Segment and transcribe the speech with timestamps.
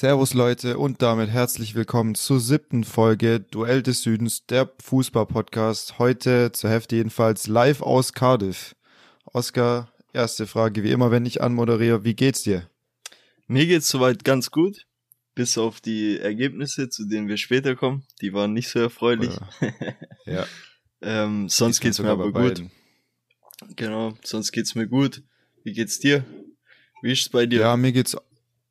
[0.00, 5.98] Servus Leute und damit herzlich willkommen zur siebten Folge Duell des Südens, der Fußball-Podcast.
[5.98, 8.74] Heute zur Hälfte jedenfalls live aus Cardiff.
[9.26, 12.66] Oskar, erste Frage, wie immer, wenn ich anmoderiere, wie geht's dir?
[13.46, 14.86] Mir geht's soweit ganz gut,
[15.34, 18.06] bis auf die Ergebnisse, zu denen wir später kommen.
[18.22, 19.36] Die waren nicht so erfreulich.
[19.60, 19.92] Ja.
[20.24, 20.46] ja.
[21.02, 22.32] ähm, sonst geht's mir aber gut.
[22.32, 22.70] Beiden.
[23.76, 25.22] Genau, sonst geht's mir gut.
[25.62, 26.24] Wie geht's dir?
[27.02, 27.60] Wie ist's bei dir?
[27.60, 28.16] Ja, mir geht's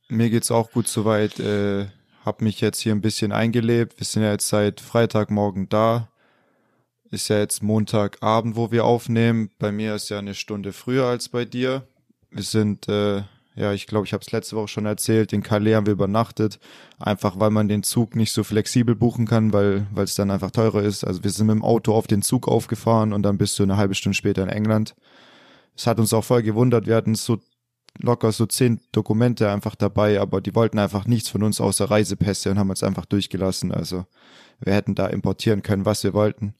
[0.09, 1.39] mir geht's auch gut soweit.
[1.39, 1.87] Äh,
[2.25, 3.99] hab mich jetzt hier ein bisschen eingelebt.
[3.99, 6.09] Wir sind ja jetzt seit Freitagmorgen da.
[7.11, 9.49] Ist ja jetzt Montagabend, wo wir aufnehmen.
[9.57, 11.87] Bei mir ist ja eine Stunde früher als bei dir.
[12.29, 13.23] Wir sind, äh,
[13.55, 16.59] ja, ich glaube, ich habe es letzte Woche schon erzählt, in Calais haben wir übernachtet.
[16.99, 20.83] Einfach weil man den Zug nicht so flexibel buchen kann, weil es dann einfach teurer
[20.83, 21.03] ist.
[21.03, 23.77] Also wir sind mit dem Auto auf den Zug aufgefahren und dann bist du eine
[23.77, 24.93] halbe Stunde später in England.
[25.75, 26.85] Es hat uns auch voll gewundert.
[26.85, 27.39] Wir hatten so
[27.99, 32.49] locker so zehn Dokumente einfach dabei, aber die wollten einfach nichts von uns außer Reisepässe
[32.49, 33.71] und haben uns einfach durchgelassen.
[33.71, 34.05] Also
[34.59, 36.55] wir hätten da importieren können, was wir wollten.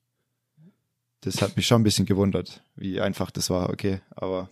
[1.21, 4.47] Das hat mich schon ein bisschen gewundert, wie einfach das war, okay, aber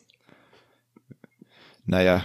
[1.86, 2.24] naja.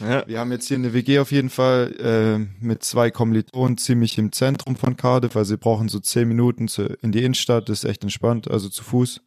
[0.00, 0.26] Ja.
[0.26, 4.32] Wir haben jetzt hier eine WG auf jeden Fall äh, mit zwei Kommilitonen ziemlich im
[4.32, 7.90] Zentrum von Cardiff, also wir brauchen so zehn Minuten zu, in die Innenstadt, das ist
[7.90, 9.20] echt entspannt, also zu Fuß.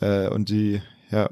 [0.00, 0.80] Äh, und die,
[1.10, 1.30] ja,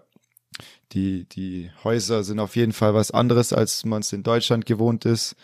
[0.93, 5.05] die, die Häuser sind auf jeden Fall was anderes, als man es in Deutschland gewohnt
[5.05, 5.37] ist.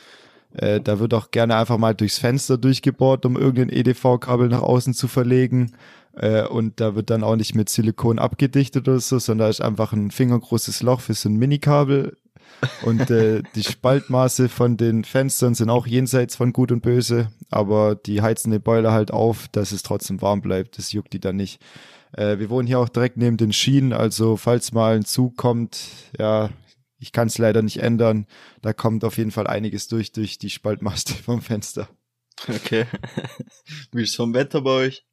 [0.53, 4.95] Äh, da wird auch gerne einfach mal durchs Fenster durchgebohrt, um irgendein EDV-Kabel nach außen
[4.95, 5.73] zu verlegen.
[6.15, 9.61] Äh, und da wird dann auch nicht mit Silikon abgedichtet oder so, sondern da ist
[9.61, 12.17] einfach ein fingergroßes Loch für so ein Minikabel.
[12.83, 17.95] Und äh, die Spaltmaße von den Fenstern sind auch jenseits von Gut und Böse, aber
[17.95, 20.79] die heizen den Boiler halt auf, dass es trotzdem warm bleibt.
[20.79, 21.61] Das juckt die dann nicht.
[22.13, 25.81] Äh, wir wohnen hier auch direkt neben den Schienen, also falls mal ein Zug kommt,
[26.19, 26.51] ja,
[26.99, 28.27] ich kann es leider nicht ändern.
[28.61, 31.89] Da kommt auf jeden Fall einiges durch, durch die Spaltmaste vom Fenster.
[32.49, 32.87] Okay.
[33.93, 35.07] Wie ist vom Wetter bei euch?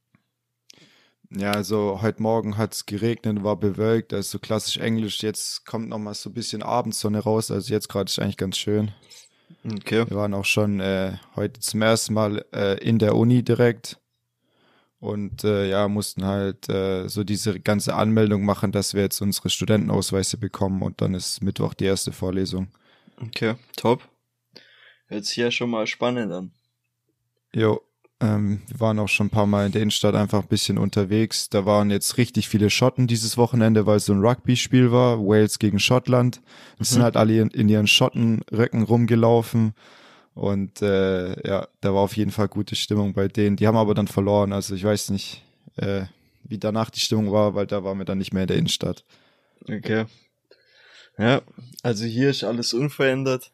[1.30, 5.22] Ja, also heute Morgen hat es geregnet, war bewölkt, also so klassisch Englisch.
[5.24, 8.58] Jetzt kommt noch mal so ein bisschen Abendsonne raus, also jetzt gerade ist eigentlich ganz
[8.58, 8.92] schön.
[9.66, 10.10] Okay.
[10.10, 14.00] Wir waren auch schon äh, heute zum ersten Mal äh, in der Uni direkt
[15.00, 19.50] und äh, ja, mussten halt äh, so diese ganze Anmeldung machen, dass wir jetzt unsere
[19.50, 22.68] Studentenausweise bekommen und dann ist Mittwoch die erste Vorlesung.
[23.22, 24.08] Okay, top.
[25.08, 26.52] Hört sich ja schon mal spannend an.
[27.54, 27.82] Jo,
[28.20, 31.50] ähm, wir waren auch schon ein paar Mal in der Innenstadt einfach ein bisschen unterwegs.
[31.50, 35.60] Da waren jetzt richtig viele Schotten dieses Wochenende, weil es so ein Rugby-Spiel war, Wales
[35.60, 36.42] gegen Schottland.
[36.80, 36.96] Es mhm.
[36.96, 39.74] sind halt alle in, in ihren Schottenröcken rumgelaufen
[40.38, 43.56] und äh, ja, da war auf jeden Fall gute Stimmung bei denen.
[43.56, 44.54] Die haben aber dann verloren.
[44.54, 45.44] Also ich weiß nicht,
[45.78, 46.06] äh,
[46.44, 49.04] wie danach die Stimmung war, weil da waren wir dann nicht mehr in der Innenstadt.
[49.68, 50.06] Okay.
[51.18, 51.42] Ja,
[51.82, 53.52] also hier ist alles unverändert.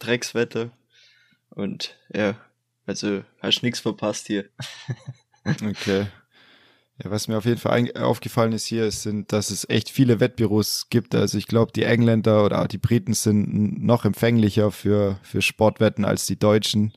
[0.00, 0.72] Dreckswetter.
[1.50, 2.34] Und ja,
[2.84, 4.48] also hast nichts verpasst hier.
[5.44, 6.08] okay.
[7.02, 10.88] Ja, was mir auf jeden Fall aufgefallen ist hier, sind, dass es echt viele Wettbüros
[10.90, 11.14] gibt.
[11.14, 16.26] Also ich glaube, die Engländer oder die Briten sind noch empfänglicher für, für Sportwetten als
[16.26, 16.92] die Deutschen.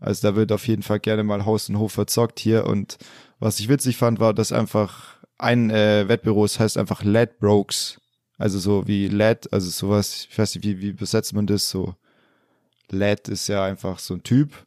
[0.00, 2.66] Also da wird auf jeden Fall gerne mal Haus und Hof verzockt hier.
[2.66, 2.96] Und
[3.38, 8.00] was ich witzig fand, war, dass einfach ein äh, Wettbüro, es heißt einfach Ladbrokes.
[8.38, 11.94] Also so wie Lad, also sowas, ich weiß nicht, wie, wie besetzt man das so?
[12.90, 14.64] Lad ist ja einfach so ein Typ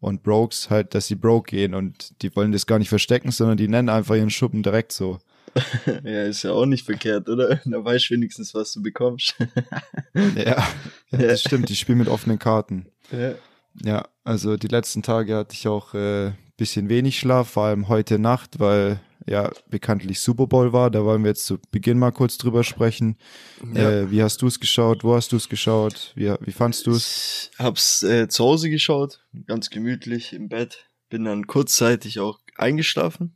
[0.00, 3.56] und Brokes halt, dass sie broke gehen und die wollen das gar nicht verstecken, sondern
[3.56, 5.18] die nennen einfach ihren Schuppen direkt so.
[6.04, 7.60] ja, ist ja auch nicht verkehrt, oder?
[7.64, 9.34] Da weißt du wenigstens, was du bekommst.
[10.14, 10.66] ja,
[11.10, 12.86] ja, das stimmt, die spielen mit offenen Karten.
[13.10, 13.34] Ja.
[13.84, 18.18] Ja, also die letzten Tage hatte ich auch äh, bisschen wenig Schlaf, vor allem heute
[18.18, 20.90] Nacht, weil ja bekanntlich Super Bowl war.
[20.90, 23.16] Da wollen wir jetzt zu Beginn mal kurz drüber sprechen.
[23.74, 23.90] Ja.
[23.90, 25.04] Äh, wie hast du es geschaut?
[25.04, 26.12] Wo hast du es geschaut?
[26.14, 27.50] Wie, wie fandst du es?
[27.52, 30.86] Ich hab's äh, zu Hause geschaut, ganz gemütlich im Bett.
[31.08, 33.34] Bin dann kurzzeitig auch eingeschlafen,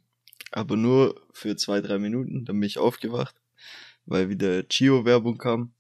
[0.53, 2.45] aber nur für zwei, drei Minuten.
[2.45, 3.35] Dann bin ich aufgewacht,
[4.07, 5.73] weil wieder Chio-Werbung kam.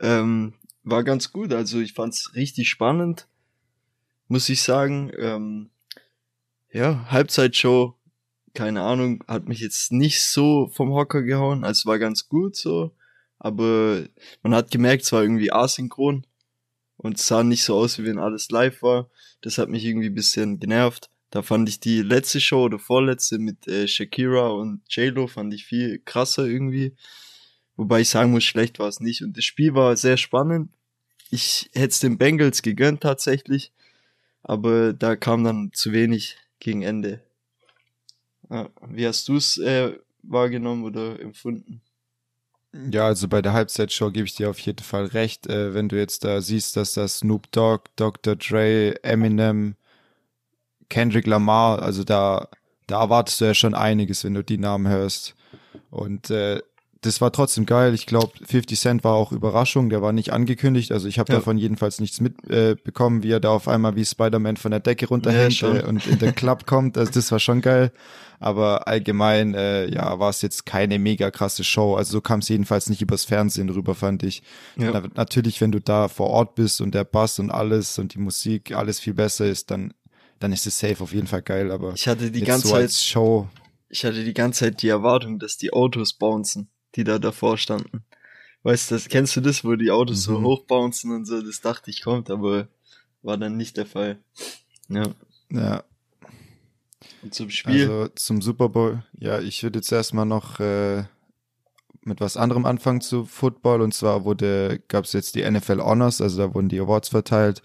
[0.00, 3.26] Ähm, war ganz gut, also ich fand's richtig spannend,
[4.28, 5.12] muss ich sagen.
[5.18, 5.70] Ähm,
[6.72, 7.96] ja, Halbzeitshow
[8.54, 11.64] keine Ahnung, hat mich jetzt nicht so vom Hocker gehauen.
[11.64, 12.92] Also war ganz gut so,
[13.38, 14.04] aber
[14.42, 16.26] man hat gemerkt, es war irgendwie asynchron
[16.96, 19.08] und sah nicht so aus, wie wenn alles live war.
[19.40, 21.10] Das hat mich irgendwie ein bisschen genervt.
[21.30, 25.64] Da fand ich die letzte Show oder vorletzte mit äh, Shakira und J-Lo fand ich
[25.64, 26.94] viel krasser irgendwie.
[27.76, 29.22] Wobei ich sagen muss, schlecht war es nicht.
[29.22, 30.70] Und das Spiel war sehr spannend.
[31.30, 33.72] Ich hätte es den Bengals gegönnt tatsächlich.
[34.42, 37.22] Aber da kam dann zu wenig gegen Ende.
[38.50, 41.80] Ja, wie hast du es äh, wahrgenommen oder empfunden?
[42.72, 45.48] Ja, also bei der Halbzeitshow gebe ich dir auf jeden Fall recht.
[45.48, 48.36] Äh, wenn du jetzt da siehst, dass das Snoop Dogg, Dr.
[48.36, 49.74] Dre, Eminem,
[50.88, 52.48] Kendrick Lamar, also da,
[52.86, 55.34] da erwartest du ja schon einiges, wenn du die Namen hörst.
[55.90, 56.60] Und äh,
[57.02, 57.94] das war trotzdem geil.
[57.94, 60.92] Ich glaube, 50 Cent war auch Überraschung, der war nicht angekündigt.
[60.92, 61.38] Also ich habe ja.
[61.38, 65.08] davon jedenfalls nichts mitbekommen, äh, wie er da auf einmal wie Spider-Man von der Decke
[65.08, 66.98] runterhängt ja, äh, und in den Club kommt.
[66.98, 67.90] Also das war schon geil.
[68.38, 71.94] Aber allgemein, äh, ja, war es jetzt keine mega krasse Show.
[71.94, 74.42] Also so kam es jedenfalls nicht übers Fernsehen rüber, fand ich.
[74.76, 74.90] Ja.
[74.92, 78.18] Na, natürlich, wenn du da vor Ort bist und der Bass und alles und die
[78.18, 79.94] Musik alles viel besser ist, dann
[80.38, 81.70] dann ist es safe auf jeden Fall geil.
[81.70, 83.46] Aber ich hatte die ganze so Zeit Show.
[83.90, 88.04] Ich hatte die ganze Zeit die Erwartung, dass die Autos bouncen die da davor standen.
[88.62, 90.34] Weißt du, das, kennst du das, wo die Autos mhm.
[90.34, 91.40] so hochbouncen und so?
[91.40, 92.68] Das dachte ich kommt, aber
[93.22, 94.18] war dann nicht der Fall.
[94.88, 95.04] Ja.
[95.50, 95.84] Ja.
[97.22, 97.82] Und zum Spiel.
[97.82, 99.02] Also zum Super Bowl.
[99.18, 101.04] Ja, ich würde jetzt erstmal noch äh,
[102.02, 103.80] mit was anderem anfangen zu Football.
[103.80, 107.62] Und zwar wurde, gab es jetzt die NFL Honors, also da wurden die Awards verteilt.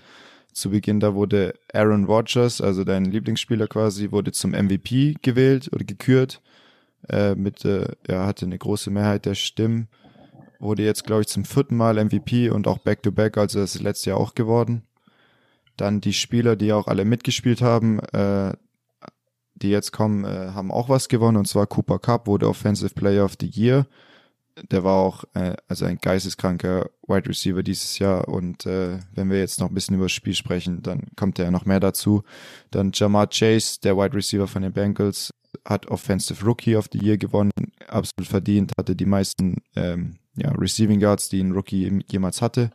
[0.54, 5.84] Zu Beginn, da wurde Aaron Rodgers, also dein Lieblingsspieler quasi, wurde zum MVP gewählt oder
[5.84, 6.42] gekürt
[7.10, 9.88] äh, mit, äh, er hatte eine große Mehrheit der Stimmen,
[10.60, 13.82] wurde jetzt, glaube ich, zum vierten Mal MVP und auch Back-to-Back, -back, also das ist
[13.82, 14.84] letztes Jahr auch geworden.
[15.78, 18.54] Dann die Spieler, die auch alle mitgespielt haben, äh,
[19.56, 23.24] die jetzt kommen, äh, haben auch was gewonnen, und zwar Cooper Cup wurde Offensive Player
[23.26, 23.88] of the Year.
[24.72, 29.40] Der war auch äh, also ein geisteskranker Wide Receiver dieses Jahr und äh, wenn wir
[29.40, 32.24] jetzt noch ein bisschen über das Spiel sprechen, dann kommt ja noch mehr dazu.
[32.72, 35.34] Dann Jamar Chase, der Wide Receiver von den Bengals,
[35.66, 37.52] hat Offensive Rookie of the Year gewonnen,
[37.88, 42.72] absolut verdient, hatte die meisten ähm, ja, Receiving Guards, die ein Rookie jemals hatte.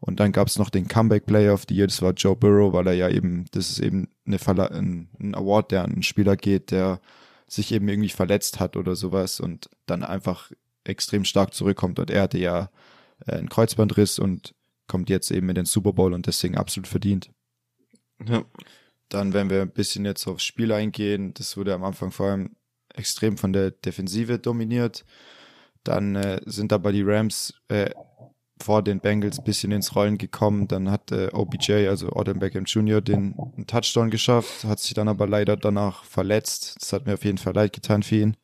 [0.00, 2.72] Und dann gab es noch den Comeback Player of the Year, das war Joe Burrow,
[2.72, 6.02] weil er ja eben, das ist eben eine Verla ein, ein Award, der an einen
[6.02, 7.00] Spieler geht, der
[7.48, 10.50] sich eben irgendwie verletzt hat oder sowas und dann einfach
[10.84, 11.98] extrem stark zurückkommt.
[11.98, 12.70] Und er hatte ja
[13.26, 14.54] äh, einen Kreuzbandriss und
[14.86, 17.30] kommt jetzt eben in den Super Bowl und deswegen absolut verdient.
[18.24, 18.44] Ja.
[19.08, 22.56] Dann, wenn wir ein bisschen jetzt aufs Spiel eingehen, das wurde am Anfang vor allem
[22.94, 25.04] extrem von der Defensive dominiert.
[25.84, 27.90] Dann äh, sind aber die Rams äh,
[28.60, 30.66] vor den Bengals ein bisschen ins Rollen gekommen.
[30.66, 33.34] Dann hat äh, OBJ, also Odin Beckham Jr., den
[33.66, 36.76] Touchdown geschafft, hat sich dann aber leider danach verletzt.
[36.80, 38.36] Das hat mir auf jeden Fall leid getan für ihn.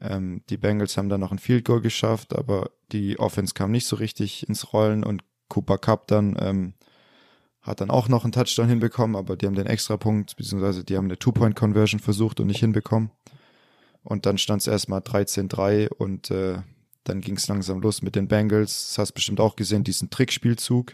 [0.00, 3.86] Ähm, die Bengals haben dann noch ein Field Goal geschafft, aber die Offense kam nicht
[3.86, 6.74] so richtig ins Rollen und Cooper Cup dann ähm,
[7.64, 11.06] hat dann auch noch einen Touchdown hinbekommen, aber die haben den Extrapunkt, beziehungsweise die haben
[11.06, 13.10] eine Two-Point-Conversion versucht und nicht hinbekommen.
[14.02, 16.58] Und dann stand es erstmal 13-3 und äh,
[17.04, 18.88] dann ging es langsam los mit den Bengals.
[18.88, 20.92] Das hast bestimmt auch gesehen, diesen Trickspielzug,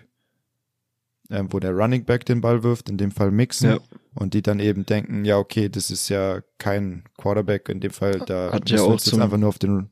[1.29, 3.71] äh, wo der Running Back den Ball wirft, in dem Fall Mixen.
[3.71, 3.79] Ja.
[4.15, 8.21] Und die dann eben denken, ja, okay, das ist ja kein Quarterback, in dem Fall,
[8.27, 9.89] da hat ja auch zum, einfach nur auf den.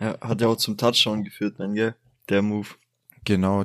[0.00, 1.94] Ja, hat ja auch zum Touchdown geführt, dann, gell?
[2.30, 2.68] Der Move.
[3.24, 3.64] Genau,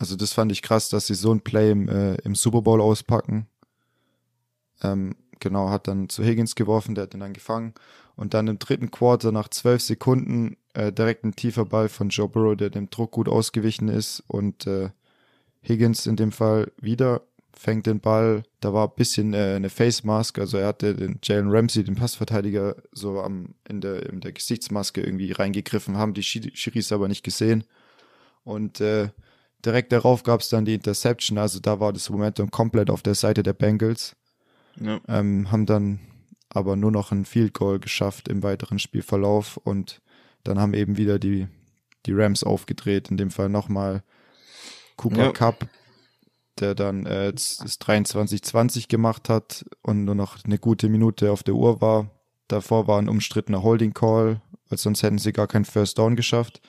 [0.00, 2.80] also das fand ich krass, dass sie so ein Play im, äh, im Super Bowl
[2.80, 3.46] auspacken.
[4.82, 7.74] Ähm, genau, hat dann zu Higgins geworfen, der hat ihn dann gefangen.
[8.16, 12.30] Und dann im dritten Quarter nach zwölf Sekunden äh, direkt ein tiefer Ball von Joe
[12.30, 14.24] Burrow, der dem Druck gut ausgewichen ist.
[14.26, 14.88] Und äh,
[15.68, 17.20] Higgins in dem Fall wieder
[17.52, 18.44] fängt den Ball.
[18.60, 21.96] Da war ein bisschen äh, eine Face Mask, also er hatte den Jalen Ramsey, den
[21.96, 27.22] Passverteidiger, so am in der in der Gesichtsmaske irgendwie reingegriffen, haben die Schiris aber nicht
[27.22, 27.64] gesehen.
[28.44, 29.10] Und äh,
[29.64, 33.14] direkt darauf gab es dann die Interception, also da war das Momentum komplett auf der
[33.14, 34.16] Seite der Bengals.
[34.80, 35.00] Ja.
[35.08, 36.00] Ähm, haben dann
[36.48, 40.00] aber nur noch ein Field Goal geschafft im weiteren Spielverlauf und
[40.44, 41.46] dann haben eben wieder die,
[42.06, 44.02] die Rams aufgedreht, in dem Fall nochmal
[44.96, 45.32] Cooper ja.
[45.32, 45.66] Cup,
[46.58, 51.54] der dann äh, das 23-20 gemacht hat und nur noch eine gute Minute auf der
[51.54, 52.10] Uhr war.
[52.48, 56.60] Davor war ein umstrittener Holding Call, weil sonst hätten sie gar keinen First Down geschafft.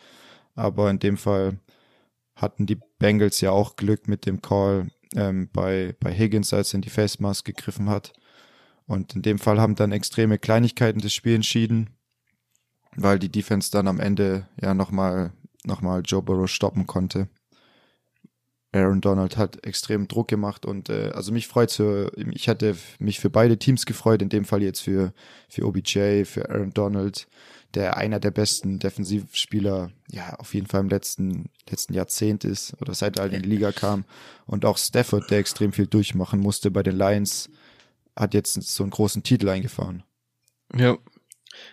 [0.56, 1.60] Aber in dem Fall
[2.36, 6.76] hatten die Bengals ja auch Glück mit dem Call ähm, bei, bei Higgins, als er
[6.76, 8.14] in die Face Mask gegriffen hat.
[8.86, 11.92] Und in dem Fall haben dann extreme Kleinigkeiten das Spiel entschieden,
[12.96, 15.34] weil die Defense dann am Ende ja nochmal
[15.64, 17.30] noch mal Joe Burrow stoppen konnte.
[18.74, 23.20] Aaron Donald hat extrem Druck gemacht und äh, also mich freut für, ich hatte mich
[23.20, 25.14] für beide Teams gefreut, in dem Fall jetzt für,
[25.50, 27.28] für OBJ, für Aaron Donald,
[27.76, 32.94] der einer der besten Defensivspieler, ja, auf jeden Fall im letzten, letzten Jahrzehnt ist oder
[32.94, 34.06] seit er in die Liga kam.
[34.46, 37.50] Und auch Stafford, der extrem viel durchmachen musste bei den Lions,
[38.16, 40.04] hat jetzt so einen großen Titel eingefahren.
[40.76, 40.98] Ja.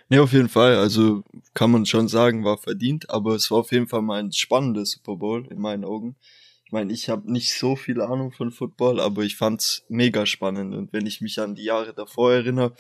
[0.08, 0.76] Nee, auf jeden Fall.
[0.76, 1.22] Also
[1.54, 4.92] kann man schon sagen, war verdient, aber es war auf jeden Fall mal ein spannendes
[4.92, 6.16] Super Bowl in meinen Augen.
[6.64, 10.74] Ich meine, ich habe nicht so viel Ahnung von Football, aber ich fand's mega spannend.
[10.74, 12.74] Und wenn ich mich an die Jahre davor erinnere,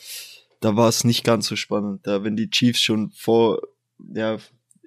[0.60, 2.06] da war es nicht ganz so spannend.
[2.06, 3.60] Da, wenn die Chiefs schon vor,
[3.98, 4.38] ja,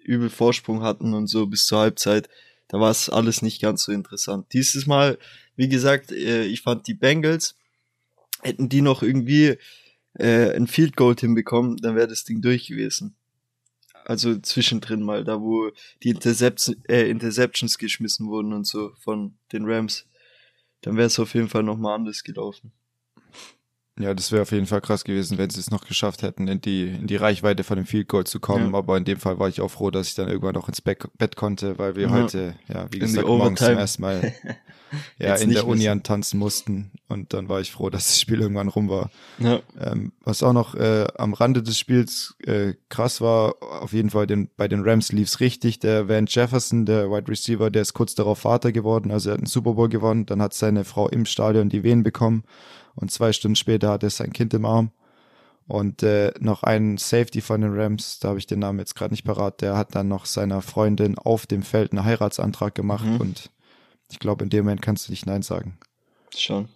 [0.03, 2.29] übel Vorsprung hatten und so bis zur Halbzeit,
[2.67, 4.47] da war es alles nicht ganz so interessant.
[4.53, 5.17] Dieses Mal,
[5.55, 7.55] wie gesagt, äh, ich fand die Bengals,
[8.41, 9.57] hätten die noch irgendwie
[10.13, 13.15] äh, ein Field Goal hinbekommen, dann wäre das Ding durch gewesen.
[14.05, 15.71] Also zwischendrin mal, da wo
[16.03, 20.07] die Intercept äh, Interceptions geschmissen wurden und so von den Rams.
[20.81, 22.71] Dann wäre es auf jeden Fall nochmal anders gelaufen.
[23.99, 26.61] Ja, das wäre auf jeden Fall krass gewesen, wenn sie es noch geschafft hätten, in
[26.61, 28.71] die, in die Reichweite von dem Field Goal zu kommen.
[28.71, 28.77] Ja.
[28.77, 31.05] Aber in dem Fall war ich auch froh, dass ich dann irgendwann noch ins Bett,
[31.17, 32.09] Bett konnte, weil wir ja.
[32.09, 34.33] heute, ja, wie in gesagt, morgens zum ersten Mal
[35.19, 36.91] ja, in der Uni antanzen mussten.
[37.09, 39.11] Und dann war ich froh, dass das Spiel irgendwann rum war.
[39.39, 39.59] Ja.
[39.79, 44.25] Ähm, was auch noch äh, am Rande des Spiels äh, krass war, auf jeden Fall
[44.25, 45.79] den, bei den Rams lief's richtig.
[45.79, 49.11] Der Van Jefferson, der Wide Receiver, der ist kurz darauf Vater geworden.
[49.11, 50.25] Also er hat einen Super Bowl gewonnen.
[50.25, 52.43] Dann hat seine Frau im Stadion die Wehen bekommen
[52.95, 54.91] und zwei Stunden später hat er sein Kind im Arm.
[55.67, 59.13] Und äh, noch ein Safety von den Rams, da habe ich den Namen jetzt gerade
[59.13, 63.21] nicht parat, der hat dann noch seiner Freundin auf dem Feld einen Heiratsantrag gemacht mhm.
[63.21, 63.51] und
[64.11, 65.77] ich glaube, in dem Moment kannst du nicht Nein sagen.
[66.35, 66.67] Schon.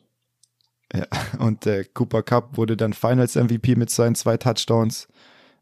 [0.93, 1.07] Ja,
[1.39, 5.07] und äh, Cooper Cup wurde dann Finals MVP mit seinen zwei Touchdowns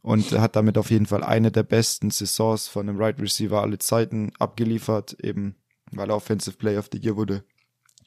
[0.04, 3.80] und hat damit auf jeden Fall eine der besten Saisons von einem Right Receiver alle
[3.80, 5.56] Zeiten abgeliefert, eben
[5.92, 7.44] weil er Offensive Player of the Year wurde.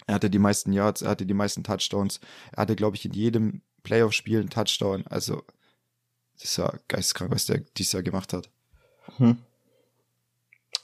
[0.06, 2.20] Er hatte die meisten Yards, er hatte die meisten Touchdowns.
[2.52, 5.06] Er hatte, glaube ich, in jedem Playoff-Spiel einen Touchdown.
[5.08, 5.42] Also,
[6.34, 8.50] das ist ja geisteskrank, was der dieses Jahr gemacht hat.
[9.16, 9.38] Hm.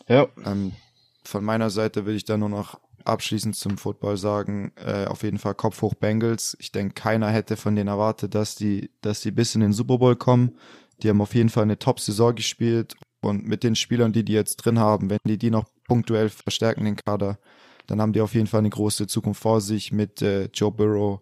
[0.08, 0.28] Ja.
[0.44, 0.72] Ähm,
[1.24, 5.38] von meiner Seite will ich da nur noch abschließend zum Football sagen, äh, auf jeden
[5.38, 6.56] Fall Kopf hoch Bengals.
[6.60, 9.98] Ich denke, keiner hätte von denen erwartet, dass die, dass die bis in den Super
[9.98, 10.58] Bowl kommen.
[11.02, 14.56] Die haben auf jeden Fall eine Top-Saison gespielt und mit den Spielern, die die jetzt
[14.56, 17.38] drin haben, wenn die die noch punktuell verstärken, den Kader,
[17.92, 21.20] dann haben die auf jeden Fall eine große Zukunft vor sich mit äh, Joe Burrow,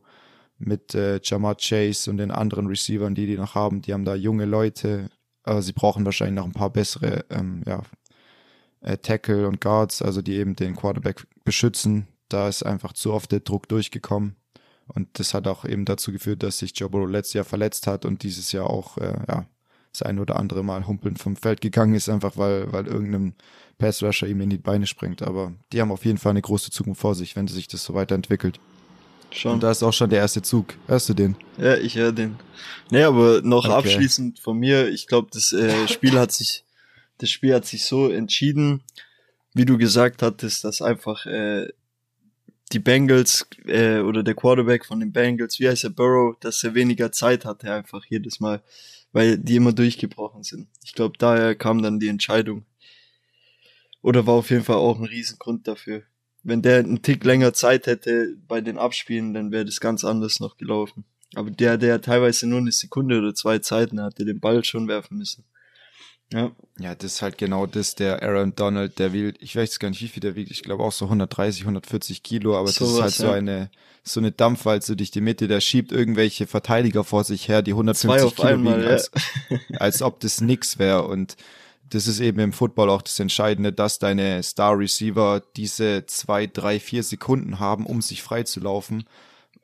[0.56, 3.82] mit äh, Jamar Chase und den anderen Receivern, die die noch haben.
[3.82, 5.08] Die haben da junge Leute.
[5.42, 7.82] aber sie brauchen wahrscheinlich noch ein paar bessere ähm, ja,
[8.82, 12.06] äh, Tackle und Guards, also die eben den Quarterback beschützen.
[12.28, 14.36] Da ist einfach zu oft der Druck durchgekommen.
[14.86, 18.04] Und das hat auch eben dazu geführt, dass sich Joe Burrow letztes Jahr verletzt hat
[18.04, 19.46] und dieses Jahr auch äh, ja,
[19.90, 23.34] das ein oder andere Mal humpelnd vom Feld gegangen ist, einfach weil, weil irgendein
[23.80, 25.22] Pass-Rusher ihm in die Beine springt.
[25.22, 27.94] Aber die haben auf jeden Fall eine große Zukunft vor sich, wenn sich das so
[27.94, 28.60] weiterentwickelt.
[29.32, 29.54] Schon.
[29.54, 30.74] Und da ist auch schon der erste Zug.
[30.86, 31.36] Hörst du den?
[31.56, 32.36] Ja, ich höre den.
[32.90, 33.74] Nee, aber noch okay.
[33.74, 36.64] abschließend von mir, ich glaube, das äh, Spiel hat sich,
[37.18, 38.82] das Spiel hat sich so entschieden,
[39.54, 41.68] wie du gesagt hattest, dass einfach äh,
[42.72, 46.74] die Bengals äh, oder der Quarterback von den Bengals, wie heißt er, Burrow, dass er
[46.74, 48.62] weniger Zeit hatte einfach jedes Mal
[49.12, 50.68] weil die immer durchgebrochen sind.
[50.84, 52.64] Ich glaube, daher kam dann die Entscheidung.
[54.02, 56.02] Oder war auf jeden Fall auch ein Riesengrund dafür.
[56.42, 60.40] Wenn der einen Tick länger Zeit hätte bei den Abspielen, dann wäre das ganz anders
[60.40, 61.04] noch gelaufen.
[61.34, 65.18] Aber der, der teilweise nur eine Sekunde oder zwei Zeiten hatte, den Ball schon werfen
[65.18, 65.44] müssen.
[66.32, 66.52] Ja.
[66.78, 70.00] Ja, das ist halt genau das, der Aaron Donald, der wiegt, ich weiß gar nicht,
[70.00, 73.00] wie viel der wiegt, ich glaube auch so 130, 140 Kilo, aber so das ist
[73.00, 73.26] halt ja.
[73.26, 73.70] so eine,
[74.02, 78.34] so eine Dampfwalze durch die Mitte, der schiebt irgendwelche Verteidiger vor sich her, die 150
[78.34, 78.90] Kilo einmal, wiegen, ja.
[78.90, 79.10] als,
[79.78, 81.36] als ob das nix wäre und
[81.90, 86.80] das ist eben im Football auch das Entscheidende, dass deine Star Receiver diese zwei, drei,
[86.80, 89.04] vier Sekunden haben, um sich frei zu laufen,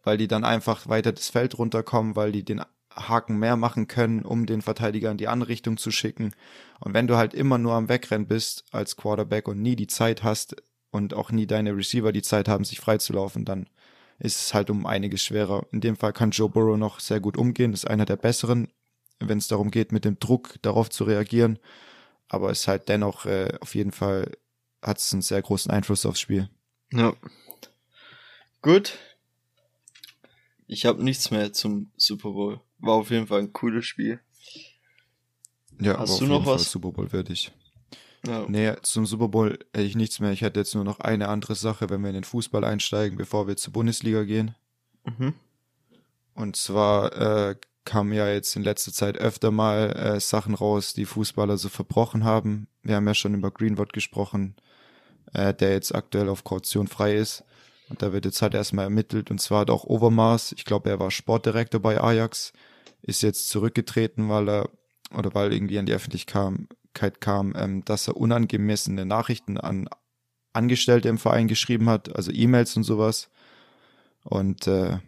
[0.02, 2.62] weil die dann einfach weiter das Feld runterkommen, weil die den
[2.94, 6.32] Haken mehr machen können, um den Verteidiger in die andere Richtung zu schicken.
[6.80, 10.22] Und wenn du halt immer nur am Wegrennen bist als Quarterback und nie die Zeit
[10.22, 10.56] hast
[10.90, 13.68] und auch nie deine Receiver die Zeit haben, sich freizulaufen, dann
[14.18, 15.66] ist es halt um einiges schwerer.
[15.72, 18.68] In dem Fall kann Joe Burrow noch sehr gut umgehen, ist einer der besseren,
[19.20, 21.58] wenn es darum geht, mit dem Druck darauf zu reagieren.
[22.28, 24.32] Aber es halt dennoch äh, auf jeden Fall
[24.82, 26.48] hat es einen sehr großen Einfluss aufs Spiel.
[26.92, 27.14] Ja.
[28.62, 28.98] Gut.
[30.66, 32.60] Ich habe nichts mehr zum Super Bowl.
[32.78, 34.20] War auf jeden Fall ein cooles Spiel.
[35.80, 36.62] Ja, Hast du noch was?
[36.62, 37.52] Fall Super Bowl ich.
[38.26, 38.44] Ja.
[38.48, 40.32] Nee, zum Super Bowl hätte ich nichts mehr.
[40.32, 43.46] Ich hätte jetzt nur noch eine andere Sache, wenn wir in den Fußball einsteigen, bevor
[43.46, 44.54] wir zur Bundesliga gehen.
[45.04, 45.34] Mhm.
[46.34, 47.12] Und zwar
[47.50, 47.56] äh,
[47.86, 52.24] kamen ja jetzt in letzter Zeit öfter mal äh, Sachen raus, die Fußballer so verbrochen
[52.24, 52.68] haben.
[52.82, 54.56] Wir haben ja schon über Greenwood gesprochen,
[55.32, 57.44] äh, der jetzt aktuell auf Kaution frei ist.
[57.88, 59.30] Und da wird jetzt halt erstmal ermittelt.
[59.30, 62.52] Und zwar hat auch Overmars, ich glaube, er war Sportdirektor bei Ajax,
[63.00, 64.68] ist jetzt zurückgetreten, weil er,
[65.16, 69.88] oder weil irgendwie an die Öffentlichkeit kam, ähm, dass er unangemessene Nachrichten an
[70.52, 73.30] Angestellte im Verein geschrieben hat, also E-Mails und sowas.
[74.24, 74.98] Und äh,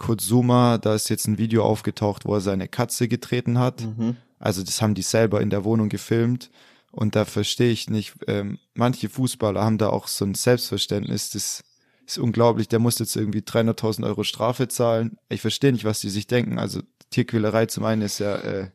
[0.00, 3.82] Kurt Zuma, da ist jetzt ein Video aufgetaucht, wo er seine Katze getreten hat.
[3.82, 4.16] Mhm.
[4.38, 6.50] Also das haben die selber in der Wohnung gefilmt.
[6.90, 11.62] Und da verstehe ich nicht, ähm, manche Fußballer haben da auch so ein Selbstverständnis, das
[12.06, 15.18] ist unglaublich, der muss jetzt irgendwie 300.000 Euro Strafe zahlen.
[15.28, 16.58] Ich verstehe nicht, was die sich denken.
[16.58, 16.80] Also
[17.10, 18.70] Tierquälerei zum einen ist ja äh,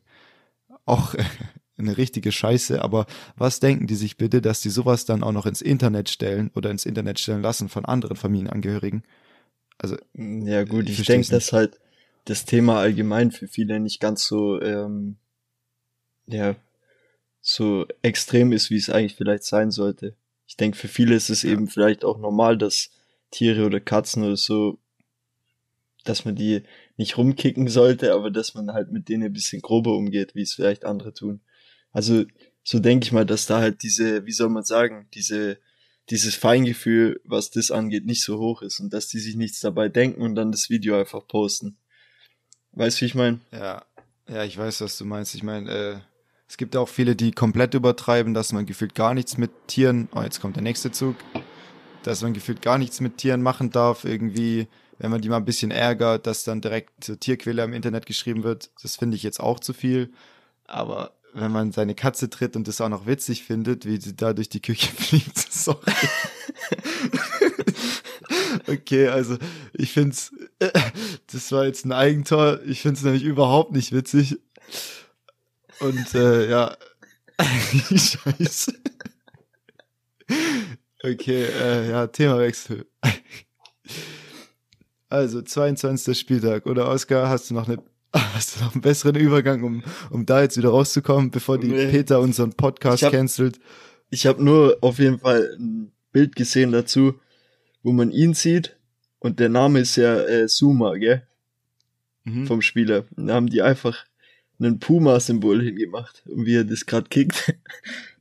[0.86, 1.24] auch äh,
[1.77, 5.48] eine richtige Scheiße, aber was denken die sich bitte, dass die sowas dann auch noch
[5.48, 9.03] ins Internet stellen oder ins Internet stellen lassen von anderen Familienangehörigen?
[9.77, 11.79] Also ja gut, ich, ich denke, dass halt
[12.25, 15.17] das Thema allgemein für viele nicht ganz so ähm,
[16.27, 16.55] ja
[17.41, 20.15] so extrem ist, wie es eigentlich vielleicht sein sollte.
[20.48, 21.51] Ich denke, für viele ist es ja.
[21.51, 22.89] eben vielleicht auch normal, dass
[23.29, 24.79] Tiere oder Katzen oder so,
[26.03, 26.63] dass man die
[26.98, 30.53] nicht rumkicken sollte, aber dass man halt mit denen ein bisschen grober umgeht, wie es
[30.53, 31.41] vielleicht andere tun.
[31.91, 32.25] Also
[32.63, 35.60] so denke ich mal, dass da halt diese, wie soll man sagen, diese,
[36.10, 39.90] dieses Feingefühl, was das angeht, nicht so hoch ist und dass die sich nichts dabei
[39.90, 41.78] denken und dann das Video einfach posten.
[42.74, 43.40] Weißt du, wie ich meine?
[43.52, 43.86] Ja,
[44.28, 45.34] ja, ich weiß, was du meinst.
[45.34, 45.98] Ich meine, äh,
[46.48, 50.22] es gibt auch viele, die komplett übertreiben, dass man gefühlt gar nichts mit Tieren, oh,
[50.22, 51.16] jetzt kommt der nächste Zug,
[52.04, 54.68] dass man gefühlt gar nichts mit Tieren machen darf, irgendwie,
[55.00, 58.44] wenn man die mal ein bisschen ärgert, dass dann direkt zur Tierquelle im Internet geschrieben
[58.44, 58.70] wird.
[58.82, 60.14] Das finde ich jetzt auch zu viel.
[60.66, 64.34] Aber wenn man seine Katze tritt und das auch noch witzig findet, wie sie da
[64.34, 65.38] durch die Küche fliegt.
[65.38, 65.92] Sorry.
[68.68, 69.38] okay, also
[69.74, 70.72] ich finde es, äh,
[71.32, 72.62] das war jetzt ein Eigentor.
[72.65, 74.39] Ich finde es nämlich überhaupt nicht witzig.
[75.82, 76.77] Und äh, ja,
[77.89, 78.74] scheiße.
[81.04, 82.88] Okay, äh, ja, Themawechsel.
[85.10, 86.18] Also, 22.
[86.18, 86.65] Spieltag.
[86.65, 87.84] Oder Oskar, hast du noch eine
[88.34, 91.88] Hast du noch einen besseren Übergang, um, um da jetzt wieder rauszukommen, bevor die nee.
[91.88, 93.60] Peter unseren Podcast ich hab, cancelt?
[94.10, 97.15] Ich habe nur auf jeden Fall ein Bild gesehen dazu,
[97.84, 98.77] wo man ihn sieht
[99.19, 101.24] und der Name ist ja äh, Suma, gell?
[102.24, 102.48] Mhm.
[102.48, 103.05] Vom Spieler.
[103.15, 104.05] Und da haben die einfach
[104.60, 107.53] ein Puma-Symbol hingemacht und wie er das gerade kickt.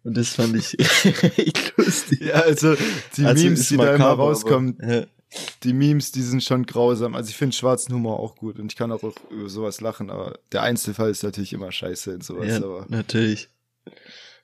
[0.02, 0.78] Und das fand ich
[1.38, 2.20] echt lustig.
[2.20, 2.76] Ja, also
[3.16, 5.06] die also Memes, die da immer rauskommen, aber, ja
[5.62, 7.14] die Memes, die sind schon grausam.
[7.14, 10.38] Also ich finde schwarzen Humor auch gut und ich kann auch über sowas lachen, aber
[10.52, 12.48] der Einzelfall ist natürlich immer scheiße in sowas.
[12.48, 13.48] Ja, aber natürlich.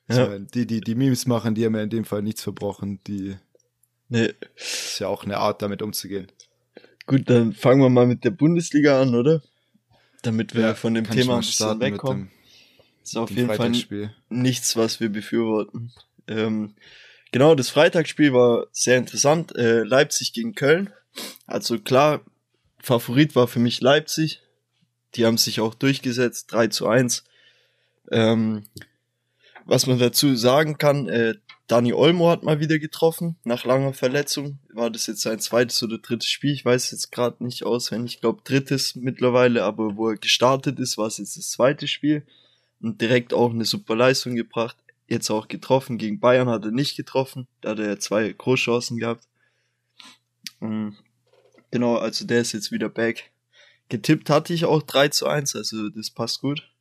[0.09, 0.27] Ja.
[0.27, 2.99] Meine, die, die die Memes machen, die haben ja in dem Fall nichts verbrochen.
[3.07, 3.37] Die
[4.09, 4.33] nee.
[4.55, 6.27] ist ja auch eine Art, damit umzugehen.
[7.05, 9.41] Gut, dann fangen wir mal mit der Bundesliga an, oder?
[10.21, 12.27] Damit wir ja, von dem Thema ein bisschen wegkommen.
[12.27, 12.31] Dem,
[13.03, 13.71] ist auf jeden Fall
[14.29, 15.91] nichts, was wir befürworten.
[16.27, 16.75] Ähm,
[17.31, 19.55] Genau, das Freitagsspiel war sehr interessant.
[19.55, 20.91] Äh, Leipzig gegen Köln.
[21.47, 22.21] Also klar,
[22.79, 24.41] Favorit war für mich Leipzig.
[25.15, 27.23] Die haben sich auch durchgesetzt, 3 zu 1.
[28.11, 28.63] Ähm,
[29.65, 31.35] was man dazu sagen kann, äh,
[31.67, 34.59] Dani Olmo hat mal wieder getroffen, nach langer Verletzung.
[34.73, 36.51] War das jetzt sein zweites oder drittes Spiel?
[36.51, 38.15] Ich weiß jetzt gerade nicht auswendig.
[38.15, 42.25] Ich glaube drittes mittlerweile, aber wo er gestartet ist, war es jetzt das zweite Spiel.
[42.81, 44.75] Und direkt auch eine super Leistung gebracht
[45.11, 45.97] jetzt auch getroffen.
[45.97, 47.47] Gegen Bayern hat er nicht getroffen.
[47.61, 49.27] Da hat er zwei Großchancen gehabt.
[50.61, 50.95] Ähm,
[51.69, 53.31] genau, also der ist jetzt wieder back.
[53.89, 56.71] Getippt hatte ich auch 3 zu 1, also das passt gut.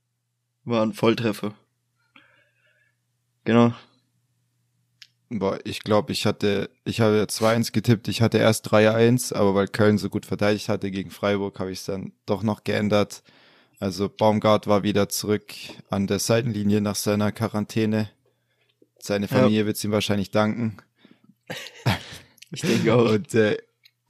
[0.64, 1.54] War ein Volltreffer.
[3.44, 3.74] Genau.
[5.28, 9.68] Boah, ich glaube, ich hatte, ich habe 2-1 getippt, ich hatte erst 3-1, aber weil
[9.68, 13.22] Köln so gut verteidigt hatte gegen Freiburg, habe ich es dann doch noch geändert.
[13.80, 15.54] Also Baumgart war wieder zurück
[15.88, 18.10] an der Seitenlinie nach seiner Quarantäne.
[19.02, 19.66] Seine Familie ja.
[19.66, 20.76] wird es ihm wahrscheinlich danken.
[22.52, 23.08] Ich denke auch.
[23.08, 23.58] Und äh,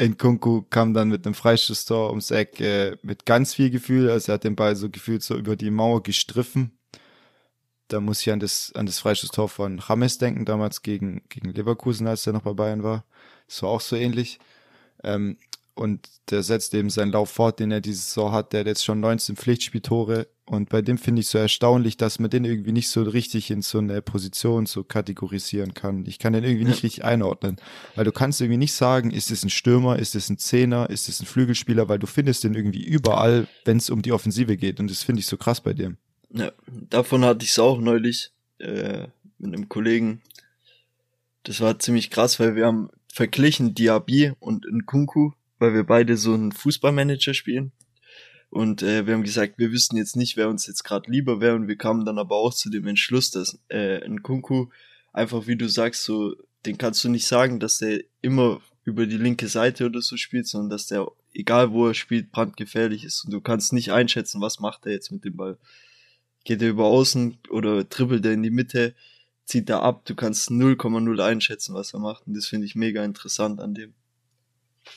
[0.01, 4.11] Nkunku kam dann mit einem Freistoßtor ums Eck äh, mit ganz viel Gefühl.
[4.11, 6.79] Also er hat den Ball so gefühlt so über die Mauer gestriffen.
[7.89, 12.07] Da muss ich an das, an das Freistoßtor von James denken, damals gegen, gegen Leverkusen,
[12.07, 13.05] als er noch bei Bayern war.
[13.47, 14.39] Das war auch so ähnlich.
[15.03, 15.37] Ähm,
[15.75, 18.53] und der setzt eben seinen Lauf fort, den er diese Saison hat.
[18.53, 22.29] Der hat jetzt schon 19 Pflichtspieltore und bei dem finde ich so erstaunlich, dass man
[22.29, 26.05] den irgendwie nicht so richtig in so eine Position so kategorisieren kann.
[26.07, 27.61] Ich kann den irgendwie nicht richtig einordnen.
[27.95, 31.09] Weil du kannst irgendwie nicht sagen, ist es ein Stürmer, ist es ein Zehner, ist
[31.09, 34.81] es ein Flügelspieler, weil du findest den irgendwie überall, wenn es um die Offensive geht.
[34.81, 35.99] Und das finde ich so krass bei dem.
[36.31, 39.07] Ja, davon hatte ich es auch neulich äh,
[39.39, 40.21] mit einem Kollegen.
[41.45, 46.35] Das war ziemlich krass, weil wir haben verglichen Diaby und Nkunku, weil wir beide so
[46.35, 47.71] einen Fußballmanager spielen.
[48.51, 51.55] Und äh, wir haben gesagt, wir wüssten jetzt nicht, wer uns jetzt gerade lieber wäre.
[51.55, 54.67] Und wir kamen dann aber auch zu dem Entschluss, dass äh, ein Kunku
[55.13, 56.35] einfach, wie du sagst, so,
[56.67, 60.49] den kannst du nicht sagen, dass der immer über die linke Seite oder so spielt,
[60.49, 63.25] sondern dass der, egal wo er spielt, brandgefährlich ist.
[63.25, 65.57] Und du kannst nicht einschätzen, was macht er jetzt mit dem Ball.
[66.45, 68.95] Geht er über außen oder dribbelt er in die Mitte,
[69.45, 72.27] zieht er ab, du kannst 0,0 einschätzen, was er macht.
[72.27, 73.95] Und das finde ich mega interessant an dem.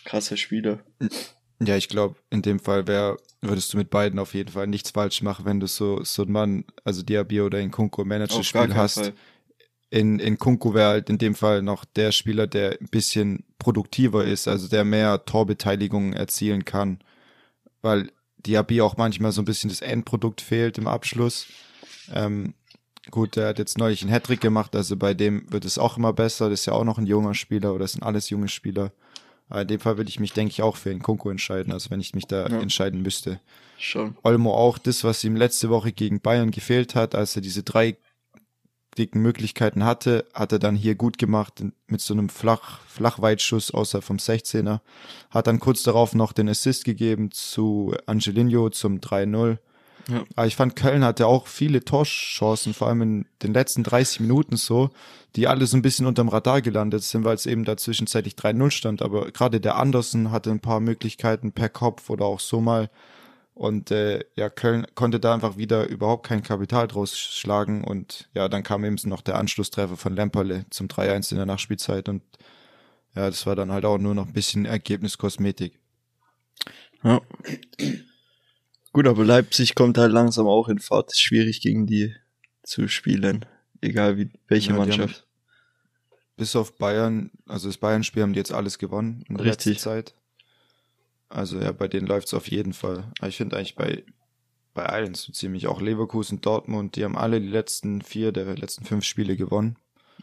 [0.06, 0.80] Krasser Spieler.
[1.62, 4.92] Ja, ich glaube, in dem Fall wär, würdest du mit beiden auf jeden Fall nichts
[4.92, 8.96] falsch machen, wenn du so, so ein Mann, also Diaby oder in Kunku Manager-Spiel hast.
[8.96, 9.14] Fall.
[9.90, 14.26] In, in Kunku wäre halt in dem Fall noch der Spieler, der ein bisschen produktiver
[14.26, 17.00] ist, also der mehr Torbeteiligungen erzielen kann,
[17.82, 21.48] weil Diaby auch manchmal so ein bisschen das Endprodukt fehlt im Abschluss.
[22.12, 22.56] Ähm,
[23.12, 26.14] gut, der hat jetzt neulich einen Hattrick gemacht, also bei dem wird es auch immer
[26.14, 26.50] besser.
[26.50, 28.92] Das ist ja auch noch ein junger Spieler oder das sind alles junge Spieler.
[29.50, 31.90] Aber in dem Fall würde ich mich, denke ich, auch für den Kunko entscheiden, also
[31.92, 32.60] wenn ich mich da ja.
[32.60, 33.40] entscheiden müsste.
[33.78, 34.16] Schon.
[34.24, 37.98] Olmo auch das, was ihm letzte Woche gegen Bayern gefehlt hat, als er diese drei
[38.98, 44.04] dicken Möglichkeiten hatte, hat er dann hier gut gemacht mit so einem Flach, Flachweitschuss außerhalb
[44.04, 44.80] vom 16er.
[45.30, 49.58] Hat dann kurz darauf noch den Assist gegeben zu Angelino zum 3-0.
[50.10, 50.24] Ja.
[50.36, 54.58] Aber ich fand, Köln hatte auch viele Torchancen, vor allem in den letzten 30 Minuten
[54.58, 54.90] so,
[55.36, 58.72] die alle so ein bisschen unterm Radar gelandet sind, weil es eben da zwischenzeitlich 3-0
[58.72, 59.02] stand.
[59.02, 62.90] Aber gerade der Andersen hatte ein paar Möglichkeiten per Kopf oder auch so mal.
[63.56, 67.84] Und äh, ja, Köln konnte da einfach wieder überhaupt kein Kapital draus schlagen.
[67.84, 72.10] Und ja, dann kam eben noch der Anschlusstreffer von Lemperle zum 3-1 in der Nachspielzeit.
[72.10, 72.24] Und
[73.16, 75.80] ja, das war dann halt auch nur noch ein bisschen Ergebniskosmetik.
[77.04, 77.22] Ja.
[78.94, 81.12] Gut, aber Leipzig kommt halt langsam auch in Fahrt.
[81.12, 82.16] Ist schwierig gegen die
[82.62, 83.46] zu spielen.
[83.82, 85.26] Egal wie welche ja, Mannschaft.
[86.38, 89.74] Bis auf Bayern, also das Bayern-Spiel haben die jetzt alles gewonnen in der Richtig.
[89.74, 90.16] letzten Zeit.
[91.28, 93.12] Also ja, bei denen läuft's auf jeden Fall.
[93.20, 94.04] Aber ich finde eigentlich bei,
[94.76, 98.86] bei allen so ziemlich, auch Leverkusen, Dortmund, die haben alle die letzten vier der letzten
[98.86, 99.76] fünf Spiele gewonnen.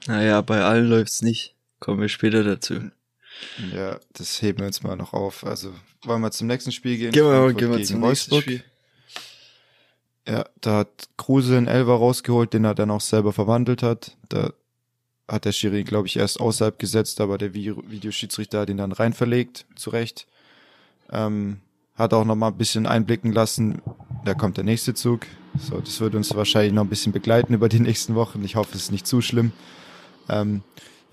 [0.07, 1.57] Naja, bei allen läuft's nicht.
[1.81, 2.91] Kommen wir später dazu.
[3.75, 5.45] Ja, das heben wir jetzt mal noch auf.
[5.45, 7.13] Also wollen wir zum nächsten Spiel gehen?
[7.13, 8.43] Gehen wir, gehen wir zum Wolfsburg.
[8.43, 8.65] Spiel.
[10.27, 14.17] Ja, da hat Kruse einen Elver rausgeholt, den er dann auch selber verwandelt hat.
[14.29, 14.53] Da
[15.27, 19.13] hat der Schiri, glaube ich, erst außerhalb gesetzt, aber der Videoschiedsrichter hat ihn dann rein
[19.13, 20.27] verlegt, zurecht.
[21.11, 21.61] Ähm,
[21.97, 23.83] hat auch noch mal ein bisschen einblicken lassen.
[24.25, 25.27] Da kommt der nächste Zug.
[25.59, 28.45] So, das wird uns wahrscheinlich noch ein bisschen begleiten über die nächsten Wochen.
[28.45, 29.53] Ich hoffe, es ist nicht zu schlimm.
[30.29, 30.63] Ähm,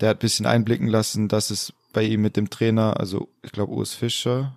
[0.00, 3.52] der hat ein bisschen einblicken lassen, dass es bei ihm mit dem Trainer, also ich
[3.52, 4.54] glaube Urs Fischer,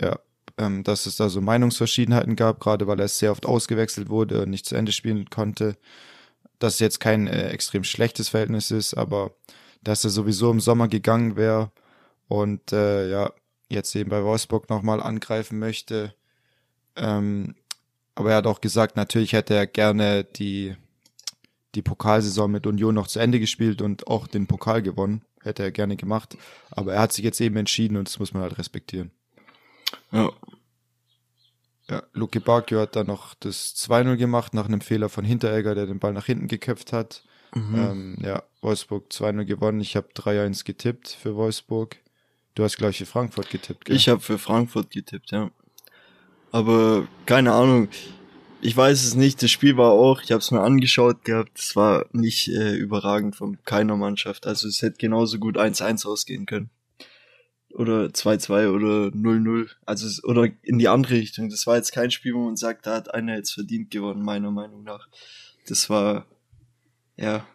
[0.00, 0.18] ja,
[0.58, 4.50] ähm, dass es da so Meinungsverschiedenheiten gab, gerade weil er sehr oft ausgewechselt wurde und
[4.50, 5.76] nicht zu Ende spielen konnte.
[6.58, 9.32] Dass es jetzt kein äh, extrem schlechtes Verhältnis ist, aber
[9.82, 11.72] dass er sowieso im Sommer gegangen wäre
[12.28, 13.32] und äh, ja,
[13.68, 16.14] jetzt eben bei Wolfsburg nochmal angreifen möchte.
[16.96, 17.54] Ähm,
[18.14, 20.76] aber er hat auch gesagt, natürlich hätte er gerne die,
[21.74, 25.22] die Pokalsaison mit Union noch zu Ende gespielt und auch den Pokal gewonnen.
[25.44, 26.36] Hätte er gerne gemacht.
[26.70, 29.10] Aber er hat sich jetzt eben entschieden und das muss man halt respektieren.
[30.10, 30.30] Ja.
[31.88, 35.86] Ja, Luke Bacchio hat dann noch das 2-0 gemacht nach einem Fehler von Hinteregger, der
[35.86, 37.22] den Ball nach hinten geköpft hat.
[37.54, 37.74] Mhm.
[37.74, 39.80] Ähm, ja, Wolfsburg 2-0 gewonnen.
[39.80, 41.96] Ich habe 3-1 getippt für Wolfsburg.
[42.54, 43.96] Du hast, glaube ich, für Frankfurt getippt, gell?
[43.96, 45.50] Ich habe für Frankfurt getippt, ja.
[46.52, 47.88] Aber keine Ahnung.
[48.64, 49.42] Ich weiß es nicht.
[49.42, 53.36] Das Spiel war auch, ich habe es mir angeschaut gehabt, es war nicht äh, überragend
[53.36, 54.46] von keiner Mannschaft.
[54.46, 56.70] Also es hätte genauso gut 1-1 ausgehen können.
[57.74, 59.68] Oder 2-2 oder 0-0.
[59.84, 61.50] Also oder in die andere Richtung.
[61.50, 64.50] Das war jetzt kein Spiel, wo man sagt, da hat einer jetzt verdient gewonnen, meiner
[64.50, 65.08] Meinung nach.
[65.66, 66.24] Das war,
[67.18, 67.46] ja,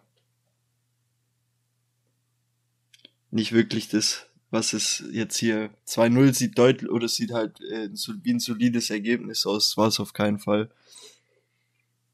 [3.31, 7.89] nicht wirklich das, was es jetzt hier 2-0 sieht deutlich oder sieht halt äh,
[8.23, 10.69] wie ein solides Ergebnis aus, war es auf keinen Fall.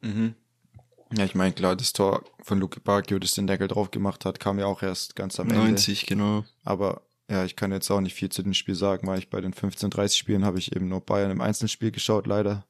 [0.01, 0.35] Mhm.
[1.15, 4.39] Ja, ich meine, klar, das Tor von Luke Bacchio, das den Deckel drauf gemacht hat,
[4.39, 5.71] kam ja auch erst ganz am 90, Ende.
[5.71, 6.45] 90, genau.
[6.63, 9.41] Aber ja, ich kann jetzt auch nicht viel zu dem Spiel sagen, weil ich bei
[9.41, 12.65] den 15-30 Spielen habe ich eben nur Bayern im Einzelspiel geschaut, leider.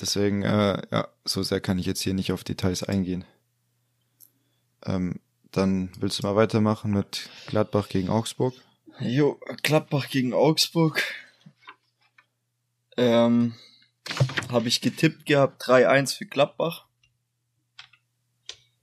[0.00, 3.24] Deswegen, äh, ja, so sehr kann ich jetzt hier nicht auf Details eingehen.
[4.84, 5.20] Ähm,
[5.56, 8.54] dann willst du mal weitermachen mit Gladbach gegen Augsburg?
[9.00, 11.02] Jo, Gladbach gegen Augsburg.
[12.96, 13.54] Ähm,
[14.50, 16.86] habe ich getippt gehabt, 3-1 für Gladbach.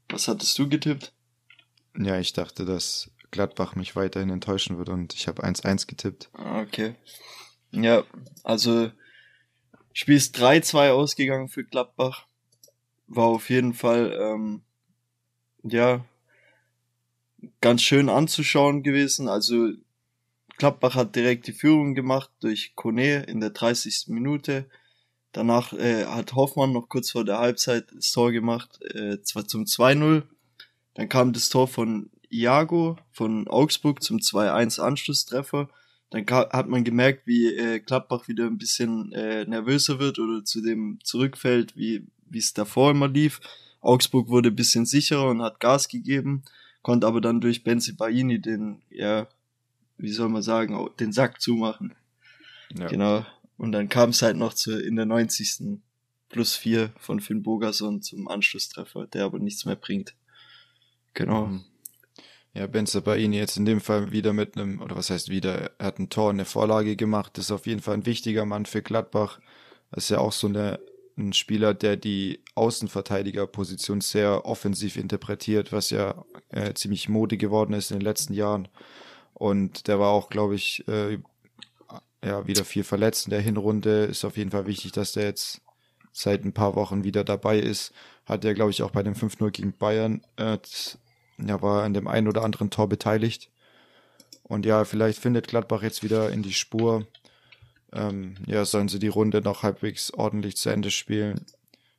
[0.09, 1.13] Was hattest du getippt?
[1.97, 6.29] Ja, ich dachte, dass Gladbach mich weiterhin enttäuschen wird und ich habe 1-1 getippt.
[6.33, 6.95] Ah, okay.
[7.71, 8.03] Ja,
[8.43, 8.91] also
[9.93, 12.25] Spiel ist 3-2 ausgegangen für Gladbach.
[13.07, 14.61] War auf jeden Fall, ähm,
[15.63, 16.03] ja,
[17.61, 19.27] ganz schön anzuschauen gewesen.
[19.27, 19.71] Also
[20.57, 24.05] Klappbach hat direkt die Führung gemacht durch Kone in der 30.
[24.07, 24.65] Minute.
[25.31, 29.63] Danach äh, hat Hoffmann noch kurz vor der Halbzeit das Tor gemacht, äh, zwar zum
[29.63, 30.23] 2-0.
[30.93, 35.69] Dann kam das Tor von Iago von Augsburg zum 2-1 Anschlusstreffer.
[36.09, 40.61] Dann hat man gemerkt, wie äh, Klappbach wieder ein bisschen äh, nervöser wird oder zu
[40.61, 43.41] dem zurückfällt, wie wie es davor immer lief.
[43.81, 46.43] Augsburg wurde ein bisschen sicherer und hat Gas gegeben
[46.81, 49.27] konnte aber dann durch Benzi Baini den, ja,
[49.97, 51.93] wie soll man sagen, den Sack zumachen.
[52.77, 52.87] Ja.
[52.87, 53.25] Genau.
[53.57, 55.79] Und dann kam es halt noch zu, in der 90.
[56.29, 60.15] plus 4 von Finn Bogerson zum Anschlusstreffer, der aber nichts mehr bringt.
[61.13, 61.47] Genau.
[61.47, 61.63] Mhm.
[62.53, 65.85] Ja, Benza Baini jetzt in dem Fall wieder mit einem, oder was heißt wieder, er
[65.85, 69.39] hat ein Tor, eine Vorlage gemacht, ist auf jeden Fall ein wichtiger Mann für Gladbach.
[69.91, 70.79] Das ist ja auch so eine,
[71.21, 77.91] ein Spieler, der die Außenverteidigerposition sehr offensiv interpretiert, was ja äh, ziemlich Mode geworden ist
[77.91, 78.67] in den letzten Jahren.
[79.33, 81.19] Und der war auch, glaube ich, äh,
[82.23, 84.03] ja, wieder viel verletzt in der Hinrunde.
[84.03, 85.61] Ist auf jeden Fall wichtig, dass der jetzt
[86.11, 87.93] seit ein paar Wochen wieder dabei ist.
[88.25, 90.57] Hat er, glaube ich, auch bei dem 5-0 gegen Bayern, äh,
[91.43, 93.49] ja, war an dem einen oder anderen Tor beteiligt.
[94.43, 97.07] Und ja, vielleicht findet Gladbach jetzt wieder in die Spur.
[97.93, 101.45] Ähm, ja, sollen sie die Runde noch halbwegs ordentlich zu Ende spielen.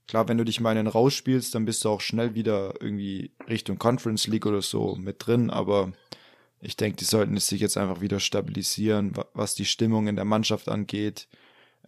[0.08, 3.78] Klar, wenn du dich mal einen rausspielst, dann bist du auch schnell wieder irgendwie Richtung
[3.78, 5.92] Conference League oder so mit drin, aber
[6.60, 10.24] ich denke, die sollten es sich jetzt einfach wieder stabilisieren, was die Stimmung in der
[10.24, 11.28] Mannschaft angeht,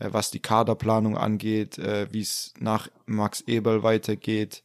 [0.01, 4.63] äh, was die Kaderplanung angeht, äh, wie es nach Max Eberl weitergeht.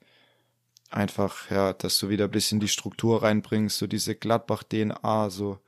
[0.90, 5.60] Einfach, ja, dass du wieder ein bisschen die Struktur reinbringst, so diese Gladbach-DNA, so,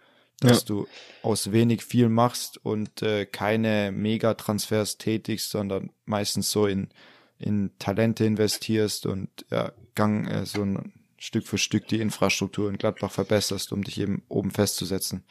[0.42, 0.66] dass ja.
[0.66, 0.88] du
[1.22, 6.90] aus wenig viel machst und äh, keine Megatransfers tätigst, sondern meistens so in,
[7.38, 12.78] in Talente investierst und ja, Gang, äh, so ein Stück für Stück die Infrastruktur in
[12.78, 15.24] Gladbach verbesserst, um dich eben oben festzusetzen.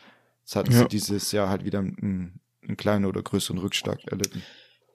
[0.44, 0.78] Das hatten ja.
[0.78, 4.42] sie dieses Jahr halt wieder einen, einen kleinen oder größeren Rückschlag erlitten.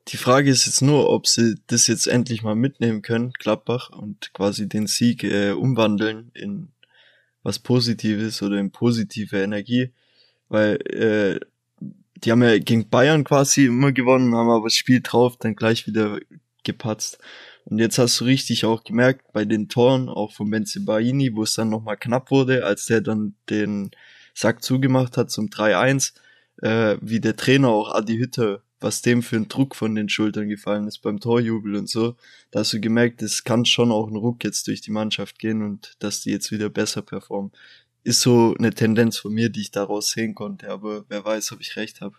[0.07, 4.33] Die Frage ist jetzt nur, ob sie das jetzt endlich mal mitnehmen können, Gladbach, und
[4.33, 6.69] quasi den Sieg äh, umwandeln in
[7.45, 9.91] was Positives oder in positive Energie,
[10.49, 11.39] weil äh,
[12.23, 15.85] die haben ja gegen Bayern quasi immer gewonnen, haben aber das Spiel drauf dann gleich
[15.87, 16.19] wieder
[16.63, 17.19] gepatzt.
[17.65, 21.55] Und jetzt hast du richtig auch gemerkt bei den Toren, auch von Benzibaini, wo es
[21.55, 23.91] dann nochmal knapp wurde, als der dann den
[24.35, 26.13] Sack zugemacht hat zum 3-1,
[26.61, 30.47] äh, wie der Trainer auch Adi Hütter, was dem für ein Druck von den Schultern
[30.47, 32.15] gefallen ist beim Torjubel und so.
[32.51, 35.63] Da hast du gemerkt, es kann schon auch ein Ruck jetzt durch die Mannschaft gehen
[35.63, 37.51] und dass die jetzt wieder besser performen.
[38.05, 41.59] Ist so eine Tendenz von mir, die ich daraus sehen konnte, aber wer weiß, ob
[41.59, 42.15] ich recht habe.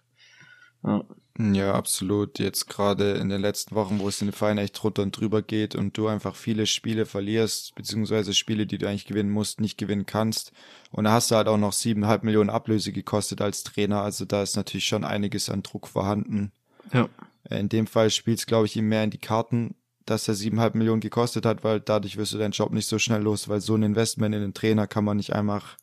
[0.85, 1.05] Ja.
[1.39, 2.39] Ja, absolut.
[2.39, 5.43] Jetzt gerade in den letzten Wochen, wo es in den Verein echt drunter und drüber
[5.43, 9.77] geht und du einfach viele Spiele verlierst, beziehungsweise Spiele, die du eigentlich gewinnen musst, nicht
[9.77, 10.53] gewinnen kannst.
[10.93, 14.01] Und da hast du halt auch noch siebeneinhalb Millionen Ablöse gekostet als Trainer.
[14.01, 16.53] Also da ist natürlich schon einiges an Druck vorhanden.
[16.93, 17.09] Ja.
[17.51, 19.75] In dem Fall spielt es, glaube ich, ihm mehr in die Karten,
[20.07, 23.23] dass er siebeneinhalb Millionen gekostet hat, weil dadurch wirst du deinen Job nicht so schnell
[23.23, 25.77] los, weil so ein Investment in den Trainer kann man nicht einfach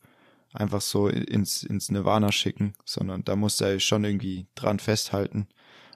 [0.53, 5.47] einfach so ins, ins Nirvana schicken, sondern da muss er schon irgendwie dran festhalten.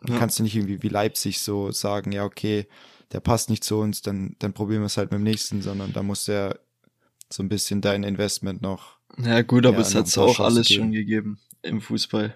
[0.04, 0.20] Du ja.
[0.20, 2.68] kannst du nicht irgendwie wie Leipzig so sagen, ja, okay,
[3.12, 5.94] der passt nicht zu uns, dann, dann probieren wir es halt mit dem nächsten, sondern
[5.94, 6.60] da muss er
[7.32, 8.98] so ein bisschen dein Investment noch.
[9.18, 10.84] Ja, gut, aber ja, es hat auch alles geben.
[10.84, 12.36] schon gegeben im Fußball,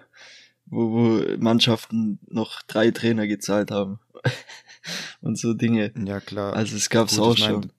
[0.66, 4.00] wo, wo Mannschaften noch drei Trainer gezahlt haben.
[5.20, 5.92] und so Dinge.
[6.04, 6.54] Ja, klar.
[6.54, 7.60] Also es gab's gut, auch schon.
[7.60, 7.72] Mein,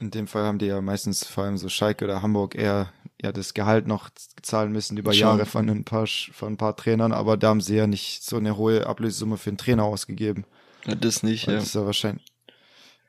[0.00, 3.32] in dem Fall haben die ja meistens vor allem so Schalke oder Hamburg eher ja
[3.32, 4.10] das Gehalt noch
[4.42, 5.20] zahlen müssen über Schon.
[5.20, 8.36] Jahre von ein paar von ein paar Trainern, aber da haben sie ja nicht so
[8.36, 10.44] eine hohe Ablösesumme für einen Trainer ausgegeben.
[10.86, 11.54] Ja, das nicht, ja.
[11.54, 12.26] Das ist ja wahrscheinlich.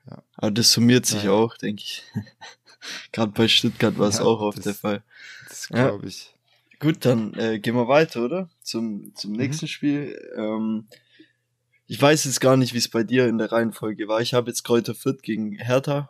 [0.10, 0.24] Ja.
[0.38, 2.04] Aber das summiert sich ja, auch, denke ich.
[3.12, 5.04] Gerade bei Stuttgart war es auch oft der Fall.
[5.50, 6.34] Das glaube ich.
[6.80, 8.50] Gut, dann äh, gehen wir weiter, oder?
[8.62, 9.38] Zum, zum mhm.
[9.38, 9.70] nächsten mhm.
[9.70, 10.32] Spiel.
[10.38, 10.88] Ähm,
[11.88, 14.22] ich weiß jetzt gar nicht, wie es bei dir in der Reihenfolge war.
[14.22, 16.10] Ich habe jetzt Kräuter Fürth gegen Hertha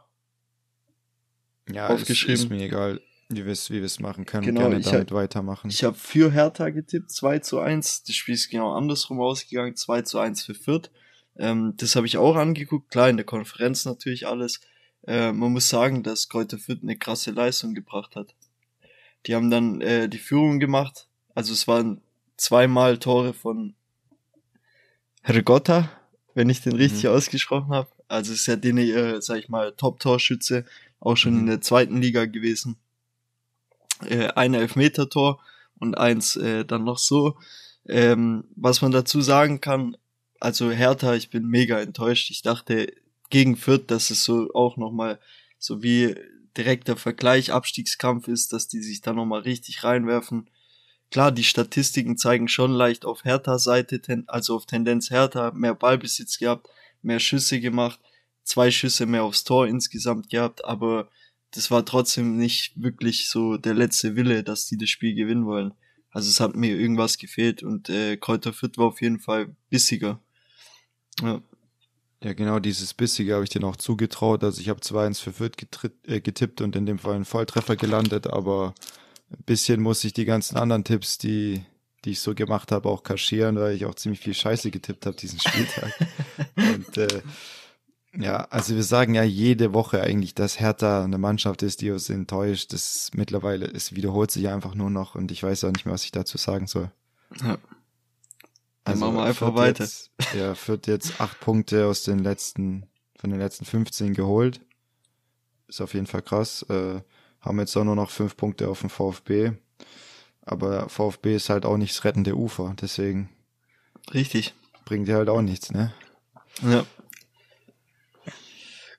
[1.69, 2.33] ja, aufgeschrieben.
[2.35, 4.45] Ist, ist mir egal, wie wir es wie wir's machen können.
[4.45, 5.69] Genau, Gerne damit hab, weitermachen.
[5.69, 8.03] Ich habe für Hertha getippt, 2 zu 1.
[8.03, 10.91] Das Spiel ist genau andersrum ausgegangen, 2 zu 1 für Fürth.
[11.38, 14.61] Ähm, das habe ich auch angeguckt, klar, in der Konferenz natürlich alles.
[15.05, 18.35] Äh, man muss sagen, dass Kräuter Fürth eine krasse Leistung gebracht hat.
[19.25, 21.07] Die haben dann äh, die Führung gemacht.
[21.33, 22.01] Also es waren
[22.38, 23.75] zweimal Tore von
[25.25, 25.89] Hergotta,
[26.35, 27.09] wenn ich den richtig mhm.
[27.09, 27.89] ausgesprochen habe.
[28.07, 30.65] Also ist ja den, äh, sag ich mal, Top-Torschütze
[30.99, 31.39] auch schon mhm.
[31.39, 32.77] in der zweiten Liga gewesen.
[34.07, 35.39] Äh, ein Elfmeter-Tor
[35.79, 37.38] und eins äh, dann noch so.
[37.88, 39.97] Ähm, was man dazu sagen kann,
[40.39, 42.29] also Hertha, ich bin mega enttäuscht.
[42.29, 42.93] Ich dachte
[43.29, 45.19] gegen Fürth, dass es so auch nochmal
[45.57, 46.15] so wie
[46.55, 50.49] direkter Vergleich Abstiegskampf ist, dass die sich da nochmal richtig reinwerfen.
[51.11, 56.67] Klar, die Statistiken zeigen schon leicht auf Hertha-Seite, also auf Tendenz Hertha, mehr Ballbesitz gehabt,
[57.01, 57.99] mehr Schüsse gemacht
[58.45, 61.09] zwei Schüsse mehr aufs Tor insgesamt gehabt, aber
[61.51, 65.73] das war trotzdem nicht wirklich so der letzte Wille, dass die das Spiel gewinnen wollen.
[66.11, 70.21] Also es hat mir irgendwas gefehlt und äh, Kräuter Fürth war auf jeden Fall bissiger.
[71.21, 71.41] Ja.
[72.23, 74.43] Ja, genau, dieses Bissige habe ich dir noch zugetraut.
[74.43, 75.57] Also ich habe 2-1 für Fürth
[76.07, 78.73] äh, getippt und in dem Fall einen Volltreffer gelandet, aber
[79.31, 81.63] ein bisschen muss ich die ganzen anderen Tipps, die,
[82.03, 85.15] die ich so gemacht habe, auch kaschieren, weil ich auch ziemlich viel Scheiße getippt habe
[85.15, 85.93] diesen Spieltag.
[86.55, 87.21] und äh,
[88.17, 92.09] ja, also wir sagen ja jede Woche eigentlich, dass Hertha eine Mannschaft ist, die uns
[92.09, 92.71] enttäuscht.
[92.71, 96.05] Das mittlerweile, es wiederholt sich einfach nur noch und ich weiß auch nicht mehr, was
[96.05, 96.91] ich dazu sagen soll.
[97.41, 97.57] Ja.
[98.85, 99.83] Dann machen wir einfach Fürth weiter.
[99.83, 102.85] Jetzt, ja, Fürth jetzt acht Punkte aus den letzten,
[103.17, 104.61] von den letzten 15 geholt.
[105.67, 106.63] Ist auf jeden Fall krass.
[106.69, 107.01] Äh,
[107.45, 109.53] haben jetzt auch nur noch fünf Punkte auf dem VfB.
[110.41, 113.29] Aber VfB ist halt auch nicht das rettende Ufer, deswegen
[114.13, 114.53] Richtig.
[114.84, 115.93] bringt dir halt auch nichts, ne?
[116.62, 116.86] Ja.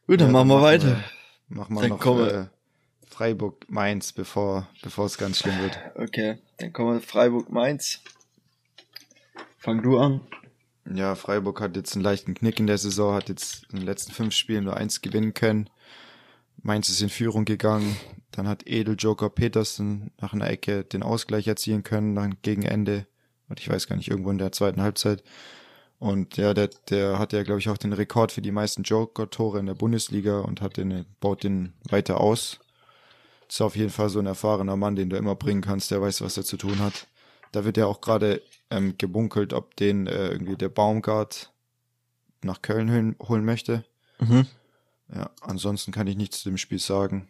[0.06, 1.02] Gut, dann Ja, machen wir weiter.
[1.48, 2.46] Wir, machen wir Dann noch äh,
[3.08, 5.78] Freiburg Mainz, bevor bevor es ganz schlimm wird.
[5.94, 8.00] Okay, dann kommen wir Freiburg-Mainz.
[9.58, 10.20] Fang du an.
[10.92, 14.12] Ja, Freiburg hat jetzt einen leichten Knick in der Saison, hat jetzt in den letzten
[14.12, 15.68] fünf Spielen nur eins gewinnen können.
[16.62, 17.96] Mainz ist in Führung gegangen.
[18.32, 23.06] Dann hat Edel Joker Petersen nach einer Ecke den Ausgleich erzielen können, dann gegen Ende.
[23.48, 25.22] Und ich weiß gar nicht, irgendwo in der zweiten Halbzeit.
[25.98, 29.58] Und ja, der, der hat ja, glaube ich, auch den Rekord für die meisten Joker-Tore
[29.58, 32.58] in der Bundesliga und hat den, baut den weiter aus.
[33.48, 36.20] Ist auf jeden Fall so ein erfahrener Mann, den du immer bringen kannst, der weiß,
[36.20, 37.06] was er zu tun hat.
[37.52, 41.52] Da wird ja auch gerade ähm, gebunkelt, ob den äh, irgendwie der Baumgart
[42.42, 43.84] nach Köln holen, holen möchte.
[44.18, 44.46] Mhm.
[45.14, 47.28] Ja, ansonsten kann ich nichts zu dem Spiel sagen.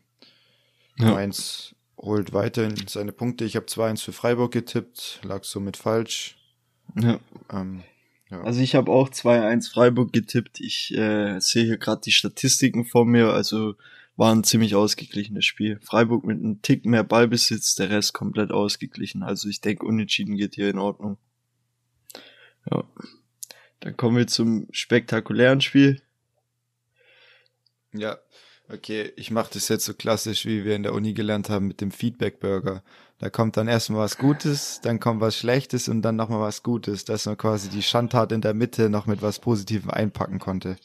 [0.99, 1.13] Ja.
[1.13, 3.45] Mainz holt weiterhin seine Punkte.
[3.45, 6.37] Ich habe 2-1 für Freiburg getippt, lag somit falsch.
[6.95, 7.19] Ja.
[7.51, 7.83] Ähm,
[8.31, 8.43] ja.
[8.43, 10.61] Also ich habe auch 2-1 Freiburg getippt.
[10.61, 13.33] Ich äh, sehe hier gerade die Statistiken vor mir.
[13.33, 13.75] Also
[14.17, 15.79] war ein ziemlich ausgeglichenes Spiel.
[15.83, 19.23] Freiburg mit einem Tick mehr Ballbesitz, der Rest komplett ausgeglichen.
[19.23, 21.19] Also ich denke, unentschieden geht hier in Ordnung.
[22.71, 22.85] Ja.
[23.81, 26.03] Dann kommen wir zum spektakulären Spiel.
[27.93, 28.19] Ja,
[28.73, 31.81] okay, ich mache das jetzt so klassisch, wie wir in der Uni gelernt haben mit
[31.81, 32.83] dem Feedback-Burger.
[33.19, 37.07] Da kommt dann erstmal was Gutes, dann kommt was Schlechtes und dann nochmal was Gutes,
[37.07, 40.77] dass man quasi die Schandtat in der Mitte noch mit was Positivem einpacken konnte.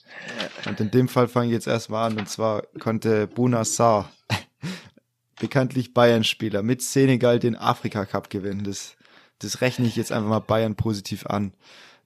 [0.66, 4.10] Und in dem Fall fange ich jetzt erstmal an und zwar konnte Buna Sarr,
[5.40, 8.64] bekanntlich Bayern-Spieler, mit Senegal den Afrika-Cup gewinnen.
[8.64, 8.96] Das,
[9.40, 11.54] das rechne ich jetzt einfach mal Bayern positiv an.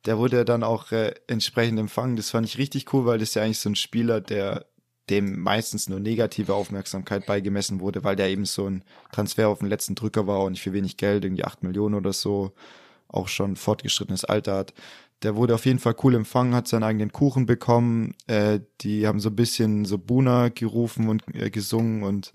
[0.06, 2.16] Der wurde dann auch äh, entsprechend empfangen.
[2.16, 4.66] Das fand ich richtig cool, weil das ja eigentlich so ein Spieler, der
[5.10, 9.70] dem meistens nur negative Aufmerksamkeit beigemessen wurde, weil der eben so ein Transfer auf den
[9.70, 12.54] letzten Drücker war und nicht für wenig Geld, irgendwie acht Millionen oder so,
[13.08, 14.74] auch schon fortgeschrittenes Alter hat.
[15.22, 18.16] Der wurde auf jeden Fall cool empfangen, hat seinen eigenen Kuchen bekommen.
[18.28, 22.34] Äh, die haben so ein bisschen so Buna gerufen und äh, gesungen und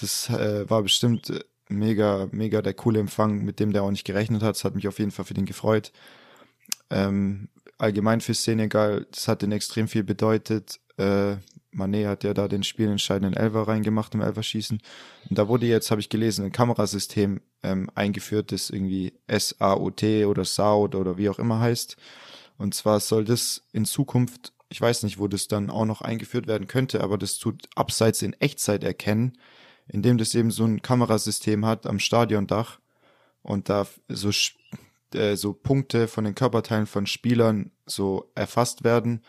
[0.00, 4.04] das äh, war bestimmt äh, mega, mega der coole Empfang, mit dem der auch nicht
[4.04, 4.56] gerechnet hat.
[4.56, 5.92] Das hat mich auf jeden Fall für den gefreut.
[6.90, 10.80] Ähm, allgemein für Senegal, das hat den extrem viel bedeutet.
[10.96, 11.36] Äh,
[11.78, 14.80] Mané hat ja da den spielentscheidenden Elfer reingemacht im Elferschießen.
[15.30, 20.44] Und da wurde jetzt, habe ich gelesen, ein Kamerasystem ähm, eingeführt, das irgendwie SAOT oder
[20.44, 21.96] SAUT oder wie auch immer heißt.
[22.58, 26.46] Und zwar soll das in Zukunft, ich weiß nicht, wo das dann auch noch eingeführt
[26.46, 29.38] werden könnte, aber das tut abseits in Echtzeit erkennen,
[29.86, 32.80] indem das eben so ein Kamerasystem hat am Stadiondach
[33.42, 34.30] und da so,
[35.14, 39.22] äh, so Punkte von den Körperteilen von Spielern so erfasst werden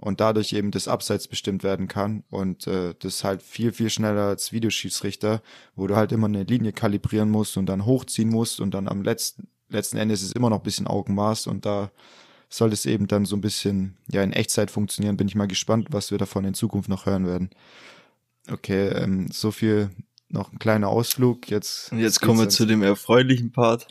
[0.00, 4.28] und dadurch eben das Abseits bestimmt werden kann und äh, das halt viel, viel schneller
[4.28, 5.42] als Videoschiedsrichter,
[5.76, 9.02] wo du halt immer eine Linie kalibrieren musst und dann hochziehen musst und dann am
[9.02, 11.90] letzten, letzten Ende ist es immer noch ein bisschen Augenmaß und da
[12.48, 15.16] soll es eben dann so ein bisschen ja in Echtzeit funktionieren.
[15.16, 17.50] Bin ich mal gespannt, was wir davon in Zukunft noch hören werden.
[18.50, 19.90] Okay, ähm, so viel
[20.28, 21.48] noch ein kleiner Ausflug.
[21.50, 23.86] Jetzt, Und jetzt kommen wir zu dem erfreulichen Part.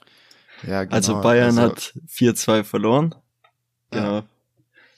[0.63, 3.15] ja, genau, Also Bayern also, hat 4-2 verloren.
[3.93, 4.24] Ja.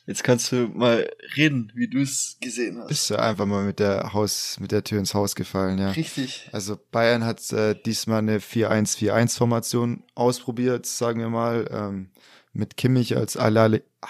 [0.07, 2.87] Jetzt kannst du mal reden, wie du es gesehen hast.
[2.87, 5.91] Bist du einfach mal mit der Haus, mit der Tür ins Haus gefallen, ja.
[5.91, 6.49] Richtig.
[6.51, 12.09] Also Bayern hat äh, diesmal eine 4-1-4-1-Formation ausprobiert, sagen wir mal, ähm,
[12.53, 13.83] mit Kimmich als Alale.
[14.01, 14.07] Ah,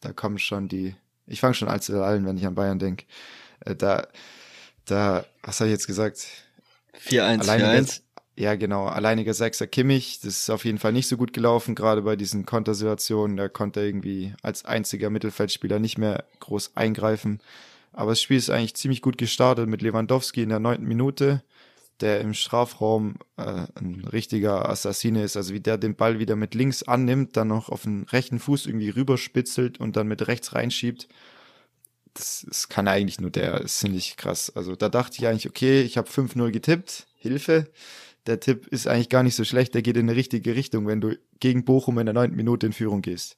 [0.00, 0.94] Da kommen schon die.
[1.26, 3.04] Ich fange schon als allen, wenn ich an Bayern denke.
[3.60, 4.06] Äh, da,
[4.84, 6.26] da, was habe ich jetzt gesagt?
[7.06, 8.00] 4-1, Alleiniger, 4-1.
[8.36, 8.86] Ja, genau.
[8.86, 10.20] Alleiniger Sechser Kimmich.
[10.20, 13.36] Das ist auf jeden Fall nicht so gut gelaufen, gerade bei diesen Kontersituationen.
[13.36, 17.40] Da konnte er irgendwie als einziger Mittelfeldspieler nicht mehr groß eingreifen.
[17.92, 21.42] Aber das Spiel ist eigentlich ziemlich gut gestartet mit Lewandowski in der neunten Minute,
[22.00, 25.36] der im Strafraum äh, ein richtiger Assassine ist.
[25.36, 28.66] Also wie der den Ball wieder mit links annimmt, dann noch auf den rechten Fuß
[28.66, 31.08] irgendwie rüberspitzelt und dann mit rechts reinschiebt.
[32.14, 33.60] Das, das kann eigentlich nur der.
[33.60, 34.50] Das finde ich krass.
[34.54, 37.06] Also da dachte ich eigentlich, okay, ich habe 5-0 getippt.
[37.16, 37.66] Hilfe.
[38.26, 39.74] Der Tipp ist eigentlich gar nicht so schlecht.
[39.74, 42.72] Der geht in eine richtige Richtung, wenn du gegen Bochum in der neunten Minute in
[42.72, 43.36] Führung gehst.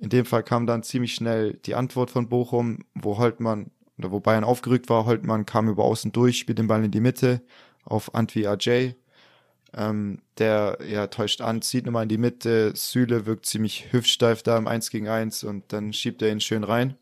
[0.00, 4.20] In dem Fall kam dann ziemlich schnell die Antwort von Bochum, wo Holtmann, oder wo
[4.20, 5.06] Bayern aufgerückt war.
[5.06, 7.42] Holtmann kam über außen durch, spielt den Ball in die Mitte
[7.84, 8.94] auf Antwi Ajay.
[9.74, 12.72] Ähm, der ja täuscht an, zieht nochmal in die Mitte.
[12.74, 16.64] Süle wirkt ziemlich hüftsteif da im 1 gegen 1 und dann schiebt er ihn schön
[16.64, 16.96] rein.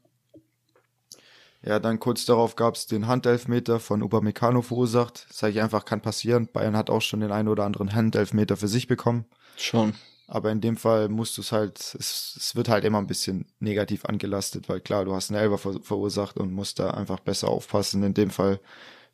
[1.65, 5.27] Ja, dann kurz darauf gab es den Handelfmeter von Upamecano verursacht.
[5.31, 6.49] Sage ich einfach, kann passieren.
[6.53, 9.25] Bayern hat auch schon den einen oder anderen Handelfmeter für sich bekommen.
[9.57, 9.95] Schon.
[10.27, 13.47] Aber in dem Fall musst du es halt, es, es wird halt immer ein bisschen
[13.61, 17.49] negativ angelastet, weil klar, du hast einen Elfer ver verursacht und musst da einfach besser
[17.49, 18.03] aufpassen.
[18.03, 18.61] In dem Fall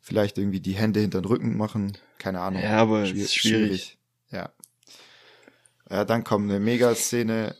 [0.01, 1.97] vielleicht irgendwie die Hände hinter den Rücken machen.
[2.17, 2.61] Keine Ahnung.
[2.61, 3.61] Ja, aber Schwier ist schwierig.
[3.61, 3.97] schwierig.
[4.31, 4.49] Ja.
[5.89, 7.55] Ja, dann kommt eine Megaszene,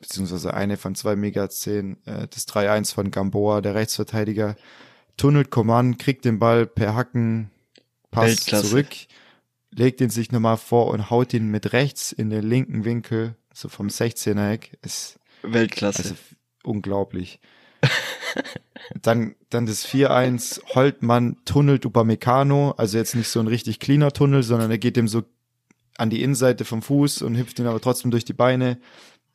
[0.00, 4.56] beziehungsweise eine von zwei Megaszenen, äh, das 3-1 von Gamboa, der Rechtsverteidiger,
[5.16, 7.50] tunnelt Coman, kriegt den Ball per Hacken,
[8.10, 8.88] passt zurück,
[9.70, 13.68] legt ihn sich nochmal vor und haut ihn mit rechts in den linken Winkel, so
[13.68, 14.78] vom 16er Eck.
[14.82, 16.02] Ist Weltklasse.
[16.02, 16.14] Also
[16.64, 17.40] unglaublich.
[19.02, 24.42] dann, dann das 4-1, Holtmann tunnelt Upamecano, also jetzt nicht so ein richtig cleaner Tunnel,
[24.42, 25.22] sondern er geht dem so
[25.96, 28.78] an die Innenseite vom Fuß und hüpft ihn aber trotzdem durch die Beine.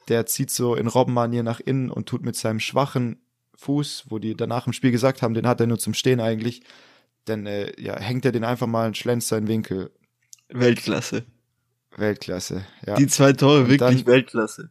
[0.07, 3.19] Der zieht so in Robbenmanier nach innen und tut mit seinem schwachen
[3.55, 6.61] Fuß, wo die danach im Spiel gesagt haben, den hat er nur zum Stehen eigentlich,
[7.25, 9.91] dann äh, ja, hängt er den einfach mal und schlänzt seinen Winkel.
[10.49, 11.25] Weltklasse.
[11.97, 12.95] Weltklasse, ja.
[12.95, 14.69] Die zwei Tore und wirklich dann, Weltklasse.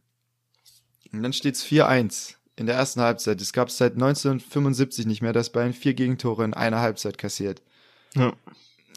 [1.11, 3.41] Und dann steht's 4-1 in der ersten Halbzeit.
[3.41, 7.61] Es gab seit 1975 nicht mehr, dass Bayern vier Gegentore in einer Halbzeit kassiert.
[8.15, 8.33] Ja.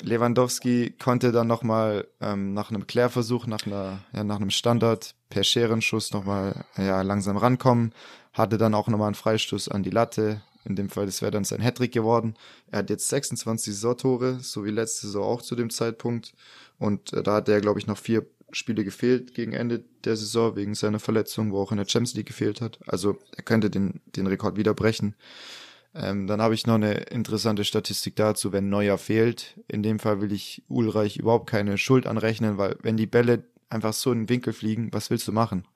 [0.02, 5.44] Lewandowski konnte dann nochmal ähm, nach einem Klärversuch, nach, einer, ja, nach einem Standard per
[5.44, 7.92] Scherenschuss nochmal ja, langsam rankommen,
[8.32, 10.42] hatte dann auch nochmal einen Freistoß an die Latte.
[10.64, 12.34] In dem Fall, das wäre dann sein Hattrick geworden.
[12.70, 16.34] Er hat jetzt 26 Saisontore, so wie letzte Saison auch zu dem Zeitpunkt.
[16.78, 20.56] Und äh, da hat er, glaube ich, noch vier Spiele gefehlt gegen Ende der Saison
[20.56, 22.78] wegen seiner Verletzung, wo auch in der Champions League gefehlt hat.
[22.86, 25.14] Also er könnte den, den Rekord wieder brechen.
[26.00, 29.58] Ähm, dann habe ich noch eine interessante Statistik dazu, wenn Neuer fehlt.
[29.66, 33.92] In dem Fall will ich Ulreich überhaupt keine Schuld anrechnen, weil wenn die Bälle einfach
[33.92, 35.66] so in den Winkel fliegen, was willst du machen?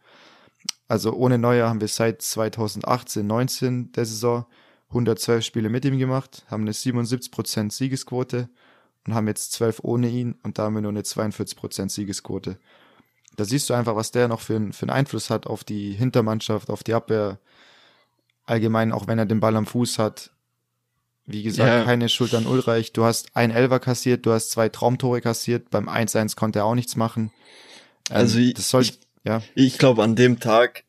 [0.87, 4.47] Also ohne Neuer haben wir seit 2018, 19 der Saison
[4.91, 8.49] 112 Spiele mit ihm gemacht, haben eine 77% Siegesquote
[9.07, 12.59] und haben jetzt 12 ohne ihn und da haben wir nur eine 42% Siegesquote.
[13.37, 16.71] Da siehst du einfach, was der noch für, für einen Einfluss hat auf die Hintermannschaft,
[16.71, 17.39] auf die Abwehr,
[18.47, 20.31] allgemein, auch wenn er den Ball am Fuß hat.
[21.25, 21.85] Wie gesagt, ja.
[21.85, 22.93] keine Schuld an Ulreich.
[22.93, 25.71] Du hast ein Elver kassiert, du hast zwei Traumtore kassiert.
[25.71, 27.31] Beim 1-1 konnte er auch nichts machen.
[28.11, 29.43] Ähm, also ich, das soll, ich, ja.
[29.55, 30.85] Ich glaube, an dem Tag,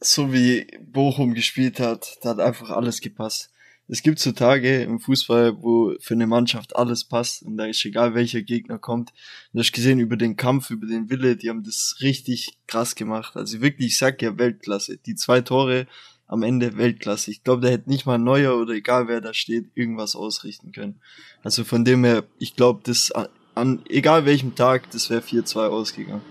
[0.00, 3.50] so wie Bochum gespielt hat, da hat einfach alles gepasst.
[3.88, 7.84] Es gibt so Tage im Fußball, wo für eine Mannschaft alles passt und da ist
[7.84, 9.12] egal, welcher Gegner kommt.
[9.52, 13.36] Du hast gesehen über den Kampf, über den Wille, die haben das richtig krass gemacht.
[13.36, 14.98] Also wirklich, ich sag ja Weltklasse.
[14.98, 15.88] Die zwei Tore
[16.32, 17.30] am Ende Weltklasse.
[17.30, 20.98] Ich glaube, da hätte nicht mal Neuer oder egal wer da steht, irgendwas ausrichten können.
[21.44, 23.12] Also von dem her, ich glaube, das
[23.54, 26.22] an, egal welchem Tag, das wäre 4-2 ausgegangen.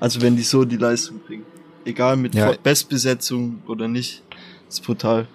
[0.00, 1.44] Also wenn die so die Leistung bringen.
[1.84, 2.50] Egal mit ja.
[2.60, 4.24] Bestbesetzung oder nicht,
[4.68, 5.28] ist brutal.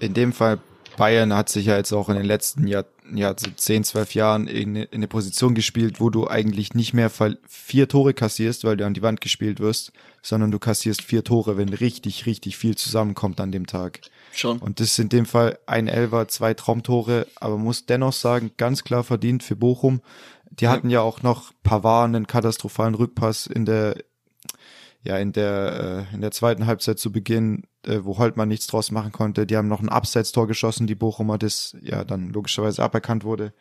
[0.00, 0.60] In dem Fall
[0.98, 2.84] Bayern hat sich ja jetzt auch in den letzten Jahr,
[3.14, 7.10] ja, so 10, 12 Jahren in, in eine Position gespielt, wo du eigentlich nicht mehr
[7.48, 9.92] vier Tore kassierst, weil du an die Wand gespielt wirst,
[10.26, 14.00] sondern du kassierst vier Tore, wenn richtig, richtig viel zusammenkommt an dem Tag.
[14.32, 14.58] Schon.
[14.58, 18.82] Und das ist in dem Fall ein Elfer, zwei Traumtore, aber muss dennoch sagen, ganz
[18.82, 20.00] klar verdient für Bochum.
[20.50, 20.70] Die ja.
[20.70, 23.96] hatten ja auch noch Pavard einen katastrophalen Rückpass in der,
[25.04, 28.90] ja, in der, äh, in der zweiten Halbzeit zu Beginn äh, wo Holtmann nichts draus
[28.90, 29.46] machen konnte.
[29.46, 33.52] Die haben noch ein Abseits-Tor geschossen, die Bochumer, das ja dann logischerweise aberkannt wurde.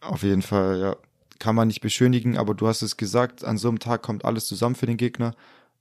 [0.00, 0.96] Auf jeden Fall, ja,
[1.38, 4.46] kann man nicht beschönigen, aber du hast es gesagt, an so einem Tag kommt alles
[4.46, 5.34] zusammen für den Gegner,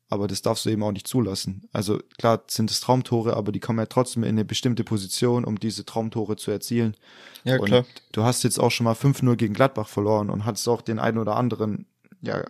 [0.10, 1.68] aber das darfst du eben auch nicht zulassen.
[1.74, 5.60] Also klar sind es Traumtore, aber die kommen ja trotzdem in eine bestimmte Position, um
[5.60, 6.96] diese Traumtore zu erzielen.
[7.44, 7.80] Ja, klar.
[7.80, 11.00] Und du hast jetzt auch schon mal 5-0 gegen Gladbach verloren und hattest auch den
[11.00, 11.88] einen oder anderen,
[12.22, 12.46] ja,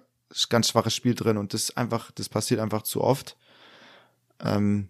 [0.49, 3.37] ganz schwaches Spiel drin und das einfach, das passiert einfach zu oft.
[4.43, 4.89] Ähm,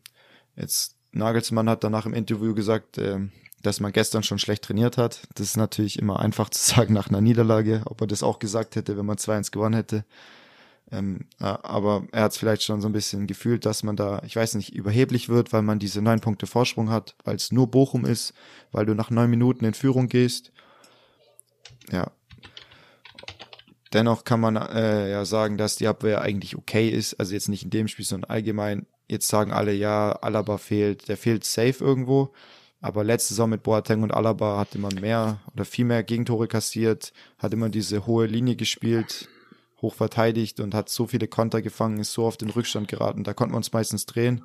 [0.55, 3.19] jetzt Nagelsmann hat danach im Interview gesagt, äh,
[3.63, 5.21] dass man gestern schon schlecht trainiert hat.
[5.35, 8.75] Das ist natürlich immer einfach zu sagen nach einer Niederlage, ob er das auch gesagt
[8.75, 10.05] hätte, wenn man 2-1 gewonnen hätte.
[10.89, 14.21] Ähm, äh, aber er hat es vielleicht schon so ein bisschen gefühlt, dass man da,
[14.25, 17.69] ich weiß nicht, überheblich wird, weil man diese neun Punkte Vorsprung hat, weil es nur
[17.69, 18.33] Bochum ist,
[18.71, 20.53] weil du nach neun Minuten in Führung gehst.
[21.91, 22.11] Ja.
[23.91, 27.15] Dennoch kann man äh, ja sagen, dass die Abwehr eigentlich okay ist.
[27.15, 31.17] Also jetzt nicht in dem Spiel, sondern allgemein Jetzt sagen alle, ja, Alaba fehlt, der
[31.17, 32.33] fehlt safe irgendwo.
[32.79, 37.11] Aber letzte Saison mit Boateng und Alaba hat immer mehr oder viel mehr Gegentore kassiert,
[37.39, 39.29] hat immer diese hohe Linie gespielt,
[39.81, 43.23] hoch verteidigt und hat so viele Konter gefangen, ist so auf den Rückstand geraten.
[43.23, 44.43] Da konnten wir uns meistens drehen.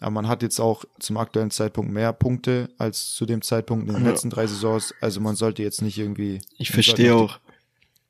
[0.00, 3.94] Aber man hat jetzt auch zum aktuellen Zeitpunkt mehr Punkte als zu dem Zeitpunkt in
[3.94, 4.10] den ja.
[4.10, 4.94] letzten drei Saisons.
[5.00, 6.40] Also man sollte jetzt nicht irgendwie.
[6.56, 7.38] Ich verstehe auch.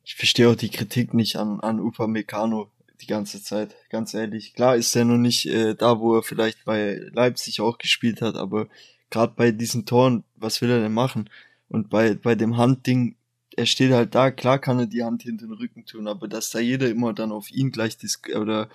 [0.05, 2.71] Ich verstehe auch die Kritik nicht an, an Upamecano
[3.03, 4.55] die ganze Zeit, ganz ehrlich.
[4.55, 8.37] Klar ist er noch nicht äh, da, wo er vielleicht bei Leipzig auch gespielt hat,
[8.37, 8.69] aber
[9.13, 11.31] gerade bei diesen Toren, was will er denn machen?
[11.69, 13.15] Und bei, bei dem Handding,
[13.57, 16.51] er steht halt da, klar kann er die Hand hinter den Rücken tun, aber dass
[16.51, 18.69] da jeder immer dann auf ihn gleich disk oder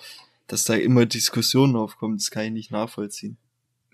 [0.45, 3.37] dass da immer Diskussionen aufkommen, das kann ich nicht nachvollziehen.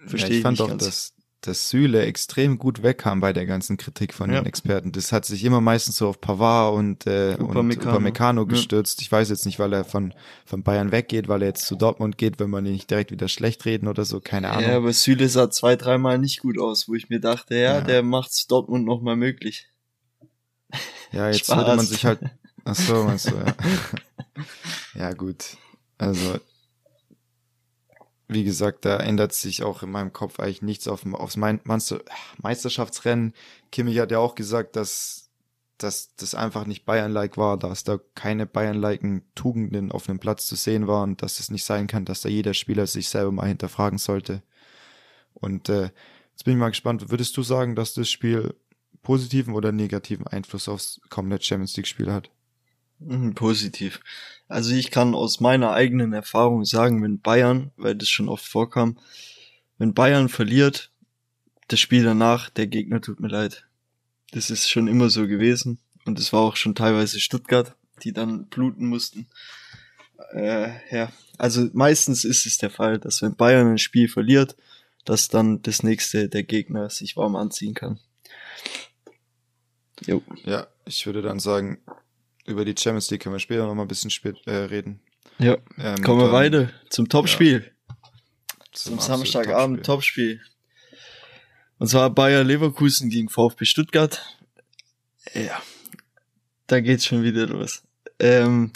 [0.05, 1.15] Verstehe ja, ich, ich fand auch, dass,
[1.47, 4.41] dass Süle extrem gut wegkam bei der ganzen Kritik von ja.
[4.41, 4.91] den Experten.
[4.91, 7.59] Das hat sich immer meistens so auf Pavard und, äh, Upamecano.
[7.59, 8.99] und Upamecano gestürzt.
[8.99, 9.05] Ja.
[9.05, 10.13] Ich weiß jetzt nicht, weil er von,
[10.45, 13.27] von Bayern weggeht, weil er jetzt zu Dortmund geht, wenn man ihn nicht direkt wieder
[13.27, 14.69] schlecht reden oder so, keine Ahnung.
[14.69, 17.81] Ja, aber Süle sah zwei, dreimal nicht gut aus, wo ich mir dachte, ja, ja.
[17.81, 19.67] der macht's Dortmund nochmal möglich.
[21.11, 21.57] Ja, jetzt Spaß.
[21.57, 22.19] würde man sich halt,
[22.65, 23.55] ach so, meinst du, ja.
[24.95, 25.57] ja, gut.
[25.97, 26.39] Also,
[28.27, 33.33] wie gesagt, da ändert sich auch in meinem Kopf eigentlich nichts auf, aufs Meisterschaftsrennen.
[33.71, 35.29] Kimmich hat ja auch gesagt, dass,
[35.77, 40.55] dass das einfach nicht Bayern-like war, dass da keine Bayern-liken Tugenden auf dem Platz zu
[40.55, 43.97] sehen waren, dass es nicht sein kann, dass da jeder Spieler sich selber mal hinterfragen
[43.97, 44.41] sollte.
[45.33, 45.91] Und äh,
[46.31, 48.55] jetzt bin ich mal gespannt, würdest du sagen, dass das Spiel
[49.01, 52.29] positiven oder negativen Einfluss aufs kommende Champions League-Spiel hat?
[52.99, 53.99] Mhm, positiv.
[54.53, 58.99] Also ich kann aus meiner eigenen Erfahrung sagen, wenn Bayern, weil das schon oft vorkam,
[59.79, 60.91] wenn Bayern verliert,
[61.69, 63.65] das Spiel danach, der Gegner tut mir leid.
[64.29, 65.79] Das ist schon immer so gewesen.
[66.05, 69.25] Und es war auch schon teilweise Stuttgart, die dann bluten mussten.
[70.33, 74.55] Äh, ja, also meistens ist es der Fall, dass wenn Bayern ein Spiel verliert,
[75.03, 77.99] dass dann das nächste der Gegner sich warm anziehen kann.
[80.05, 80.21] Jo.
[80.45, 81.79] Ja, ich würde dann sagen,
[82.45, 84.99] über die Champions League können wir später noch mal ein bisschen spät, äh, reden.
[85.39, 87.71] Ja, ähm, kommen wir weiter zum Topspiel.
[87.87, 87.95] Ja,
[88.71, 90.41] zum, zum Samstagabend Topspiel.
[91.79, 94.21] Und zwar Bayer Leverkusen gegen VfB Stuttgart.
[95.33, 95.61] Ja,
[96.67, 97.83] da geht's schon wieder los.
[98.19, 98.71] Ähm,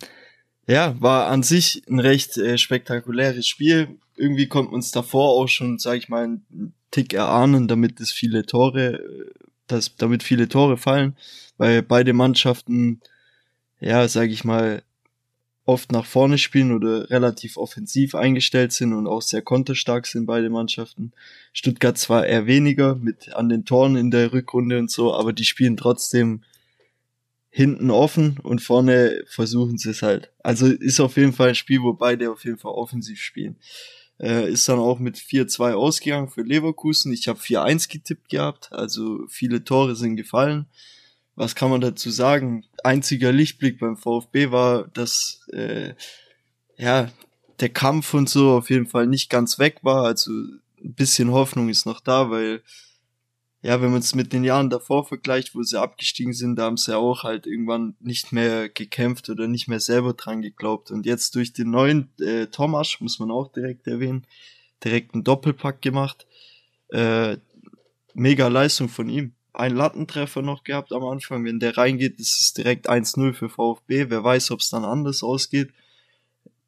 [0.67, 3.97] ja, war an sich ein recht äh, spektakuläres Spiel.
[4.15, 8.11] Irgendwie konnte man uns davor auch schon, sag ich mal, einen Tick erahnen, damit es
[8.11, 9.31] viele Tore, äh,
[9.67, 11.15] dass, damit viele Tore fallen,
[11.57, 13.01] weil beide Mannschaften
[13.79, 14.83] ja, sage ich mal,
[15.67, 20.49] oft nach vorne spielen oder relativ offensiv eingestellt sind und auch sehr konterstark sind beide
[20.49, 21.11] Mannschaften.
[21.51, 25.43] Stuttgart zwar eher weniger mit an den Toren in der Rückrunde und so, aber die
[25.43, 26.43] spielen trotzdem
[27.49, 30.31] hinten offen und vorne versuchen sie es halt.
[30.41, 33.57] Also ist auf jeden Fall ein Spiel, wo beide auf jeden Fall offensiv spielen.
[34.19, 37.11] Äh, ist dann auch mit 4-2 ausgegangen für Leverkusen.
[37.11, 40.67] Ich habe 4-1 getippt gehabt, also viele Tore sind gefallen
[41.37, 42.65] was kann man dazu sagen?
[42.83, 45.93] Einziger Lichtblick beim VfB war, dass äh,
[46.77, 47.09] ja
[47.59, 50.03] der Kampf und so auf jeden Fall nicht ganz weg war.
[50.03, 52.63] Also ein bisschen Hoffnung ist noch da, weil
[53.61, 56.77] ja, wenn man es mit den Jahren davor vergleicht, wo sie abgestiegen sind, da haben
[56.77, 60.89] sie ja auch halt irgendwann nicht mehr gekämpft oder nicht mehr selber dran geglaubt.
[60.89, 64.25] Und jetzt durch den neuen äh, Thomas, muss man auch direkt erwähnen,
[64.83, 66.25] direkt einen Doppelpack gemacht.
[66.89, 67.37] Äh,
[68.13, 71.43] mega Leistung von ihm einen Lattentreffer noch gehabt am Anfang.
[71.43, 74.09] Wenn der reingeht, ist es direkt 1-0 für VfB.
[74.09, 75.71] Wer weiß, ob es dann anders ausgeht.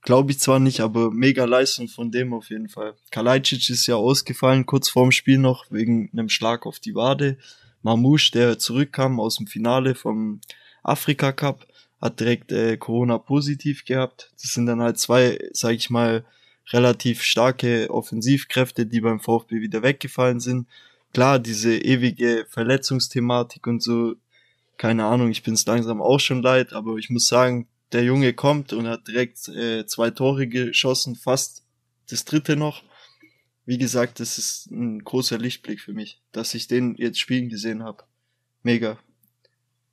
[0.02, 2.96] Glaube ich zwar nicht, aber mega Leistung von dem auf jeden Fall.
[3.12, 7.38] Kalajdzic ist ja ausgefallen, kurz vorm Spiel noch, wegen einem Schlag auf die Wade.
[7.82, 10.40] Mamouche, der zurückkam aus dem Finale vom
[10.84, 11.68] Afrika Cup,
[12.02, 14.32] hat direkt äh, Corona positiv gehabt.
[14.42, 16.26] Das sind dann halt zwei, sag ich mal,
[16.72, 20.68] relativ starke Offensivkräfte, die beim VfB wieder weggefallen sind
[21.14, 24.16] klar, diese ewige Verletzungsthematik und so,
[24.78, 28.34] keine Ahnung, ich bin es langsam auch schon leid, aber ich muss sagen, der Junge
[28.34, 31.64] kommt und hat direkt äh, zwei Tore geschossen, fast
[32.10, 32.84] das dritte noch.
[33.66, 37.84] Wie gesagt, das ist ein großer Lichtblick für mich, dass ich den jetzt spielen gesehen
[37.84, 38.04] habe.
[38.64, 38.98] Mega.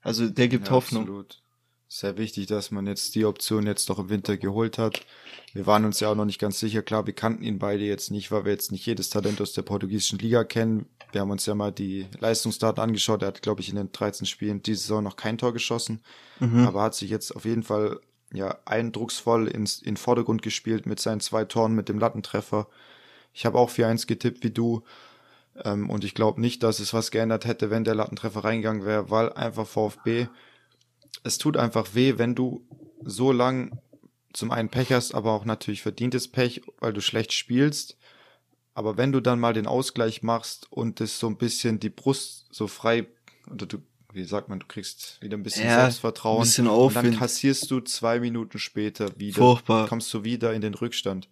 [0.02, 1.02] Also der gibt ja, Hoffnung.
[1.02, 1.42] Absolut.
[1.88, 5.04] Sehr wichtig, dass man jetzt die Option jetzt doch im Winter geholt hat.
[5.52, 6.82] Wir waren uns ja auch noch nicht ganz sicher.
[6.82, 9.62] Klar, wir kannten ihn beide jetzt nicht, weil wir jetzt nicht jedes Talent aus der
[9.62, 10.86] portugiesischen Liga kennen.
[11.16, 13.22] Wir haben uns ja mal die Leistungsdaten angeschaut.
[13.22, 16.02] Er hat, glaube ich, in den 13 Spielen diese Saison noch kein Tor geschossen,
[16.40, 16.66] mhm.
[16.66, 18.00] aber hat sich jetzt auf jeden Fall
[18.34, 22.68] ja eindrucksvoll ins in Vordergrund gespielt mit seinen zwei Toren, mit dem Lattentreffer.
[23.32, 24.82] Ich habe auch 4-1 getippt wie du.
[25.64, 29.08] Ähm, und ich glaube nicht, dass es was geändert hätte, wenn der Lattentreffer reingegangen wäre,
[29.08, 30.26] weil einfach VfB,
[31.24, 32.66] es tut einfach weh, wenn du
[33.02, 33.80] so lang
[34.34, 37.96] zum einen Pech hast, aber auch natürlich verdientes Pech, weil du schlecht spielst
[38.76, 42.44] aber wenn du dann mal den Ausgleich machst und das so ein bisschen die Brust
[42.50, 43.06] so frei,
[43.50, 43.78] oder du,
[44.12, 46.40] wie sagt man, du kriegst wieder ein bisschen ja, Selbstvertrauen.
[46.40, 49.38] Ein bisschen und dann kassierst du zwei Minuten später wieder.
[49.38, 49.88] Furchtbar.
[49.88, 51.30] Kommst du wieder in den Rückstand.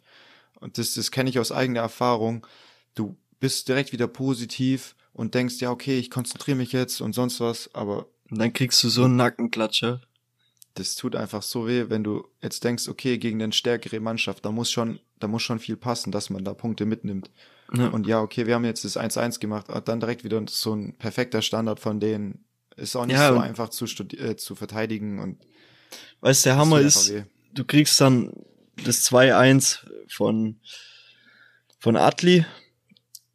[0.59, 2.47] Und das, das kenne ich aus eigener Erfahrung.
[2.95, 7.41] Du bist direkt wieder positiv und denkst, ja, okay, ich konzentriere mich jetzt und sonst
[7.41, 8.07] was, aber.
[8.31, 10.01] Und dann kriegst du so einen Nackenklatscher.
[10.73, 14.51] Das tut einfach so weh, wenn du jetzt denkst, okay, gegen eine stärkere Mannschaft, da
[14.51, 17.31] muss schon da muss schon viel passen, dass man da Punkte mitnimmt.
[17.73, 17.89] Ja.
[17.89, 21.43] Und ja, okay, wir haben jetzt das 1-1 gemacht, dann direkt wieder so ein perfekter
[21.43, 22.45] Standard von denen,
[22.77, 25.39] Ist auch nicht Ja, so einfach zu, äh, zu verteidigen und
[26.21, 27.23] Weißt der Hammer ist, weh.
[27.53, 28.33] du kriegst dann
[28.85, 30.57] das 2-1 von,
[31.79, 32.45] von Atli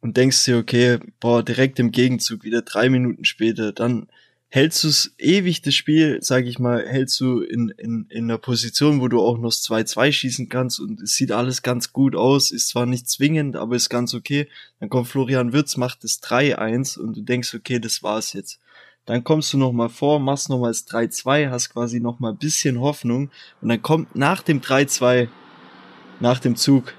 [0.00, 4.08] und denkst dir, okay, boah, direkt im Gegenzug, wieder drei Minuten später, dann
[4.50, 8.38] hältst du es ewig, das Spiel, sag ich mal, hältst du in, in, in einer
[8.38, 12.16] Position, wo du auch noch das 2-2 schießen kannst und es sieht alles ganz gut
[12.16, 14.48] aus, ist zwar nicht zwingend, aber ist ganz okay.
[14.80, 18.58] Dann kommt Florian Wirtz, macht das 3-1 und du denkst, okay, das war's jetzt.
[19.06, 22.30] Dann kommst du noch mal vor, machst noch mal das 3-2, hast quasi noch mal
[22.30, 23.30] ein bisschen Hoffnung
[23.60, 25.28] und dann kommt nach dem 3-2,
[26.18, 26.94] nach dem Zug,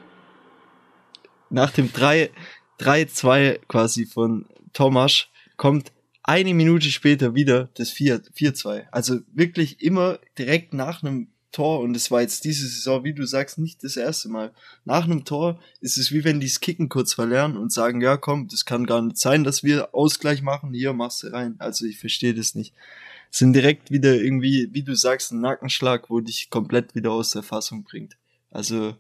[1.50, 2.32] nach dem 3
[2.80, 5.92] 3-2 quasi von Tomasch, kommt
[6.24, 8.86] eine Minute später wieder das 4 4-2.
[8.92, 13.26] Also wirklich immer direkt nach einem Tor und es war jetzt diese Saison, wie du
[13.26, 14.54] sagst, nicht das erste Mal.
[14.86, 18.16] Nach einem Tor ist es wie wenn die das Kicken kurz verlernen und sagen, ja
[18.18, 21.56] komm, das kann gar nicht sein, dass wir Ausgleich machen, hier machst du rein.
[21.60, 22.74] Also ich verstehe das nicht.
[23.32, 27.32] Es sind direkt wieder irgendwie, wie du sagst, ein Nackenschlag, wo dich komplett wieder aus
[27.32, 28.18] der Fassung bringt.
[28.50, 28.96] Also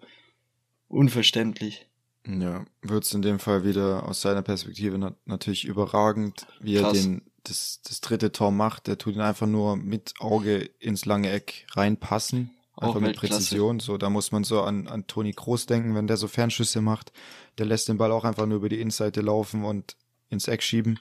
[0.87, 1.87] unverständlich.
[2.27, 6.93] Ja, wird's in dem Fall wieder aus seiner Perspektive nat natürlich überragend, wie er Krass.
[6.93, 8.87] den, das, das dritte Tor macht.
[8.87, 12.51] Der tut ihn einfach nur mit Auge ins lange Eck reinpassen.
[12.75, 13.17] Auch Einfach mit.
[13.17, 13.79] Präzision.
[13.79, 17.11] So, da muss man so an, an Toni Kroos denken, wenn der so Fernschüsse macht.
[17.57, 19.95] Der lässt den Ball auch einfach nur über die Innenseite laufen und
[20.29, 20.99] ins Eck schieben.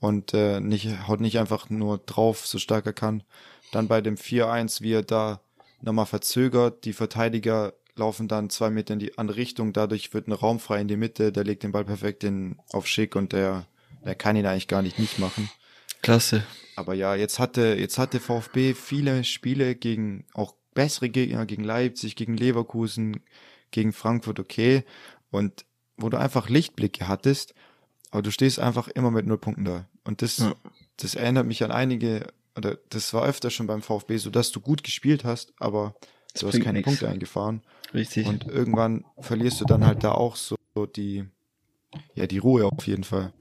[0.00, 3.22] Und äh, nicht, haut nicht einfach nur drauf, so stark er kann.
[3.70, 5.40] Dann bei dem 4-1, wie er da
[5.80, 10.32] nochmal verzögert, die Verteidiger laufen dann zwei Meter in die andere Richtung, dadurch wird ein
[10.32, 13.66] Raum frei in die Mitte, der legt den Ball perfekt in, auf Schick und der,
[14.04, 15.50] der kann ihn eigentlich gar nicht nicht machen.
[16.00, 16.42] Klasse.
[16.74, 22.16] Aber ja, jetzt hatte, jetzt hatte VfB viele Spiele gegen auch bessere Gegner, gegen Leipzig,
[22.16, 23.20] gegen Leverkusen,
[23.70, 24.84] gegen Frankfurt, okay.
[25.30, 25.64] Und
[25.96, 27.54] wo du einfach Lichtblicke hattest,
[28.10, 29.86] aber du stehst einfach immer mit null Punkten da.
[30.04, 30.54] Und das, Ja.
[30.96, 32.26] das erinnert mich an einige,
[32.56, 35.94] oder das war öfter schon beim VfB so, dass du gut gespielt hast, aber
[36.32, 36.86] Das du hast keine nix.
[36.86, 37.62] Punkte eingefahren.
[37.94, 38.26] Richtig.
[38.26, 41.24] Und irgendwann verlierst du dann halt da auch so, so die,
[42.14, 43.32] ja, die Ruhe auf jeden Fall.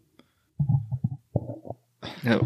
[2.24, 2.40] ja.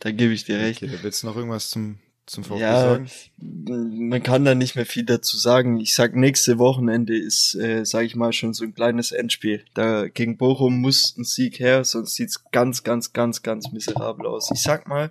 [0.00, 0.82] Da gebe ich dir recht.
[0.82, 3.10] Okay, willst du noch irgendwas zum, zum VfB Ja, sagen?
[3.38, 5.80] man kann da nicht mehr viel dazu sagen.
[5.80, 9.64] Ich sag, nächste Wochenende ist, äh, sag ich mal, schon so ein kleines Endspiel.
[9.74, 14.50] Da gegen Bochum muss ein Sieg her, sonst sieht's ganz, ganz, ganz, ganz miserabel aus.
[14.52, 15.10] Ich sag mal,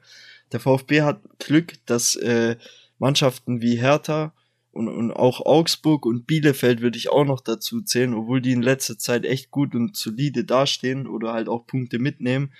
[0.51, 2.57] der VfB hat Glück, dass äh,
[3.01, 4.31] Mannschaften wie Hertha
[4.71, 8.61] und, und auch Augsburg und Bielefeld würde ich auch noch dazu zählen, obwohl die in
[8.61, 12.53] letzter Zeit echt gut und solide dastehen oder halt auch Punkte mitnehmen.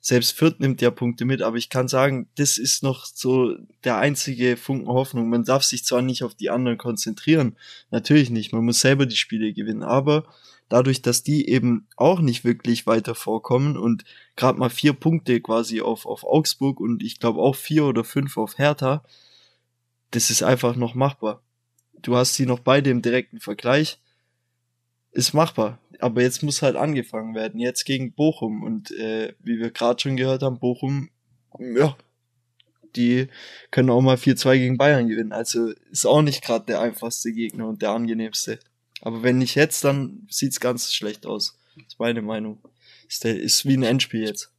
[0.00, 3.98] Selbst Fürth nimmt ja Punkte mit, aber ich kann sagen, das ist noch so der
[3.98, 5.28] einzige Funken Hoffnung.
[5.28, 7.56] Man darf sich zwar nicht auf die anderen konzentrieren,
[7.90, 10.32] natürlich nicht, man muss selber die Spiele gewinnen, aber
[10.68, 14.04] dadurch, dass die eben auch nicht wirklich weiter vorkommen und
[14.36, 18.36] gerade mal vier Punkte quasi auf, auf Augsburg und ich glaube auch vier oder fünf
[18.36, 19.02] auf Hertha,
[20.10, 21.42] das ist einfach noch machbar.
[22.00, 23.98] Du hast sie noch beide im direkten Vergleich,
[25.12, 25.78] ist machbar.
[26.00, 27.60] Aber jetzt muss halt angefangen werden.
[27.60, 28.62] Jetzt gegen Bochum.
[28.62, 31.10] Und äh, wie wir gerade schon gehört haben, Bochum,
[31.58, 31.96] ja,
[32.94, 33.28] die
[33.70, 35.32] können auch mal 4-2 gegen Bayern gewinnen.
[35.32, 38.60] Also ist auch nicht gerade der einfachste Gegner und der angenehmste.
[39.00, 41.58] Aber wenn nicht jetzt, dann sieht's ganz schlecht aus.
[41.86, 42.58] Ist meine Meinung.
[43.08, 44.50] Ist, der, ist wie ein Endspiel jetzt.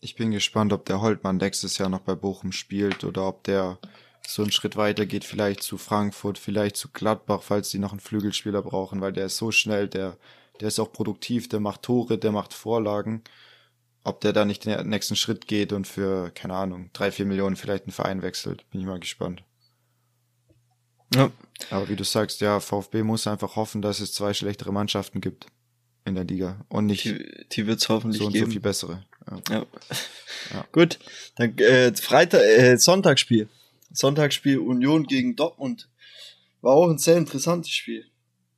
[0.00, 3.78] Ich bin gespannt, ob der Holtmann nächstes Jahr noch bei Bochum spielt oder ob der
[4.26, 8.00] so einen Schritt weiter geht, vielleicht zu Frankfurt, vielleicht zu Gladbach, falls die noch einen
[8.00, 10.16] Flügelspieler brauchen, weil der ist so schnell, der,
[10.60, 13.22] der ist auch produktiv, der macht Tore, der macht Vorlagen.
[14.02, 17.56] Ob der da nicht den nächsten Schritt geht und für, keine Ahnung, drei, vier Millionen
[17.56, 19.42] vielleicht einen Verein wechselt, bin ich mal gespannt.
[21.14, 21.30] Ja,
[21.70, 25.46] Aber wie du sagst, ja, VfB muss einfach hoffen, dass es zwei schlechtere Mannschaften gibt
[26.04, 28.46] in der Liga und nicht die, die wird's hoffentlich so und geben.
[28.46, 29.04] so viel bessere.
[29.30, 29.38] Ja.
[29.50, 29.66] Ja.
[30.54, 30.64] Ja.
[30.72, 30.98] Gut,
[31.36, 33.48] dann äh, Freitag, äh, Sonntagsspiel.
[33.92, 35.88] Sonntagsspiel Union gegen Dortmund.
[36.60, 38.06] War auch ein sehr interessantes Spiel.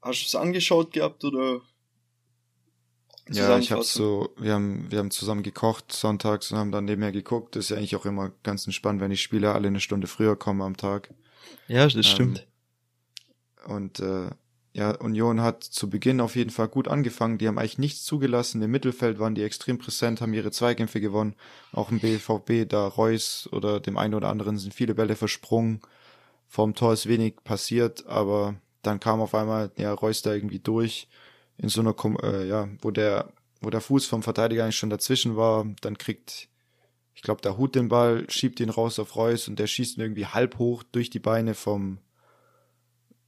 [0.01, 1.63] Hast du es angeschaut gehabt oder?
[3.29, 4.29] Ja, ich hab's Zusammenfassung?
[4.37, 7.55] so, wir haben, wir haben zusammen gekocht sonntags und haben dann nebenher geguckt.
[7.55, 10.37] Das ist ja eigentlich auch immer ganz entspannt, wenn die Spieler alle eine Stunde früher
[10.37, 11.15] kommen am Tag.
[11.69, 12.47] Ja, das Ähm, stimmt.
[13.67, 14.31] Und äh,
[14.75, 17.37] ja, Union hat zu Beginn auf jeden Fall gut angefangen.
[17.37, 18.63] Die haben eigentlich nichts zugelassen.
[18.63, 21.35] Im Mittelfeld waren die extrem präsent, haben ihre Zweikämpfe gewonnen.
[21.73, 25.83] Auch im BVB, da Reus oder dem einen oder anderen sind viele Bälle versprungen.
[26.49, 31.09] Vorm Tor ist wenig passiert, aber dann kam auf einmal ja Reus da irgendwie durch
[31.59, 35.37] in so einer äh, ja, wo der wo der Fuß vom Verteidiger eigentlich schon dazwischen
[35.37, 36.49] war, dann kriegt
[37.15, 40.03] ich glaube, der Hut den Ball, schiebt ihn raus auf Reus und der schießt ihn
[40.03, 41.99] irgendwie halb hoch durch die Beine vom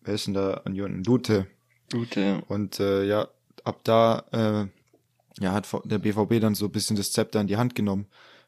[0.05, 1.47] wer ist denn da Union Lute
[1.93, 2.41] Gut, ja.
[2.49, 3.29] und äh, ja,
[3.65, 7.57] ab da äh, ja, hat der BVB dann so ein bisschen das Zepter in die
[7.57, 8.07] Hand genommen.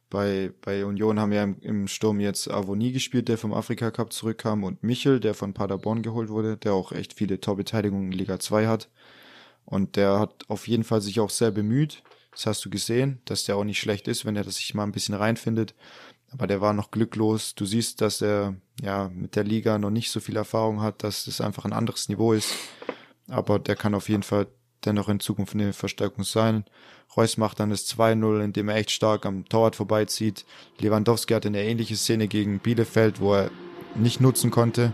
[0.09, 4.13] bei, bei Union haben ja im, im Sturm jetzt Avoni gespielt, der vom Afrika Cup
[4.13, 8.39] zurückkam und Michel, der von Paderborn geholt wurde, der auch echt viele Torbeteiligungen in Liga
[8.39, 8.89] 2 hat.
[9.65, 12.03] Und der hat auf jeden Fall sich auch sehr bemüht.
[12.31, 14.85] Das hast du gesehen, dass der auch nicht schlecht ist, wenn er das sich mal
[14.85, 15.75] ein bisschen reinfindet.
[16.33, 17.55] Aber der war noch glücklos.
[17.55, 21.25] Du siehst, dass er ja mit der Liga noch nicht so viel Erfahrung hat, dass
[21.25, 22.53] das einfach ein anderes Niveau ist.
[23.29, 24.47] Aber der kann auf jeden Fall
[24.85, 26.65] dennoch in Zukunft eine Verstärkung sein.
[27.17, 30.45] Reus macht dann das 2-0, indem er echt stark am Torwart vorbeizieht.
[30.79, 33.51] Lewandowski hatte eine ähnliche Szene gegen Bielefeld, wo er
[33.95, 34.93] nicht nutzen konnte.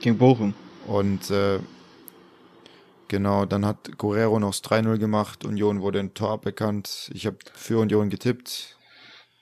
[0.00, 0.54] Gegen Bochum.
[0.86, 1.58] Und äh,
[3.08, 5.44] genau, dann hat Guerrero noch das 3-0 gemacht.
[5.44, 7.10] Union wurde ein Tor bekannt.
[7.12, 8.77] Ich habe für Union getippt.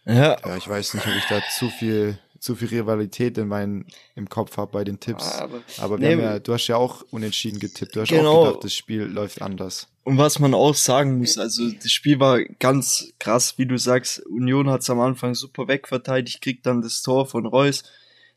[0.06, 0.38] Ja.
[0.44, 0.56] ja.
[0.56, 4.56] Ich weiß nicht, ob ich da zu viel zu viel Rivalität in meinen, im Kopf
[4.56, 5.32] habe bei den Tipps.
[5.38, 7.96] Aber, aber nee, ja, du hast ja auch unentschieden getippt.
[7.96, 8.32] Du hast genau.
[8.32, 9.88] auch gedacht, das Spiel läuft anders.
[10.04, 14.24] Und was man auch sagen muss, also das Spiel war ganz krass, wie du sagst.
[14.26, 17.82] Union hat es am Anfang super wegverteidigt, kriegt dann das Tor von Reus.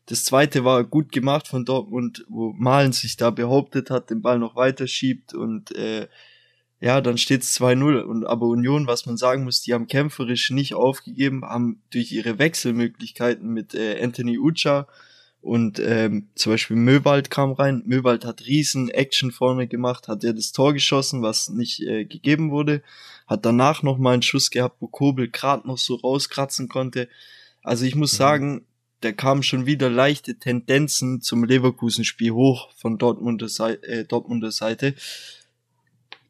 [0.06, 4.40] Das zweite war gut gemacht von Dortmund, wo Malen sich da behauptet hat, den Ball
[4.40, 6.08] noch weiter schiebt und äh,
[6.80, 8.00] ja, dann steht's 2-0.
[8.02, 12.38] Und aber Union, was man sagen muss, die haben kämpferisch nicht aufgegeben, haben durch ihre
[12.38, 14.86] Wechselmöglichkeiten mit äh, Anthony Ucha
[15.42, 17.82] und ähm, zum Beispiel Möwald kam rein.
[17.86, 22.50] Möwald hat riesen Action vorne gemacht, hat er das Tor geschossen, was nicht äh, gegeben
[22.50, 22.82] wurde.
[23.26, 27.08] Hat danach noch mal einen Schuss gehabt, wo Kobel gerade noch so rauskratzen konnte.
[27.62, 28.16] Also ich muss mhm.
[28.18, 28.66] sagen,
[29.00, 34.94] da kamen schon wieder leichte Tendenzen zum Leverkusen-Spiel hoch von Dortmunder, Seite, äh, Dortmunder Seite.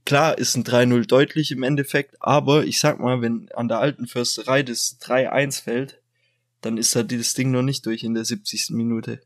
[0.04, 4.06] Klar ist ein 3-0 deutlich im Endeffekt, aber ich sag mal, wenn an der alten
[4.06, 6.00] Försterei das 3-1 fällt,
[6.60, 8.70] dann ist halt dieses Ding noch nicht durch in der 70.
[8.70, 9.20] Minute.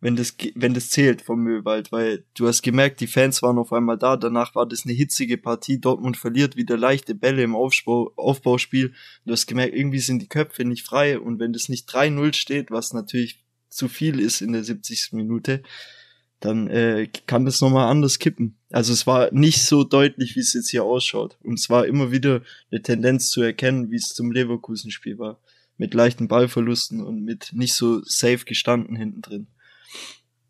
[0.00, 3.72] Wenn das, wenn das zählt vom Müllwald, weil du hast gemerkt, die Fans waren auf
[3.72, 8.12] einmal da, danach war das eine hitzige Partie, Dortmund verliert wieder leichte Bälle im Aufbau,
[8.16, 8.92] Aufbauspiel,
[9.24, 12.70] du hast gemerkt, irgendwie sind die Köpfe nicht frei und wenn das nicht 3-0 steht,
[12.70, 15.12] was natürlich zu viel ist in der 70.
[15.12, 15.62] Minute,
[16.40, 18.56] dann äh, kann das nochmal anders kippen.
[18.70, 21.38] Also es war nicht so deutlich, wie es jetzt hier ausschaut.
[21.42, 25.38] Und es war immer wieder eine Tendenz zu erkennen, wie es zum Leverkusen-Spiel war.
[25.76, 29.46] Mit leichten Ballverlusten und mit nicht so safe gestanden hinten drin.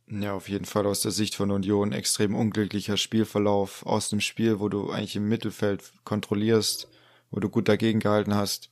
[0.06, 4.60] Ja, auf jeden Fall aus der Sicht von Union extrem unglücklicher Spielverlauf aus dem Spiel,
[4.60, 6.88] wo du eigentlich im Mittelfeld kontrollierst,
[7.30, 8.70] wo du gut dagegen gehalten hast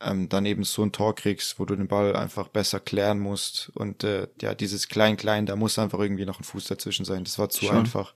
[0.00, 3.70] ähm, dann eben so ein Tor kriegst, wo du den Ball einfach besser klären musst.
[3.74, 7.24] Und äh, ja, dieses Klein-Klein, da muss einfach irgendwie noch ein Fuß dazwischen sein.
[7.24, 7.78] Das war zu Schon.
[7.78, 8.14] einfach.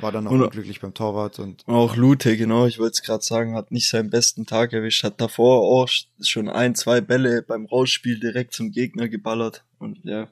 [0.00, 1.64] War dann auch unglücklich beim Torwart und.
[1.66, 5.20] Auch Lute, genau, ich wollte es gerade sagen, hat nicht seinen besten Tag erwischt, hat
[5.20, 5.88] davor auch
[6.20, 9.64] schon ein, zwei Bälle beim Rausspiel direkt zum Gegner geballert.
[9.78, 10.28] Und ja.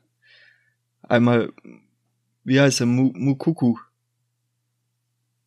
[1.02, 1.52] Einmal,
[2.42, 3.76] wie heißt er, Mukuku?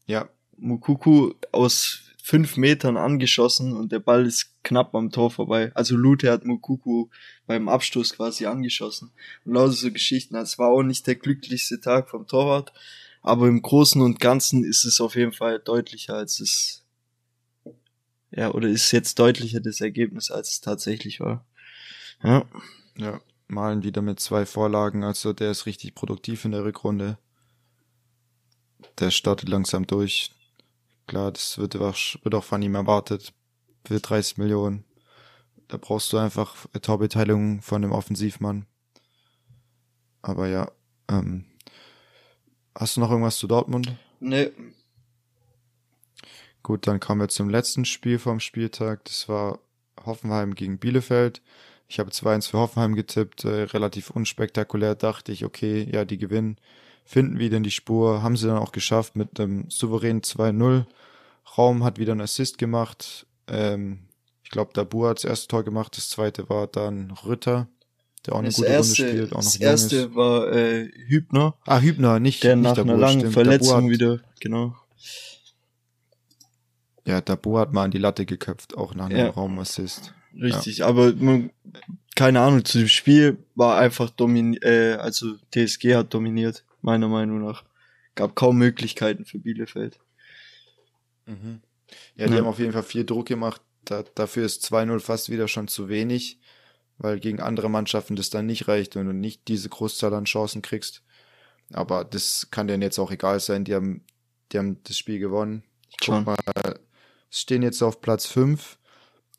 [0.05, 0.29] Ja.
[0.57, 5.71] Mukuku aus fünf Metern angeschossen und der Ball ist knapp am Tor vorbei.
[5.75, 7.07] Also Lute hat Mukuku
[7.45, 9.11] beim Abstoß quasi angeschossen.
[9.45, 10.35] Und lauter so Geschichten.
[10.35, 12.73] Es war auch nicht der glücklichste Tag vom Torwart,
[13.21, 16.83] aber im Großen und Ganzen ist es auf jeden Fall deutlicher als es,
[18.31, 21.45] ja, oder ist jetzt deutlicher das Ergebnis, als es tatsächlich war.
[22.23, 22.45] Ja.
[22.95, 27.17] Ja, malen wieder mit zwei Vorlagen, also der ist richtig produktiv in der Rückrunde.
[28.99, 30.31] Der startet langsam durch
[31.07, 33.33] Klar, das wird, wird auch von ihm erwartet.
[33.85, 34.85] Für 30 Millionen.
[35.67, 38.65] Da brauchst du einfach Torbeteiligung von dem Offensivmann.
[40.21, 40.71] Aber ja,
[41.09, 41.45] ähm,
[42.75, 43.95] hast du noch irgendwas zu Dortmund?
[44.19, 44.51] Nee.
[46.61, 49.03] Gut, dann kommen wir zum letzten Spiel vom Spieltag.
[49.05, 49.59] Das war
[50.05, 51.41] Hoffenheim gegen Bielefeld.
[51.87, 56.57] Ich habe 2-1 für Hoffenheim getippt, äh, relativ unspektakulär, dachte ich, okay, ja, die gewinnen
[57.05, 60.85] finden wieder in die Spur, haben sie dann auch geschafft mit einem souveränen 2-0.
[61.57, 63.27] Raum hat wieder einen Assist gemacht.
[63.47, 64.07] Ähm,
[64.43, 67.67] ich glaube, Dabu hat das erste Tor gemacht, das zweite war dann Ritter,
[68.25, 70.15] der auch eine das gute erste, Runde spielt, auch noch Das erste ist.
[70.15, 71.55] war äh, Hübner.
[71.65, 73.33] Ah, Hübner, nicht Der nicht nach Dabu, einer langen stimmt.
[73.33, 74.75] Verletzung hat, wieder, genau.
[77.05, 79.29] Ja, Dabu hat mal an die Latte geköpft, auch nach einem ja.
[79.29, 80.13] Raumassist.
[80.39, 80.87] Richtig, ja.
[80.87, 81.51] aber man,
[82.15, 87.43] keine Ahnung, zu dem Spiel war einfach dominiert, äh, also TSG hat dominiert meiner Meinung
[87.43, 87.63] nach.
[88.15, 89.99] Gab kaum Möglichkeiten für Bielefeld.
[91.25, 91.61] Mhm.
[92.15, 92.39] Ja, die ja.
[92.39, 93.61] haben auf jeden Fall viel Druck gemacht.
[93.85, 96.39] Da, dafür ist 2-0 fast wieder schon zu wenig,
[96.97, 100.61] weil gegen andere Mannschaften das dann nicht reicht, wenn du nicht diese Großzahl an Chancen
[100.61, 101.03] kriegst.
[101.71, 103.65] Aber das kann denen jetzt auch egal sein.
[103.65, 104.05] Die haben,
[104.51, 105.63] die haben das Spiel gewonnen.
[105.89, 106.23] Ich guck schon.
[106.23, 106.37] mal,
[107.29, 108.77] stehen jetzt auf Platz 5,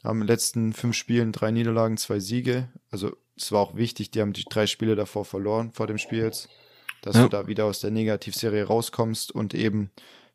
[0.02, 2.68] haben in den letzten fünf Spielen drei Niederlagen, zwei Siege.
[2.90, 6.22] Also es war auch wichtig, die haben die drei Spiele davor verloren, vor dem Spiel
[6.22, 6.48] jetzt
[7.04, 7.24] dass ja.
[7.24, 9.90] du da wieder aus der Negativserie rauskommst und eben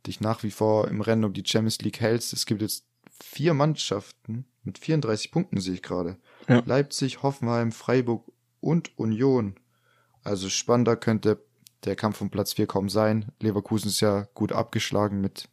[0.07, 2.33] dich nach wie vor im Rennen um die Champions League hältst.
[2.33, 2.85] Es gibt jetzt
[3.21, 6.17] vier Mannschaften mit 34 Punkten sehe ich gerade.
[6.47, 6.61] Ja.
[6.65, 9.55] Leipzig, Hoffenheim, Freiburg und Union.
[10.23, 11.43] Also spannender könnte
[11.85, 13.31] der Kampf um Platz 4 kaum sein.
[13.39, 15.49] Leverkusen ist ja gut abgeschlagen mit,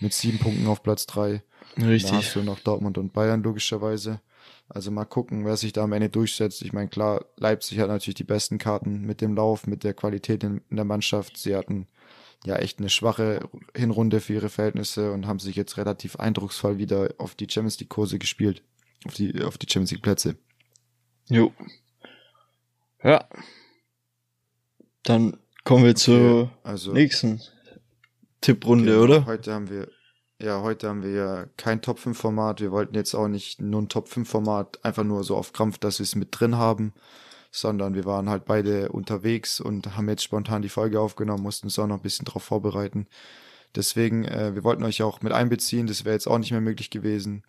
[0.00, 1.42] mit sieben Punkten auf Platz 3.
[1.76, 2.12] Da Richtig.
[2.12, 4.20] hast du noch Dortmund und Bayern logischerweise.
[4.68, 6.62] Also mal gucken, wer sich da am Ende durchsetzt.
[6.62, 10.44] Ich meine, klar, Leipzig hat natürlich die besten Karten mit dem Lauf, mit der Qualität
[10.44, 11.36] in der Mannschaft.
[11.36, 11.86] Sie hatten
[12.44, 17.14] ja echt eine schwache Hinrunde für ihre Verhältnisse und haben sich jetzt relativ eindrucksvoll wieder
[17.18, 18.62] auf die Champions League Kurse gespielt.
[19.06, 20.36] Auf die, auf die Champions League Plätze.
[21.28, 21.52] Jo.
[23.02, 23.28] Ja.
[25.02, 27.40] Dann kommen wir zur Also, nächsten
[28.40, 29.26] Tipprunde, genau, oder?
[29.26, 29.88] Heute haben wir,
[30.40, 32.60] ja, heute haben wir ja kein Top 5 Format.
[32.60, 35.78] Wir wollten jetzt auch nicht nur ein Top 5 Format, einfach nur so auf Krampf,
[35.78, 36.92] dass wir es mit drin haben,
[37.50, 41.78] sondern wir waren halt beide unterwegs und haben jetzt spontan die Folge aufgenommen, mussten uns
[41.78, 43.06] auch noch ein bisschen drauf vorbereiten.
[43.74, 46.90] Deswegen, äh, wir wollten euch auch mit einbeziehen, das wäre jetzt auch nicht mehr möglich
[46.90, 47.42] gewesen.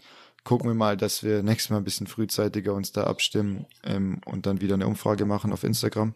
[0.44, 4.46] Gucken wir mal, dass wir nächstes Mal ein bisschen frühzeitiger uns da abstimmen ähm, und
[4.46, 6.16] dann wieder eine Umfrage machen auf Instagram.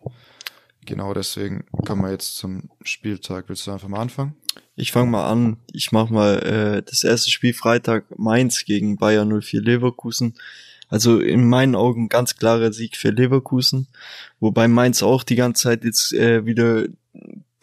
[0.86, 3.46] Genau deswegen kommen wir jetzt zum Spieltag.
[3.48, 4.36] Willst du einfach mal anfangen?
[4.76, 5.58] Ich fange mal an.
[5.72, 10.36] Ich mach mal äh, das erste Spiel Freitag Mainz gegen Bayern 04 Leverkusen.
[10.90, 13.88] Also in meinen Augen ganz klarer Sieg für Leverkusen,
[14.40, 16.88] wobei Mainz auch die ganze Zeit jetzt äh, wieder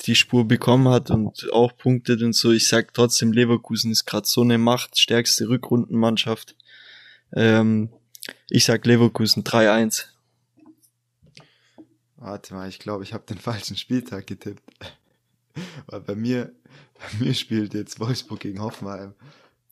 [0.06, 2.50] die Spur bekommen hat und auch punktet und so.
[2.52, 6.56] Ich sag trotzdem, Leverkusen ist gerade so eine machtstärkste Rückrundenmannschaft.
[7.34, 7.90] Ähm,
[8.48, 10.06] ich sag Leverkusen 3-1.
[12.16, 14.62] Warte mal, ich glaube, ich habe den falschen Spieltag getippt.
[15.86, 16.52] Weil bei mir,
[16.98, 19.14] bei mir spielt jetzt Wolfsburg gegen Hoffenheim.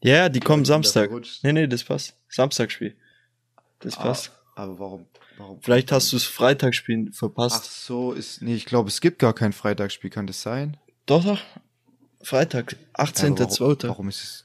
[0.03, 1.11] Ja, die kommen Samstag.
[1.43, 2.17] Nee, nee, das passt.
[2.29, 2.97] Samstagspiel.
[3.81, 4.33] Das Ah, passt.
[4.55, 5.07] aber warum?
[5.37, 7.85] warum Vielleicht hast du das Freitagsspiel Ach verpasst.
[7.87, 8.43] so, ist.
[8.43, 10.77] Nee, ich glaube, es gibt gar kein Freitagsspiel, kann das sein?
[11.07, 11.41] Doch, doch.
[12.23, 13.61] Freitag, Ja, aber 18.02.
[13.61, 14.45] warum, warum ist es.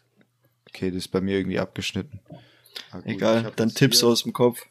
[0.70, 2.20] Okay, das ist bei mir irgendwie abgeschnitten.
[2.92, 4.10] Ah, gut, ich Egal, hab dann Tipps hier.
[4.10, 4.62] aus dem Kopf.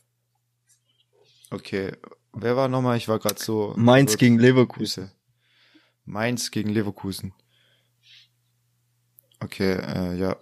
[1.50, 1.92] Okay,
[2.32, 2.96] wer war nochmal?
[2.96, 3.74] Ich war gerade so.
[3.76, 5.10] Mainz gegen Leverkusen.
[6.04, 7.34] Mainz gegen Leverkusen.
[9.40, 10.36] Okay, äh, ja.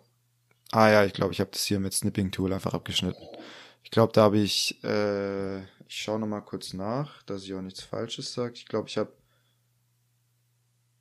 [0.72, 3.22] Ah ja, ich glaube, ich habe das hier mit Snipping Tool einfach abgeschnitten.
[3.83, 7.83] Ich glaube, da habe ich, äh, ich schaue nochmal kurz nach, dass ich auch nichts
[7.83, 8.55] Falsches sage.
[8.55, 9.12] Ich glaube, ich habe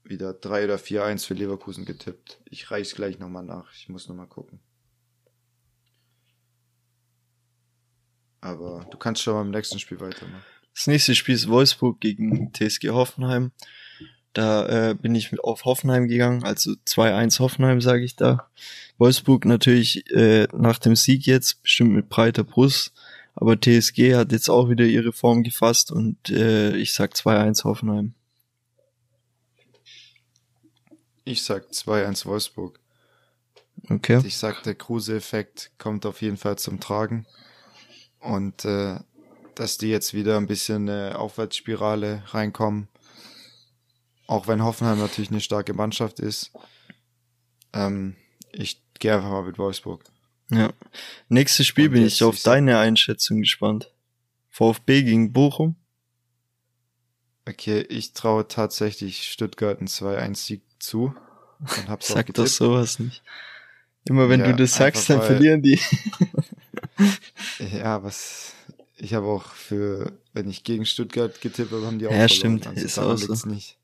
[0.04, 2.42] wieder 3 oder 4-1 für Leverkusen getippt.
[2.46, 3.72] Ich reich's gleich nochmal nach.
[3.74, 4.60] Ich muss nochmal gucken.
[8.42, 10.44] Aber du kannst schon mal im nächsten Spiel weitermachen.
[10.74, 13.52] Das nächste Spiel ist Wolfsburg gegen TSG Hoffenheim.
[14.34, 18.48] Da äh, bin ich mit auf Hoffenheim gegangen, also 2-1 Hoffenheim, sage ich da.
[18.98, 22.94] Wolfsburg natürlich äh, nach dem Sieg jetzt bestimmt mit breiter Brust,
[23.36, 28.14] aber TSG hat jetzt auch wieder ihre Form gefasst und äh, ich sag 2-1 Hoffenheim.
[31.24, 32.80] Ich sag 2-1 Wolfsburg.
[33.90, 34.22] Okay.
[34.26, 37.26] Ich sag, der Kruse-Effekt kommt auf jeden Fall zum Tragen.
[38.20, 39.00] Und äh,
[39.56, 42.88] dass die jetzt wieder ein bisschen eine Aufwärtsspirale reinkommen.
[44.30, 46.52] Auch wenn Hoffenheim natürlich eine starke Mannschaft ist.
[47.74, 48.16] Ähm,
[48.52, 50.04] ich gehe einfach mal mit Wolfsburg.
[50.52, 50.72] Ja.
[51.30, 53.92] Nächstes Spiel Und bin ich auf deine Einschätzung gespannt.
[54.52, 55.78] VfB gegen Bochum.
[57.48, 61.16] Okay, ich traue tatsächlich Stuttgart einen 2-1-Sieg zu.
[61.60, 63.24] Und hab's Sag doch sowas nicht.
[64.08, 65.80] Immer wenn Ja, du das sagst, dann verlieren die.
[67.74, 68.54] Ja, was.
[68.96, 72.62] Ich habe auch für, wenn ich gegen Stuttgart getippt habe, haben die auch Ja, verloren.
[72.62, 73.50] stimmt, Also ist auch so.
[73.50, 73.79] nicht.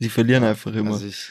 [0.00, 0.92] Die verlieren einfach immer.
[0.92, 1.30] Also ich,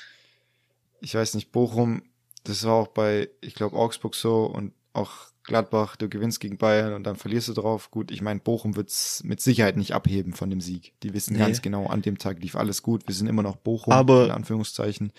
[1.01, 2.01] ich weiß nicht, Bochum,
[2.43, 5.11] das war auch bei, ich glaube, Augsburg so und auch
[5.43, 7.91] Gladbach, du gewinnst gegen Bayern und dann verlierst du drauf.
[7.91, 10.93] Gut, ich meine, Bochum wird's mit Sicherheit nicht abheben von dem Sieg.
[11.03, 11.39] Die wissen Nee.
[11.39, 13.07] ganz genau, an dem Tag lief alles gut.
[13.07, 15.11] Wir sind immer noch Bochum, Aber- in Anführungszeichen.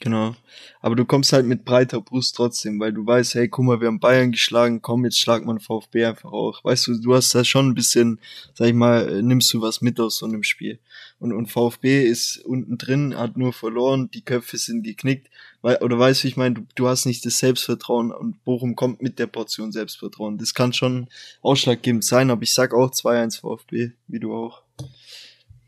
[0.00, 0.36] Genau.
[0.80, 3.88] Aber du kommst halt mit breiter Brust trotzdem, weil du weißt, hey, guck mal, wir
[3.88, 6.62] haben Bayern geschlagen, komm, jetzt schlag man VfB einfach auch.
[6.62, 8.20] Weißt du, du hast da schon ein bisschen,
[8.54, 10.78] sag ich mal, äh, nimmst du was mit aus so einem Spiel.
[11.18, 15.28] Und, und VfB ist unten drin, hat nur verloren, die Köpfe sind geknickt.
[15.62, 19.02] Weil, oder weißt du, ich meine, du, du hast nicht das Selbstvertrauen und Bochum kommt
[19.02, 20.38] mit der Portion Selbstvertrauen.
[20.38, 21.08] Das kann schon
[21.42, 24.62] ausschlaggebend sein, aber ich sag auch 2-1 VfB, wie du auch.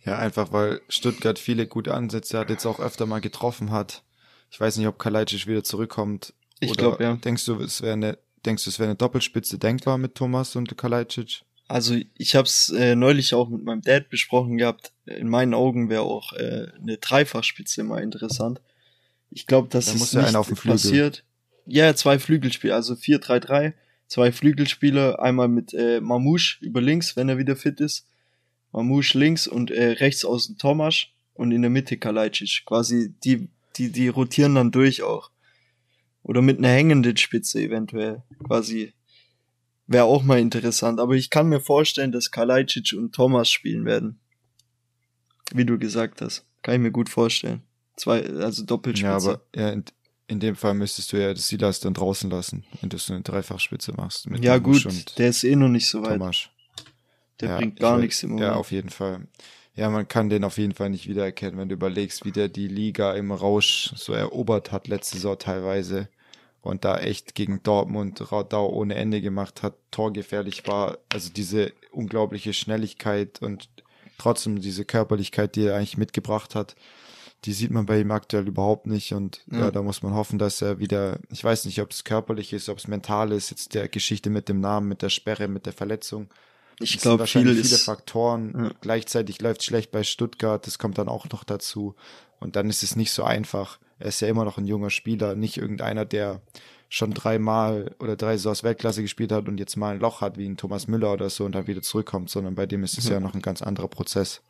[0.05, 4.03] Ja, einfach weil Stuttgart viele gute Ansätze hat, jetzt auch öfter mal getroffen hat.
[4.51, 6.34] Ich weiß nicht, ob Kalajdzic wieder zurückkommt.
[6.61, 7.16] Ich glaube, ja.
[7.16, 10.76] Denkst du, es wäre eine, denkst du, es wäre eine Doppelspitze denkbar mit Thomas und
[10.76, 11.42] Kalajdzic?
[11.68, 14.92] Also ich habe es äh, neulich auch mit meinem Dad besprochen gehabt.
[15.07, 18.61] In meinen Augen wäre auch äh, eine Dreifachspitze mal interessant.
[19.30, 20.74] Ich glaube, dass Da ja nicht einer auf dem Flügel.
[20.74, 21.24] passiert.
[21.66, 23.74] Ja, zwei Flügelspieler, also 4-3-3,
[24.09, 28.09] zwei Flügelspieler, einmal mit äh, Mamouche über links, wenn er wieder fit ist.
[28.72, 32.64] Mamouche links und äh, rechts außen Tomasch und in der Mitte Kalajdzic.
[32.66, 35.30] Quasi die, die, die rotieren dann durch auch.
[36.22, 38.22] Oder mit einer hängenden Spitze eventuell.
[38.44, 38.94] Quasi.
[39.86, 41.00] Wäre auch mal interessant.
[41.00, 44.20] Aber ich kann mir vorstellen, dass Kalajdzic und Thomas spielen werden.
[45.52, 46.44] Wie du gesagt hast.
[46.62, 47.62] Kann ich mir gut vorstellen.
[47.96, 49.06] Zwei, also Doppelspitze.
[49.06, 49.84] Ja, aber ja, in,
[50.28, 53.22] in dem Fall müsstest du ja das Silas dann draußen lassen, wenn du so eine
[53.22, 54.26] Dreifachspitze machst.
[54.40, 56.18] ja, gut, der ist eh noch nicht so weit.
[56.18, 56.48] Thomas.
[57.40, 58.46] Der ja, bringt gar nichts im Moment.
[58.46, 59.26] Ja, auf jeden Fall.
[59.74, 62.68] Ja, man kann den auf jeden Fall nicht wiedererkennen, wenn du überlegst, wie der die
[62.68, 66.08] Liga im Rausch so erobert hat letzte Saison teilweise
[66.62, 70.98] und da echt gegen Dortmund Radau ohne Ende gemacht hat, torgefährlich war.
[71.08, 73.68] Also diese unglaubliche Schnelligkeit und
[74.18, 76.76] trotzdem diese Körperlichkeit, die er eigentlich mitgebracht hat,
[77.46, 79.14] die sieht man bei ihm aktuell überhaupt nicht.
[79.14, 79.60] Und ja.
[79.60, 82.68] ja, da muss man hoffen, dass er wieder, ich weiß nicht, ob es körperlich ist,
[82.68, 85.72] ob es mental ist, jetzt der Geschichte mit dem Namen, mit der Sperre, mit der
[85.72, 86.28] Verletzung.
[86.81, 88.55] Ich glaube, viele, viele Faktoren.
[88.57, 88.70] Ja.
[88.81, 91.95] Gleichzeitig läuft schlecht bei Stuttgart, das kommt dann auch noch dazu.
[92.41, 93.78] Und dann ist es nicht so einfach.
[93.99, 96.41] Er ist ja immer noch ein junger Spieler, nicht irgendeiner, der
[96.89, 100.47] schon dreimal oder drei Saisons Weltklasse gespielt hat und jetzt mal ein Loch hat, wie
[100.47, 103.14] ein Thomas Müller oder so und dann wieder zurückkommt, sondern bei dem ist es ja,
[103.14, 104.41] ja noch ein ganz anderer Prozess.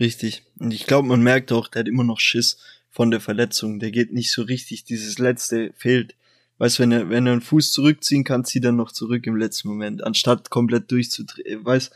[0.00, 0.42] Richtig.
[0.58, 2.58] Und ich glaube, man merkt auch, der hat immer noch Schiss
[2.90, 3.78] von der Verletzung.
[3.78, 6.16] Der geht nicht so richtig, dieses letzte fehlt.
[6.58, 9.68] Weißt, wenn er, wenn er einen Fuß zurückziehen kann, zieht er noch zurück im letzten
[9.68, 11.64] Moment, anstatt komplett durchzudrehen.
[11.64, 11.92] Weißt,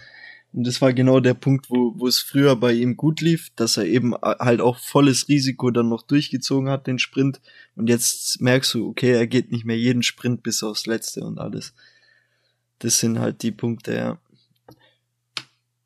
[0.53, 3.77] und das war genau der Punkt, wo, wo es früher bei ihm gut lief, dass
[3.77, 7.43] er eben halt auch volles Risiko dann noch durchgezogen hat, den Sprint.
[7.75, 11.39] Und jetzt merkst du, okay, er geht nicht mehr jeden Sprint bis aufs Letzte und
[11.39, 11.75] alles.
[12.79, 14.19] Das sind halt die Punkte, ja.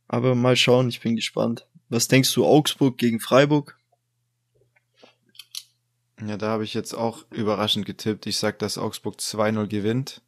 [0.07, 1.67] Aber mal schauen, ich bin gespannt.
[1.89, 3.77] Was denkst du, Augsburg gegen Freiburg?
[6.27, 8.27] Ja, da habe ich jetzt auch überraschend getippt.
[8.27, 10.23] Ich sag, dass Augsburg 2-0 gewinnt,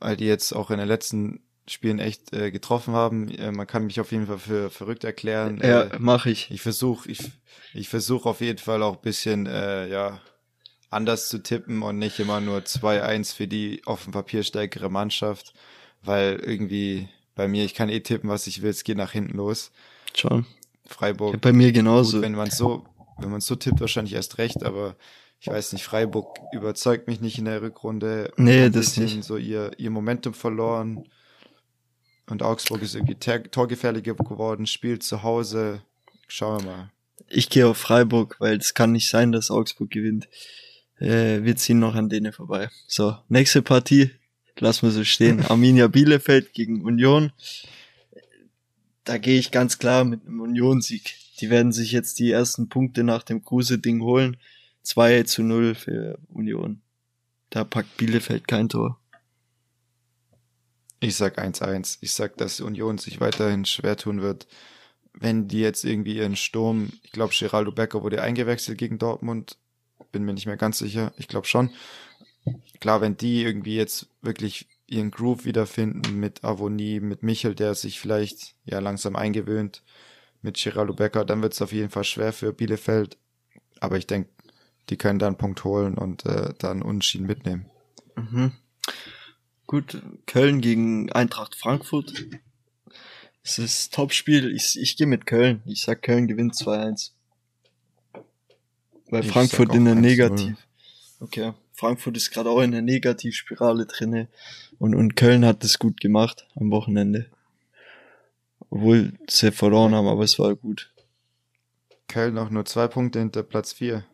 [0.00, 3.28] weil die jetzt auch in den letzten Spielen echt äh, getroffen haben.
[3.30, 5.60] Äh, man kann mich auf jeden Fall für verrückt erklären.
[5.62, 6.50] Ja, äh, mache ich.
[6.50, 7.20] Ich versuche ich,
[7.72, 10.20] ich versuch auf jeden Fall auch bisschen äh, ja,
[10.90, 15.54] anders zu tippen und nicht immer nur 2-1 für die auf dem Papier stärkere Mannschaft,
[16.02, 19.36] weil irgendwie bei mir, ich kann eh tippen, was ich will, es geht nach hinten
[19.36, 19.72] los.
[20.14, 20.46] Schon.
[20.86, 21.32] Freiburg.
[21.32, 22.18] Ja, bei mir genauso.
[22.18, 22.84] Gut, wenn man so,
[23.18, 24.96] wenn man so tippt, wahrscheinlich erst recht, aber
[25.40, 28.32] ich weiß nicht, Freiburg überzeugt mich nicht in der Rückrunde.
[28.36, 29.22] Nee, das nicht.
[29.24, 31.04] So ihr, ihr Momentum verloren.
[32.26, 35.82] Und Augsburg ist irgendwie torgefährlicher geworden, spielt zu Hause.
[36.26, 36.92] Schauen wir mal.
[37.28, 40.28] Ich gehe auf Freiburg, weil es kann nicht sein, dass Augsburg gewinnt.
[40.98, 42.70] Äh, wir ziehen noch an denen vorbei.
[42.86, 44.10] So, nächste Partie.
[44.58, 45.44] Lassen wir so stehen.
[45.48, 47.32] Arminia Bielefeld gegen Union
[49.04, 51.16] da gehe ich ganz klar mit einem Union-Sieg.
[51.40, 54.36] Die werden sich jetzt die ersten Punkte nach dem Kruse-Ding holen.
[54.82, 56.80] 2 zu 0 für Union.
[57.50, 58.98] Da packt Bielefeld kein Tor.
[61.00, 61.98] Ich sag 1-1.
[62.00, 64.46] Ich sag, dass Union sich weiterhin schwer tun wird.
[65.12, 69.58] Wenn die jetzt irgendwie ihren Sturm, ich glaube, Geraldo Becker wurde eingewechselt gegen Dortmund.
[70.12, 71.12] Bin mir nicht mehr ganz sicher.
[71.16, 71.70] Ich glaube schon.
[72.80, 78.00] Klar, wenn die irgendwie jetzt wirklich ihren Groove wiederfinden mit Avonie, mit Michel, der sich
[78.00, 79.82] vielleicht ja langsam eingewöhnt,
[80.44, 83.16] mit Geraldo Becker, dann wird es auf jeden Fall schwer für Bielefeld.
[83.80, 84.30] Aber ich denke,
[84.90, 87.66] die können da einen Punkt holen und äh, dann Unschieden mitnehmen.
[88.16, 88.52] Mhm.
[89.66, 92.26] Gut, Köln gegen Eintracht Frankfurt.
[93.42, 94.54] Es ist Topspiel.
[94.54, 95.62] Ich, ich gehe mit Köln.
[95.64, 97.10] Ich sag, Köln gewinnt 2-1.
[99.08, 100.56] Weil Frankfurt in der Negativ.
[101.20, 101.52] Okay.
[101.72, 104.28] Frankfurt ist gerade auch in der Negativspirale drinne
[104.78, 107.26] und, und Köln hat das gut gemacht am Wochenende.
[108.74, 110.92] Obwohl sie verloren haben, aber es war gut.
[112.08, 114.04] Köln auch nur zwei Punkte hinter Platz vier.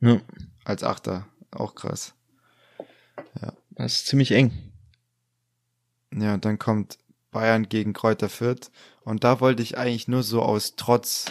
[0.00, 0.22] Ja.
[0.64, 1.26] Als Achter.
[1.50, 2.14] Auch krass.
[3.42, 3.52] Ja.
[3.72, 4.52] Das ist ziemlich eng.
[6.14, 6.96] Ja, und dann kommt
[7.30, 8.70] Bayern gegen Kräuter Fürth.
[9.04, 11.26] Und da wollte ich eigentlich nur so aus Trotz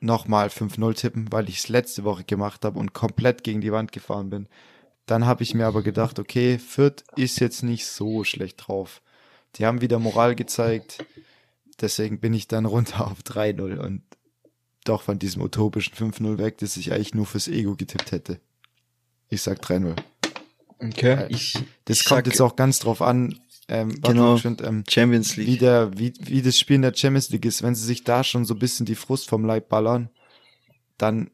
[0.00, 3.92] nochmal 5-0 tippen, weil ich es letzte Woche gemacht habe und komplett gegen die Wand
[3.92, 4.48] gefahren bin.
[5.04, 9.02] Dann habe ich mir aber gedacht, okay, Fürth ist jetzt nicht so schlecht drauf.
[9.56, 11.04] Die haben wieder Moral gezeigt.
[11.80, 14.02] Deswegen bin ich dann runter auf 3-0 und
[14.84, 18.40] doch von diesem utopischen 5-0 weg, das ich eigentlich nur fürs Ego getippt hätte.
[19.28, 19.96] Ich sag 3-0.
[20.78, 24.84] Okay, äh, ich, das ich kommt jetzt auch ganz drauf an, ähm, genau, find, ähm,
[24.88, 25.46] Champions League.
[25.46, 27.62] Wie, der, wie, wie das Spiel in der Champions League ist.
[27.62, 30.10] Wenn sie sich da schon so ein bisschen die Frust vom Leib ballern,
[30.98, 31.30] dann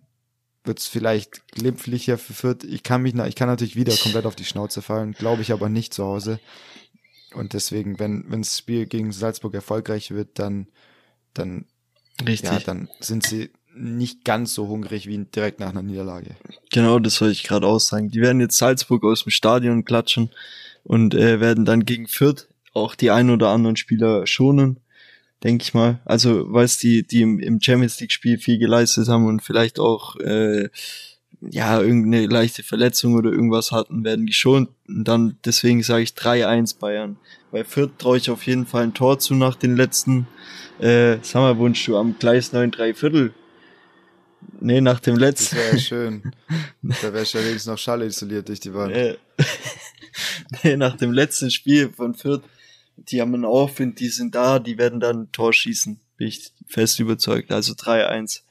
[0.64, 2.64] wird's vielleicht glimpflicher für Fürth.
[2.64, 5.68] Ich kann mich, ich kann natürlich wieder komplett auf die Schnauze fallen, glaube ich aber
[5.68, 6.38] nicht zu Hause.
[7.34, 10.66] Und deswegen, wenn, wenn das Spiel gegen Salzburg erfolgreich wird, dann,
[11.34, 11.66] dann,
[12.26, 12.50] Richtig.
[12.50, 16.36] ja, dann sind sie nicht ganz so hungrig wie direkt nach einer Niederlage.
[16.72, 18.10] Genau, das wollte ich gerade auch sagen.
[18.10, 20.30] Die werden jetzt Salzburg aus dem Stadion klatschen
[20.82, 24.80] und äh, werden dann gegen Fürth auch die ein oder anderen Spieler schonen,
[25.42, 26.00] denke ich mal.
[26.04, 29.78] Also, weil es die, die im, im Champions League Spiel viel geleistet haben und vielleicht
[29.78, 30.68] auch äh,
[31.40, 34.68] ja, irgendeine leichte Verletzung oder irgendwas hatten, werden geschont.
[34.88, 37.16] Und dann, deswegen sage ich 3-1 Bayern.
[37.50, 40.26] Bei Fürth traue ich auf jeden Fall ein Tor zu nach den letzten,
[40.78, 43.34] äh, sag mal, Wunsch du am Gleis 9 3 Viertel.
[44.60, 45.56] Nee, nach dem letzten.
[45.56, 46.32] Das wäre ja schön.
[46.82, 48.94] da wäre ja wenigstens noch Schall isoliert durch die Wand.
[48.94, 49.16] Äh,
[50.62, 52.42] nee, nach dem letzten Spiel von Fürth,
[52.96, 55.98] die haben einen Aufwind, die sind da, die werden dann ein Tor schießen.
[56.18, 57.50] Bin ich fest überzeugt.
[57.50, 58.42] Also 3-1.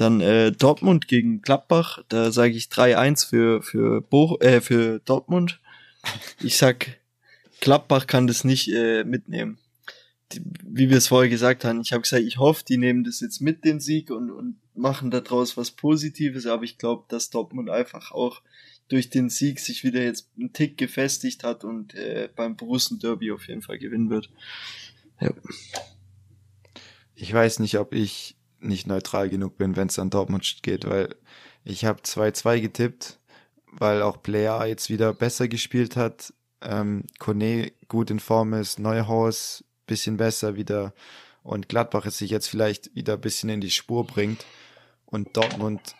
[0.00, 4.02] Dann äh, Dortmund gegen Gladbach, da sage ich 3-1 für für
[4.40, 5.60] äh, für Dortmund.
[6.42, 6.98] Ich sag
[7.60, 9.58] Gladbach kann das nicht äh, mitnehmen.
[10.32, 13.20] Die, wie wir es vorher gesagt haben, ich habe gesagt, ich hoffe, die nehmen das
[13.20, 17.68] jetzt mit den Sieg und, und machen daraus was Positives, aber ich glaube, dass Dortmund
[17.68, 18.40] einfach auch
[18.88, 23.32] durch den Sieg sich wieder jetzt einen Tick gefestigt hat und äh, beim Borussen Derby
[23.32, 24.30] auf jeden Fall gewinnen wird.
[25.20, 25.34] Ja.
[27.14, 31.14] Ich weiß nicht, ob ich nicht neutral genug bin, wenn es an Dortmund geht, weil
[31.64, 33.18] ich habe 2-2 getippt,
[33.72, 36.32] weil auch Player jetzt wieder besser gespielt hat.
[36.62, 40.94] Ähm, Kone gut in Form ist, Neuhaus bisschen besser wieder
[41.42, 44.44] und Gladbach es sich jetzt vielleicht wieder ein bisschen in die Spur bringt
[45.04, 45.96] und Dortmund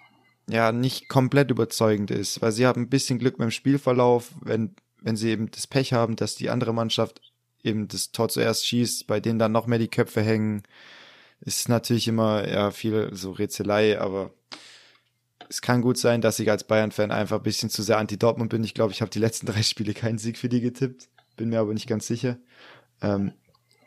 [0.48, 5.16] ja nicht komplett überzeugend ist, weil sie haben ein bisschen Glück beim Spielverlauf, wenn, wenn
[5.16, 7.20] sie eben das Pech haben, dass die andere Mannschaft
[7.62, 10.62] eben das Tor zuerst schießt, bei denen dann noch mehr die Köpfe hängen
[11.40, 14.32] ist natürlich immer ja viel so Rätselei, aber
[15.48, 18.62] es kann gut sein, dass ich als Bayern-Fan einfach ein bisschen zu sehr anti-Dortmund bin.
[18.62, 21.60] Ich glaube, ich habe die letzten drei Spiele keinen Sieg für die getippt, bin mir
[21.60, 22.38] aber nicht ganz sicher.
[23.02, 23.32] Ähm,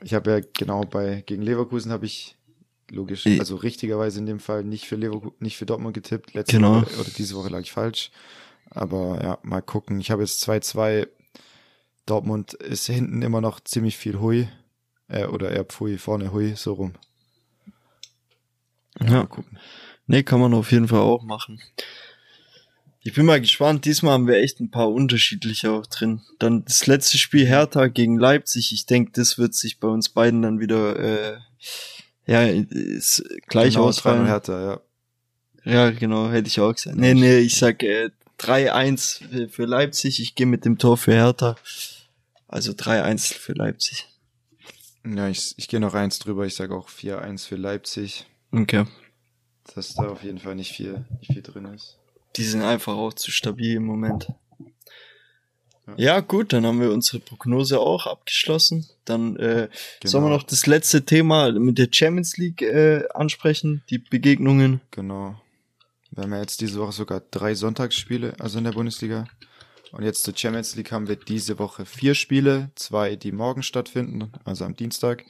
[0.04, 2.36] ich habe ja genau bei gegen Leverkusen habe ich
[2.90, 6.34] logisch, also richtigerweise in dem Fall nicht für Leverkusen, nicht für Dortmund getippt.
[6.34, 6.82] Letzte genau.
[6.82, 8.12] Woche oder diese Woche lag ich falsch.
[8.70, 10.00] Aber ja, mal gucken.
[10.00, 11.08] Ich habe jetzt 2-2.
[12.06, 14.48] Dortmund ist hinten immer noch ziemlich viel Hui.
[15.08, 16.94] Äh, oder eher Pfui, vorne Hui, so rum.
[19.02, 19.26] Ja, ja.
[19.26, 19.58] gucken.
[20.08, 21.62] Nee, kann man auf jeden Fall auch machen.
[23.06, 23.86] Ich bin mal gespannt.
[23.86, 26.22] Diesmal haben wir echt ein paar unterschiedliche auch drin.
[26.40, 28.72] Dann das letzte Spiel Hertha gegen Leipzig.
[28.72, 31.38] Ich denke, das wird sich bei uns beiden dann wieder äh,
[32.26, 34.26] ja ist gleich genau, ausfallen.
[34.26, 34.82] Hertha, ja.
[35.66, 36.98] Ja, genau, hätte ich auch gesagt.
[36.98, 40.22] Nee, nee, ich sag äh, 3-1 für Leipzig.
[40.22, 41.56] Ich gehe mit dem Tor für Hertha.
[42.48, 44.08] Also 3-1 für Leipzig.
[45.06, 46.46] Ja, ich, ich gehe noch eins drüber.
[46.46, 48.26] Ich sage auch 4-1 für Leipzig.
[48.54, 48.86] Okay.
[49.76, 51.98] Dass da auf jeden Fall nicht viel, nicht viel drin ist.
[52.36, 54.28] Die sind einfach auch zu stabil im Moment.
[55.88, 55.94] Ja.
[55.98, 58.88] ja, gut, dann haben wir unsere Prognose auch abgeschlossen.
[59.06, 59.68] Dann äh,
[60.00, 60.12] genau.
[60.12, 64.82] sollen wir noch das letzte Thema mit der Champions League äh, ansprechen, die Begegnungen.
[64.92, 65.36] Genau.
[66.12, 69.26] Wir haben ja jetzt diese Woche sogar drei Sonntagsspiele, also in der Bundesliga.
[69.92, 74.32] Und jetzt zur Champions League haben wir diese Woche vier Spiele, zwei, die morgen stattfinden,
[74.46, 75.26] also am Dienstag,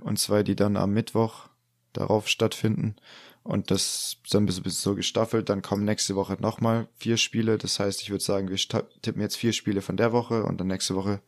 [0.00, 1.48] und zwei, die dann am Mittwoch
[1.92, 2.96] darauf stattfinden.
[3.44, 5.48] Und das ist dann ein bisschen so gestaffelt.
[5.48, 7.58] Dann kommen nächste Woche nochmal vier Spiele.
[7.58, 10.68] Das heißt, ich würde sagen, wir tippen jetzt vier Spiele von der Woche und dann
[10.68, 11.20] nächste Woche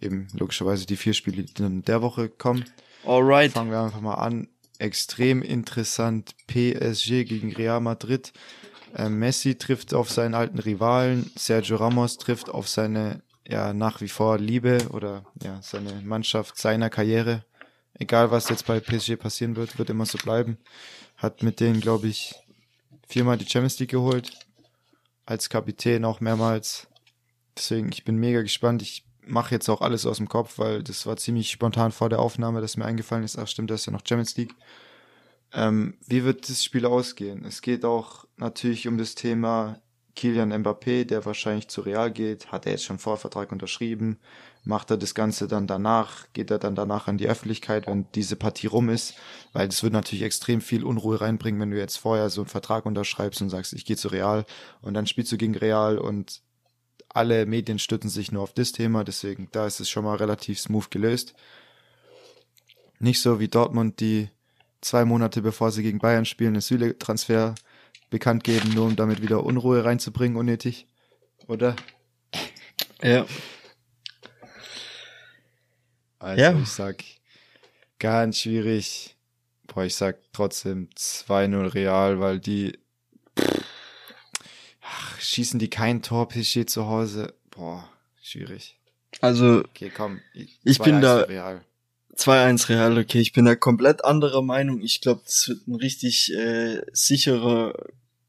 [0.00, 2.64] eben logischerweise die vier Spiele, die dann der Woche kommen.
[3.04, 3.52] Alright.
[3.52, 4.48] Fangen wir einfach mal an.
[4.78, 6.36] Extrem interessant.
[6.46, 8.32] PSG gegen Real Madrid.
[8.94, 11.28] Äh, Messi trifft auf seinen alten Rivalen.
[11.36, 16.90] Sergio Ramos trifft auf seine ja nach wie vor Liebe oder ja seine Mannschaft seiner
[16.90, 17.44] Karriere
[17.98, 20.58] egal was jetzt bei PSG passieren wird, wird immer so bleiben.
[21.16, 22.34] Hat mit denen, glaube ich,
[23.06, 24.32] viermal die Champions League geholt.
[25.26, 26.88] Als Kapitän auch mehrmals.
[27.56, 28.82] Deswegen, ich bin mega gespannt.
[28.82, 32.20] Ich mache jetzt auch alles aus dem Kopf, weil das war ziemlich spontan vor der
[32.20, 34.54] Aufnahme, dass mir eingefallen ist, ach stimmt, das ist ja noch Champions League.
[35.52, 37.44] Ähm, wie wird das Spiel ausgehen?
[37.44, 39.80] Es geht auch natürlich um das Thema
[40.14, 44.18] Kilian Mbappé, der wahrscheinlich zu Real geht, hat er jetzt schon Vorvertrag unterschrieben
[44.64, 48.36] macht er das Ganze dann danach, geht er dann danach an die Öffentlichkeit, wenn diese
[48.36, 49.14] Partie rum ist,
[49.52, 52.84] weil das wird natürlich extrem viel Unruhe reinbringen, wenn du jetzt vorher so einen Vertrag
[52.86, 54.44] unterschreibst und sagst, ich gehe zu Real
[54.82, 56.42] und dann spielst du gegen Real und
[57.08, 60.60] alle Medien stützen sich nur auf das Thema, deswegen da ist es schon mal relativ
[60.60, 61.34] smooth gelöst.
[62.98, 64.28] Nicht so wie Dortmund, die
[64.80, 67.54] zwei Monate bevor sie gegen Bayern spielen, einen Süle-Transfer
[68.10, 70.86] bekannt geben, nur um damit wieder Unruhe reinzubringen, unnötig.
[71.46, 71.76] Oder?
[73.02, 73.26] Ja.
[76.18, 76.58] Also ja.
[76.58, 77.04] ich sag
[77.98, 79.16] ganz schwierig.
[79.66, 82.78] Boah, ich sag trotzdem 2-0 Real, weil die
[84.80, 87.34] ach, schießen die kein Tor PSG zu Hause.
[87.50, 87.88] Boah,
[88.22, 88.78] schwierig.
[89.20, 90.20] Also okay, komm,
[90.64, 91.24] ich bin da
[92.16, 94.80] 2-1 Real, okay, ich bin da komplett anderer Meinung.
[94.80, 97.74] Ich glaube, das wird ein richtig äh, sicherer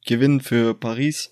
[0.05, 1.31] Gewinn für Paris.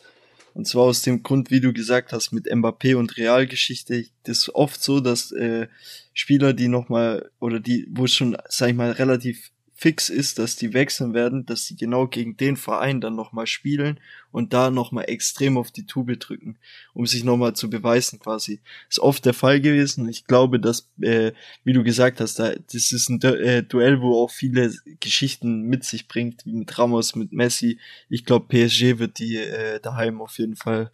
[0.57, 4.07] Und zwar aus dem Grund, wie du gesagt hast, mit Mbappé und Realgeschichte.
[4.23, 5.67] Das ist oft so, dass äh,
[6.15, 10.73] Spieler, die nochmal, oder die, wo schon, sag ich mal, relativ fix ist, dass die
[10.73, 13.99] wechseln werden, dass sie genau gegen den Verein dann nochmal spielen
[14.37, 16.59] und da nochmal extrem auf die Tube drücken,
[16.93, 18.61] um sich nochmal zu beweisen quasi.
[18.87, 20.07] Ist oft der Fall gewesen.
[20.07, 21.31] Ich glaube, dass, äh,
[21.63, 25.85] wie du gesagt hast, da, das ist ein äh, Duell, wo auch viele Geschichten mit
[25.85, 27.79] sich bringt, wie mit Ramos, mit Messi.
[28.09, 30.91] Ich glaube, PSG wird die äh, daheim auf jeden Fall,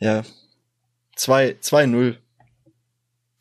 [0.00, 0.24] ja,
[1.16, 2.16] 2-0.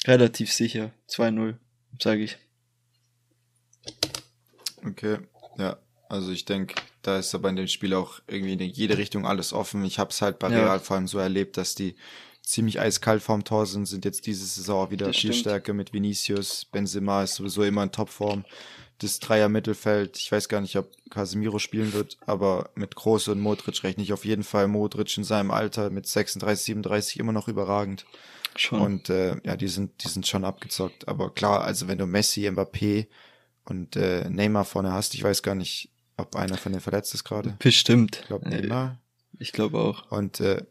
[0.06, 0.92] Relativ sicher.
[1.10, 1.56] 2-0,
[2.00, 2.38] sage ich.
[4.86, 5.18] Okay,
[5.58, 5.80] ja.
[6.12, 9.54] Also ich denke, da ist aber in dem Spiel auch irgendwie in jede Richtung alles
[9.54, 9.86] offen.
[9.86, 10.62] Ich habe es halt bei ja.
[10.62, 11.96] Real vor allem so erlebt, dass die
[12.42, 15.40] ziemlich eiskalt vorm Tor sind, sind jetzt diese Saison wieder das viel stimmt.
[15.40, 16.66] stärker mit Vinicius.
[16.66, 18.44] Benzema ist sowieso immer in Topform.
[18.98, 23.40] Das Dreier Mittelfeld, ich weiß gar nicht, ob Casemiro spielen wird, aber mit Groß und
[23.40, 24.68] Modric rechne ich auf jeden Fall.
[24.68, 28.06] Modric in seinem Alter mit 36, 37 immer noch überragend.
[28.58, 28.82] Schon.
[28.82, 31.08] Und äh, ja, die sind, die sind schon abgezockt.
[31.08, 33.08] Aber klar, also wenn du Messi, Mbappé
[33.66, 35.14] und äh, Neymar vorne hast.
[35.14, 35.91] Ich weiß gar nicht,
[36.22, 37.56] ob einer von denen verletzt ist gerade.
[37.60, 38.20] Bestimmt.
[38.22, 39.00] Ich glaube Neymar.
[39.40, 40.12] Ich glaube auch.
[40.12, 40.64] Und äh,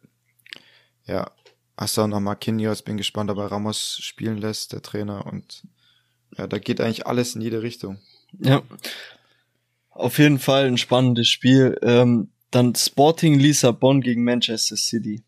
[1.06, 1.31] ja,
[1.77, 2.82] hast du auch noch Marquinhos.
[2.82, 5.27] Bin gespannt, ob er Ramos spielen lässt, der Trainer.
[5.27, 5.66] Und
[6.36, 7.98] ja, da geht eigentlich alles in jede Richtung.
[8.39, 8.62] Ja.
[9.90, 11.78] Auf jeden Fall ein spannendes Spiel.
[11.82, 15.24] Ähm, dann Sporting Lissabon gegen Manchester City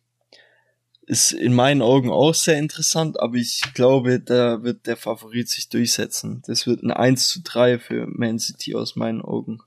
[1.07, 5.69] ist in meinen Augen auch sehr interessant, aber ich glaube, da wird der Favorit sich
[5.69, 6.43] durchsetzen.
[6.47, 9.59] Das wird ein 1 zu 3 für Man City aus meinen Augen.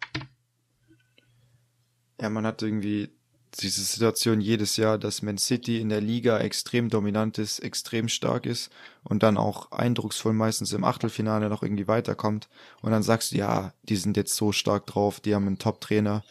[2.19, 3.09] Ja, man hat irgendwie
[3.59, 8.45] diese Situation jedes Jahr, dass Man City in der Liga extrem dominant ist, extrem stark
[8.45, 8.69] ist
[9.03, 12.49] und dann auch eindrucksvoll meistens im Achtelfinale noch irgendwie weiterkommt.
[12.81, 16.23] Und dann sagst du, ja, die sind jetzt so stark drauf, die haben einen Top-Trainer,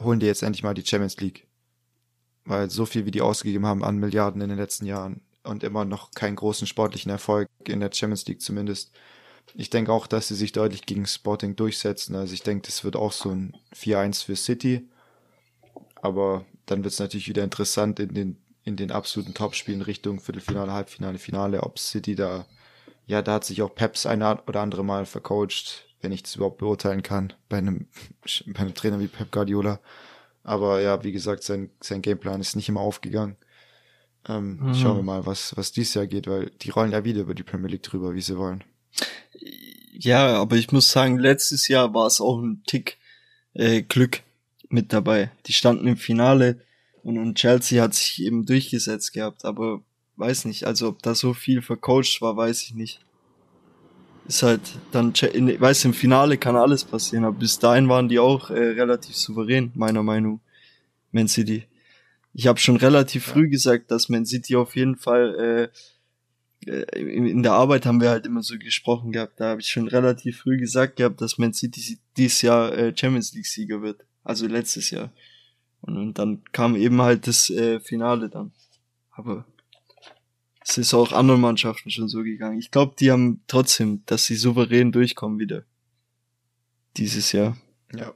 [0.00, 1.48] holen die jetzt endlich mal die Champions League
[2.48, 5.84] weil so viel wie die ausgegeben haben an Milliarden in den letzten Jahren und immer
[5.84, 8.90] noch keinen großen sportlichen Erfolg in der Champions League zumindest.
[9.54, 12.16] Ich denke auch, dass sie sich deutlich gegen Sporting durchsetzen.
[12.16, 14.88] Also ich denke, das wird auch so ein 4-1 für City.
[16.02, 20.72] Aber dann wird es natürlich wieder interessant in den, in den absoluten Topspielen Richtung Viertelfinale,
[20.72, 22.46] Halbfinale, Finale, ob City da,
[23.06, 26.58] ja, da hat sich auch Peps ein oder andere Mal vercoacht, wenn ich das überhaupt
[26.58, 27.86] beurteilen kann, bei einem,
[28.46, 29.80] bei einem Trainer wie Pep Guardiola.
[30.44, 33.36] Aber ja, wie gesagt, sein, sein Gameplan ist nicht immer aufgegangen.
[34.28, 34.74] Ähm, mhm.
[34.74, 37.42] Schauen wir mal, was, was dieses Jahr geht, weil die rollen ja wieder über die
[37.42, 38.64] Premier League drüber, wie sie wollen.
[39.92, 42.98] Ja, aber ich muss sagen, letztes Jahr war es auch ein Tick
[43.54, 44.22] äh, Glück
[44.68, 45.30] mit dabei.
[45.46, 46.60] Die standen im Finale
[47.02, 49.82] und, und Chelsea hat sich eben durchgesetzt gehabt, aber
[50.16, 53.00] weiß nicht, also ob da so viel vercoacht war, weiß ich nicht
[54.28, 54.60] ist halt
[54.92, 58.58] dann, in, weiß im Finale kann alles passieren, aber bis dahin waren die auch äh,
[58.58, 60.40] relativ souverän, meiner Meinung,
[61.12, 61.64] Man City.
[62.34, 65.70] Ich habe schon relativ früh gesagt, dass Man City auf jeden Fall
[66.66, 69.40] äh, äh, in, in der Arbeit haben wir halt immer so gesprochen gehabt.
[69.40, 73.32] Da habe ich schon relativ früh gesagt gehabt, dass Man City dieses Jahr äh, Champions
[73.32, 75.10] League Sieger wird, also letztes Jahr.
[75.80, 78.52] Und, und dann kam eben halt das äh, Finale dann.
[79.10, 79.44] Aber
[80.60, 82.58] es ist auch anderen Mannschaften schon so gegangen.
[82.58, 85.64] Ich glaube, die haben trotzdem, dass sie souverän durchkommen wieder.
[86.96, 87.56] Dieses Jahr.
[87.94, 88.12] Ja.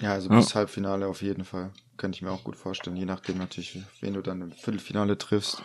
[0.00, 0.56] Ja, also bis ja.
[0.56, 1.72] Halbfinale auf jeden Fall.
[1.96, 2.96] Könnte ich mir auch gut vorstellen.
[2.96, 5.62] Je nachdem natürlich, wen du dann im Viertelfinale triffst.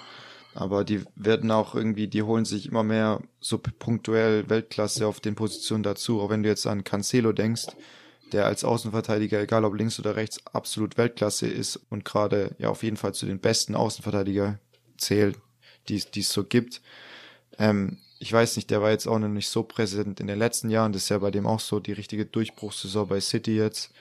[0.54, 5.36] Aber die werden auch irgendwie, die holen sich immer mehr so punktuell Weltklasse auf den
[5.36, 6.22] Positionen dazu.
[6.22, 7.68] Auch wenn du jetzt an Cancelo denkst,
[8.36, 12.84] der als Außenverteidiger, egal ob links oder rechts, absolut Weltklasse ist und gerade ja auf
[12.84, 14.60] jeden Fall zu den besten Außenverteidiger
[14.98, 15.40] zählt,
[15.88, 16.82] die es so gibt.
[17.58, 20.70] Ähm, ich weiß nicht, der war jetzt auch noch nicht so präsent in den letzten
[20.70, 20.92] Jahren.
[20.92, 23.94] Das ist ja bei dem auch so die richtige Durchbruchssaison bei City jetzt.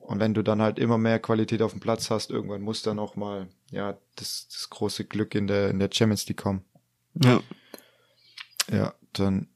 [0.00, 2.98] Und wenn du dann halt immer mehr Qualität auf dem Platz hast, irgendwann muss dann
[2.98, 6.64] auch mal, ja, das, das große Glück in der, in der Champions League kommen.
[7.14, 7.40] Ja.
[8.68, 9.48] Ja, dann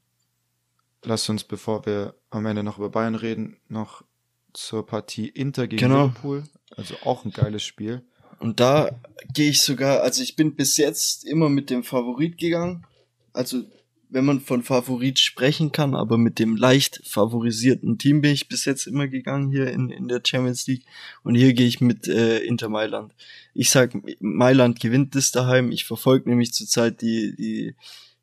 [1.02, 4.04] lass uns, bevor wir am Ende noch über Bayern reden, noch
[4.52, 6.06] zur Partie Inter gegen genau.
[6.06, 6.44] Liverpool.
[6.76, 8.02] Also auch ein geiles Spiel.
[8.38, 8.90] Und da
[9.34, 12.86] gehe ich sogar, also ich bin bis jetzt immer mit dem Favorit gegangen.
[13.32, 13.64] Also
[14.10, 18.64] wenn man von Favorit sprechen kann, aber mit dem leicht favorisierten Team bin ich bis
[18.64, 20.84] jetzt immer gegangen hier in, in der Champions League.
[21.22, 23.14] Und hier gehe ich mit äh, Inter Mailand.
[23.54, 25.70] Ich sag, Mailand gewinnt das daheim.
[25.70, 27.74] Ich verfolge nämlich zurzeit die, die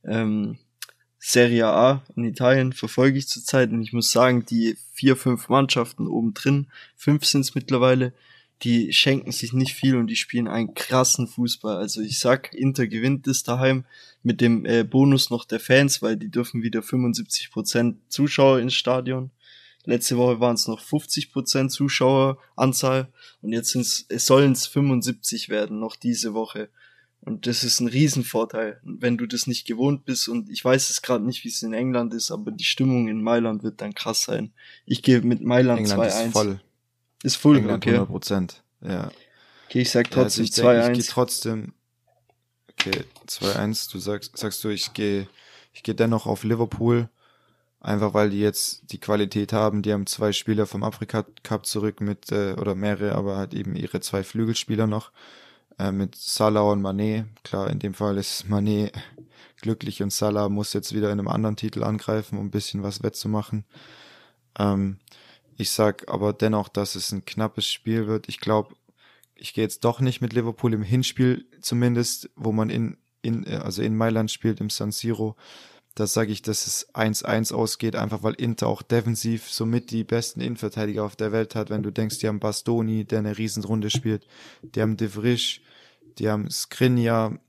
[0.04, 0.58] ähm,
[1.30, 3.72] Serie A in Italien, verfolge ich zurzeit.
[3.72, 8.14] Und ich muss sagen, die vier, fünf Mannschaften oben drin, fünf sind es mittlerweile,
[8.64, 11.76] die schenken sich nicht viel und die spielen einen krassen Fußball.
[11.76, 13.84] Also ich sag, Inter gewinnt es daheim
[14.24, 19.32] mit dem äh, Bonus noch der Fans, weil die dürfen wieder 75% Zuschauer ins Stadion.
[19.84, 23.10] Letzte Woche waren es noch 50% Zuschaueranzahl
[23.42, 26.70] und jetzt sind's, es sollen es 75 werden, noch diese Woche.
[27.28, 30.30] Und das ist ein Riesenvorteil, wenn du das nicht gewohnt bist.
[30.30, 33.22] Und ich weiß es gerade nicht, wie es in England ist, aber die Stimmung in
[33.22, 34.54] Mailand wird dann krass sein.
[34.86, 36.08] Ich gehe mit Mailand 2-1.
[36.08, 36.62] Ist voll.
[37.24, 37.96] Ist voll, England okay.
[37.96, 38.64] 100 Prozent.
[38.80, 39.12] Ja.
[39.66, 40.88] Okay, ich sag trotzdem ja, also ich 2-1.
[40.88, 41.74] Ich gehe trotzdem.
[42.72, 43.92] Okay, 2-1.
[43.92, 45.28] Du sagst, sagst du, ich gehe,
[45.74, 47.10] ich gehe dennoch auf Liverpool.
[47.82, 49.82] Einfach weil die jetzt die Qualität haben.
[49.82, 53.76] Die haben zwei Spieler vom Afrika Cup zurück mit, äh, oder mehrere, aber halt eben
[53.76, 55.12] ihre zwei Flügelspieler noch.
[55.80, 57.26] Äh, mit Salah und Mané.
[57.44, 58.92] Klar, in dem Fall ist Mané
[59.62, 63.04] glücklich und Salah muss jetzt wieder in einem anderen Titel angreifen, um ein bisschen was
[63.04, 63.66] wettzumachen.
[64.58, 64.98] Ähm,
[65.56, 68.30] ich sag aber dennoch, dass es ein knappes Spiel wird.
[68.30, 68.76] Ich glaube,
[69.36, 73.82] ich gehe jetzt doch nicht mit Liverpool im Hinspiel zumindest, wo man in, in also
[73.82, 75.36] in Mailand spielt, im San Siro.
[75.96, 80.42] Da sage ich, dass es 1-1 ausgeht, einfach weil Inter auch defensiv somit die besten
[80.42, 81.72] Innenverteidiger auf der Welt hat.
[81.72, 84.28] Wenn du denkst, die haben Bastoni, der eine Riesenrunde spielt,
[84.62, 85.62] die haben De Vrisch,
[86.20, 87.40] die haben Skriniar,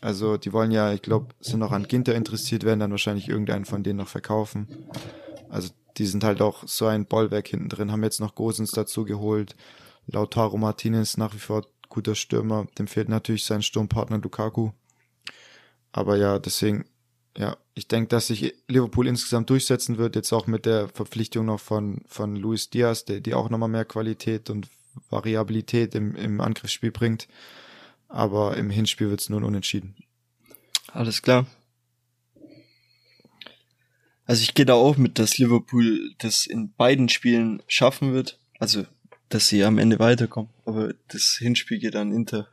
[0.00, 3.64] also die wollen ja, ich glaube, sind noch an Ginter interessiert, werden dann wahrscheinlich irgendeinen
[3.64, 4.68] von denen noch verkaufen.
[5.48, 9.04] Also die sind halt auch so ein Bollwerk hinten drin, haben jetzt noch Gosens dazu
[9.04, 9.54] geholt.
[10.06, 14.70] Lautaro Martinez nach wie vor guter Stürmer, dem fehlt natürlich sein Sturmpartner Lukaku.
[15.92, 16.84] Aber ja, deswegen,
[17.36, 21.60] ja, ich denke, dass sich Liverpool insgesamt durchsetzen wird, jetzt auch mit der Verpflichtung noch
[21.60, 24.68] von, von Luis Diaz, der, die auch nochmal mehr Qualität und
[25.10, 27.28] Variabilität im, im Angriffsspiel bringt.
[28.14, 29.96] Aber im Hinspiel wird es nun unentschieden.
[30.92, 31.46] Alles klar.
[34.24, 38.38] Also ich gehe da auch mit, dass Liverpool das in beiden Spielen schaffen wird.
[38.60, 38.86] Also,
[39.30, 40.48] dass sie am Ende weiterkommen.
[40.64, 42.46] Aber das Hinspiel geht an Inter.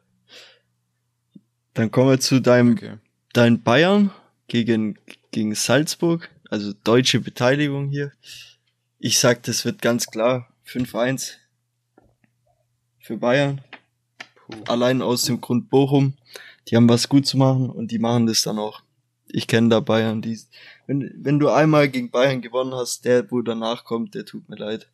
[1.76, 2.98] Dann kommen wir zu deinem, okay.
[3.34, 4.10] dein Bayern
[4.48, 4.98] gegen,
[5.30, 6.32] gegen Salzburg.
[6.50, 8.12] Also deutsche Beteiligung hier.
[8.98, 11.34] Ich sag, das wird ganz klar 5-1
[12.98, 13.62] für Bayern.
[14.68, 16.14] Allein aus dem Grund Bochum.
[16.68, 18.82] Die haben was gut zu machen und die machen das dann auch.
[19.28, 20.40] Ich kenne da Bayern, die,
[20.88, 24.58] wenn, wenn du einmal gegen Bayern gewonnen hast, der, wo danach kommt, der tut mir
[24.58, 24.90] leid.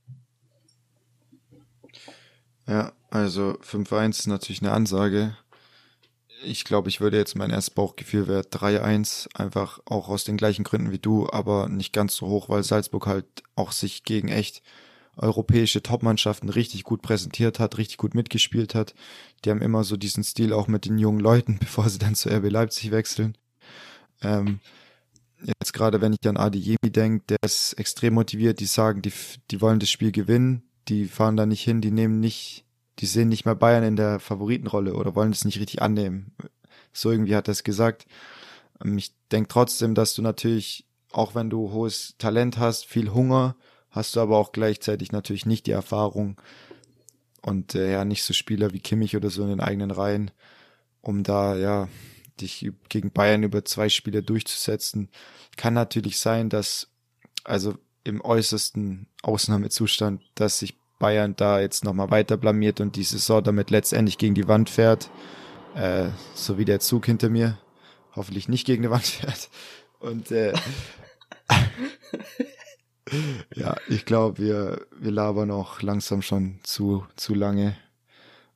[2.67, 5.35] Ja, also 5-1 ist natürlich eine Ansage.
[6.43, 10.63] Ich glaube, ich würde jetzt mein erstes Bauchgefühl wäre 3-1, einfach auch aus den gleichen
[10.63, 13.25] Gründen wie du, aber nicht ganz so hoch, weil Salzburg halt
[13.55, 14.61] auch sich gegen echt
[15.17, 18.93] europäische Topmannschaften richtig gut präsentiert hat, richtig gut mitgespielt hat.
[19.43, 22.29] Die haben immer so diesen Stil auch mit den jungen Leuten, bevor sie dann zu
[22.29, 23.37] RB Leipzig wechseln.
[24.21, 24.59] Ähm,
[25.59, 29.13] jetzt gerade, wenn ich an Adi Yemi denke, der ist extrem motiviert, die sagen, die,
[29.51, 32.65] die wollen das Spiel gewinnen, die fahren da nicht hin, die nehmen nicht,
[32.99, 36.33] die sehen nicht mehr Bayern in der Favoritenrolle oder wollen es nicht richtig annehmen.
[36.93, 38.05] So irgendwie hat er es gesagt.
[38.83, 43.55] Ähm, ich denke trotzdem, dass du natürlich, auch wenn du hohes Talent hast, viel Hunger,
[43.97, 46.39] hast du aber auch gleichzeitig natürlich nicht die Erfahrung
[47.41, 50.31] und äh, ja, nicht so Spieler wie Kimmich oder so in den eigenen Reihen,
[51.01, 51.89] um da ja
[52.39, 55.09] dich gegen Bayern über zwei Spiele durchzusetzen.
[55.55, 56.89] Kann natürlich sein, dass,
[57.43, 63.43] also im äußersten Ausnahmezustand, dass sich Bayern da jetzt nochmal weiter blamiert und die Saison
[63.43, 65.09] damit letztendlich gegen die Wand fährt,
[65.75, 67.57] äh, so wie der Zug hinter mir,
[68.15, 69.49] hoffentlich nicht gegen die Wand fährt.
[69.99, 70.53] Und äh,
[73.55, 77.77] ja, ich glaube, wir, wir labern auch langsam schon zu, zu lange.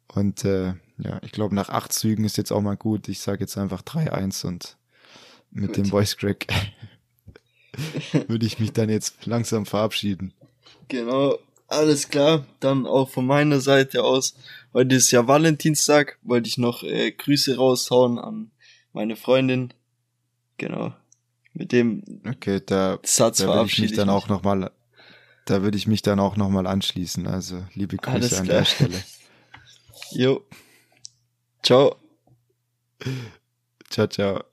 [0.07, 3.07] Und äh, ja, ich glaube, nach acht Zügen ist jetzt auch mal gut.
[3.07, 4.77] Ich sage jetzt einfach 3-1 und
[5.51, 5.77] mit gut.
[5.77, 6.47] dem Voice Crack
[8.27, 10.33] würde ich mich dann jetzt langsam verabschieden.
[10.87, 11.37] Genau,
[11.67, 12.45] alles klar.
[12.59, 14.35] Dann auch von meiner Seite aus.
[14.73, 16.17] Heute ist ja Valentinstag.
[16.21, 18.51] Wollte ich noch äh, Grüße raushauen an
[18.93, 19.73] meine Freundin.
[20.57, 20.93] Genau.
[21.53, 24.71] Mit dem okay, da, Satz da würde ich mich dann auch noch mal,
[25.45, 27.27] da würde ich mich dann auch noch mal anschließen.
[27.27, 29.01] Also liebe Grüße an der Stelle.
[30.13, 30.43] Jo.
[31.63, 31.95] Ciao.
[33.89, 34.50] Ciao, ciao.